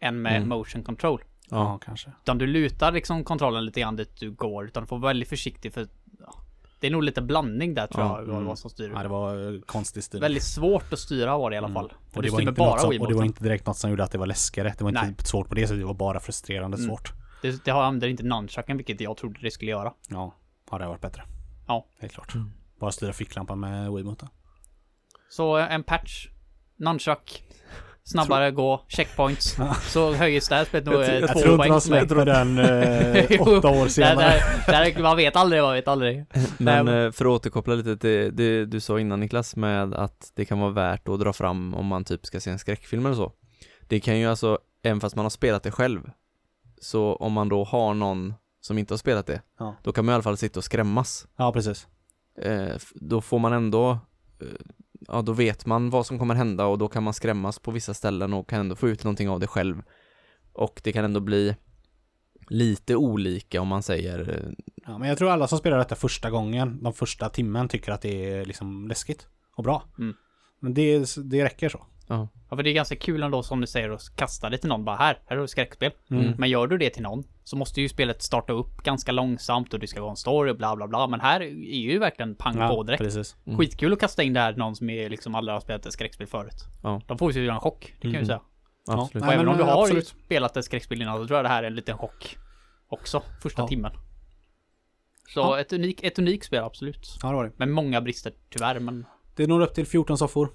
[0.00, 0.48] än med Mm.
[0.48, 1.22] motion control.
[1.50, 2.12] Ja, ja, kanske.
[2.22, 5.28] Utan du lutar liksom kontrollen lite grann dit du går, utan du får vara väldigt
[5.28, 5.88] försiktig för
[6.20, 6.34] ja,
[6.80, 8.46] det är nog lite blandning där tror Ja, jag, vad- mm.
[8.46, 8.90] vad som styr.
[8.94, 10.20] Ja, det var eh, konstig stil.
[10.20, 11.88] Väldigt svårt att styra var det i alla fall.
[11.88, 12.16] För Mm.
[12.16, 14.10] Och det, var inte något som, och det var inte direkt något som gjorde att
[14.12, 14.74] det var läskigare.
[14.78, 15.14] Det var inte Nej.
[15.18, 16.88] svårt på det sättet, det var bara frustrerande Mm.
[16.88, 17.12] svårt.
[17.42, 19.92] Det, det har använder inte nunchucken, vilket jag trodde det skulle göra.
[20.08, 20.34] Ja,
[20.70, 21.22] ja det varit bättre.
[21.72, 21.86] Ja.
[22.00, 22.34] Helt klart.
[22.34, 22.50] Mm.
[22.80, 24.28] Bara styra ficklampan med Wiimoten.
[25.30, 26.26] Så eh, en patch,
[26.76, 27.42] nunchuck,
[28.04, 29.56] snabbare gå, checkpoints.
[29.82, 32.06] Så höjs det här spelet nog eh, två poäng för mig.
[32.06, 34.40] släpper den eh, åtta år Där, senare.
[34.66, 36.24] där, där, man vet aldrig, man vet aldrig.
[36.58, 40.32] Men Nej, eh, för att återkoppla lite till det du sa innan Niklas med att
[40.34, 43.16] det kan vara värt att dra fram om man typ ska se en skräckfilm eller
[43.16, 43.32] så.
[43.88, 46.10] Det kan ju alltså, även fast man har spelat det själv,
[46.80, 49.76] så om man då har någon som inte har spelat det, Ja.
[49.82, 51.26] då kan man i alla fall sitta och skrämmas.
[51.36, 51.86] Ja, precis.
[52.42, 53.90] Eh, då får man ändå,
[54.40, 54.46] eh,
[55.08, 57.94] ja då vet man vad som kommer hända och då kan man skrämmas på vissa
[57.94, 59.82] ställen och kan ändå få ut någonting av det själv.
[60.52, 61.56] Och det kan ändå bli
[62.48, 64.52] lite olika om man säger, eh,
[64.86, 68.02] Ja, men jag tror alla som spelar detta första gången, de första timmen, tycker att
[68.02, 69.26] det är liksom läskigt
[69.56, 69.82] och bra.
[69.98, 70.14] Mm.
[70.60, 71.86] Men det, det räcker så.
[72.08, 74.84] Ja, för det är ganska kul ändå som du säger att kasta det till någon
[74.84, 75.92] bara här, här har du skräckspel.
[76.10, 76.34] Mm.
[76.38, 79.80] Men gör du det till någon så måste ju spelet starta upp ganska långsamt och
[79.80, 81.06] det ska vara en story och bla bla bla.
[81.06, 81.46] Men här är
[81.78, 83.02] ju verkligen pang på Ja, direkt.
[83.02, 83.36] precis.
[83.46, 83.58] Mm.
[83.58, 86.26] Skitkul att kasta in det här någon som är liksom aldrig har spelat ett skräckspel
[86.26, 86.64] förut.
[86.82, 87.00] Ja.
[87.06, 88.26] De får ju en chock, det kan jag ju Mm.
[88.26, 88.40] säga.
[88.90, 89.14] Absolut.
[89.24, 90.06] Nej, och även men, om du eh, har absolut.
[90.08, 92.36] spelat ett skräckspel innan så tror jag det här är en liten chock.
[92.88, 93.68] Också, första Ja.
[93.68, 93.92] timmen.
[95.34, 95.60] Så Ja.
[95.60, 97.18] ett, unik, ett unikt spel, absolut.
[97.22, 97.52] Ja, det var det.
[97.56, 98.78] Men många brister, tyvärr.
[98.78, 99.06] Men
[99.36, 100.48] Det når upp till 14 soffor.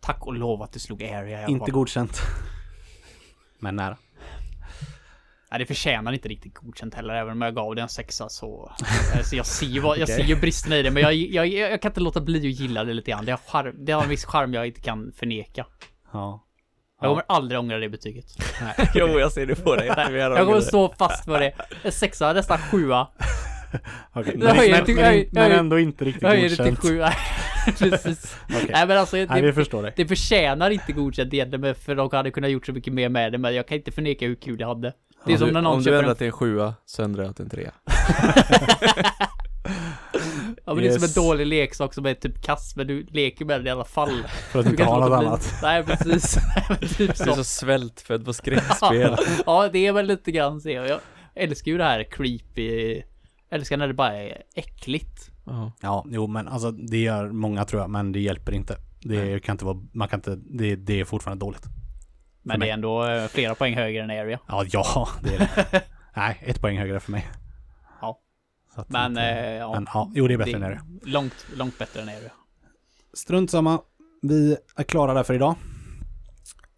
[0.00, 2.20] tack och lov att det slog Area Inte godkänt.
[3.58, 3.96] Men nära.
[5.52, 8.72] Nej, det förtjänar inte riktigt godkänt heller, även om jag gav det en sexa så...
[9.16, 11.82] alltså, jag ser ju, vad, jag ser ju bristerna i det, men jag, jag, jag
[11.82, 13.24] kan inte låta bli att gilla det lite grann.
[13.24, 15.66] Det har, charm, det har en viss charm jag inte kan förneka.
[16.12, 16.44] Ja.
[17.00, 18.24] Jag kommer aldrig ångra det betyget.
[18.94, 19.86] jo, jag ser det på dig.
[19.86, 21.52] Jag kommer stå fast för det.
[21.82, 23.08] En sexa, nästan sjua.
[24.14, 26.64] Jag höjer men, till- men, jag men, jag ändå inte riktigt Jag höjer det till
[26.64, 26.80] godkänt.
[26.80, 26.98] sju.
[26.98, 27.14] Nej,
[27.78, 28.36] Precis.
[28.44, 28.70] Okej.
[28.72, 29.92] Nej men alltså, Nej, vi det, förstår dig.
[29.96, 33.32] det förtjänar inte godkänt egentligen, men för de hade kunnat gjort så mycket mer med
[33.32, 34.92] det, men jag kan inte förneka hur kul jag hade.
[35.26, 36.16] Det är som när någon Om du ändrar en...
[36.16, 37.72] till en sjua så ändrar jag till en trea.
[40.64, 41.12] Ja men det är Yes.
[41.14, 43.84] som en dålig leksak som är typ kass, men du leker med den i alla
[43.84, 44.22] fall.
[44.50, 45.26] För att Du inte kan ha något bli.
[45.26, 45.54] annat.
[45.62, 46.34] Nej precis.
[46.96, 47.34] Typ Du är så.
[47.34, 49.16] så svältfödd på skräckspel.
[49.46, 50.70] Ja det är väl lite grann så.
[50.70, 51.00] Jag
[51.34, 52.94] älskar ju det här creepy.
[53.48, 55.30] Jag älskar när det bara är äckligt.
[55.46, 55.72] Ja.
[55.80, 58.76] Ja, jo men alltså det gör många tror jag, men det hjälper inte.
[59.00, 61.62] Det kan inte vara, man kan inte, det, det är fortfarande dåligt.
[62.42, 64.38] Men det är ändå eh, flera poäng högre än Area.
[64.48, 65.82] Ja, ja, det är det.
[66.16, 67.28] Nej, ett poäng högre för mig.
[68.00, 68.18] Ja.
[68.74, 69.72] Så att Men, inte- eh, ja.
[69.74, 70.80] men ja, jo det är bättre än det.
[71.02, 72.30] Långt, långt bättre än Area.
[73.14, 73.80] Strunt samma.
[74.22, 75.54] Vi är klara där för idag.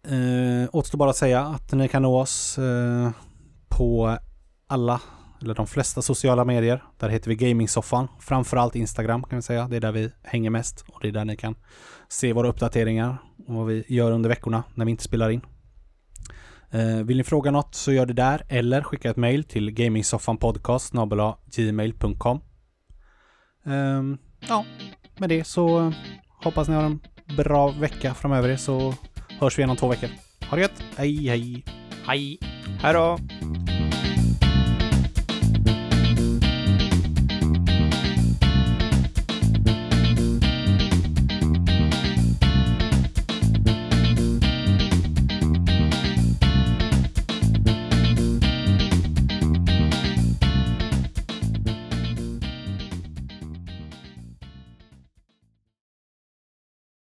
[0.07, 3.09] Eh, återstår bara att säga att ni kan nå oss eh,
[3.69, 4.17] på
[4.67, 5.01] alla,
[5.41, 6.83] eller de flesta sociala medier.
[6.97, 8.07] Där heter vi Gamingsoffan.
[8.19, 9.67] Framförallt Instagram kan vi säga.
[9.67, 11.55] Det är där vi hänger mest och det är där ni kan
[12.07, 13.17] se våra uppdateringar
[13.47, 15.41] och vad vi gör under veckorna när vi inte spelar in.
[16.75, 20.93] Eh, vill ni fråga något så gör det där eller skicka ett mail till gamingsoffanpodcast
[21.55, 22.41] gmail.com.
[23.65, 24.65] Ehm, ja,
[25.17, 25.93] med det så eh,
[26.43, 26.99] hoppas ni har en
[27.37, 28.93] bra vecka framöver er så
[29.39, 30.09] hörs vi igen om två veckor.
[30.49, 30.83] Ha det gött!
[30.97, 31.65] Hej hej!
[32.07, 32.39] Hej!
[32.81, 33.17] Hej då!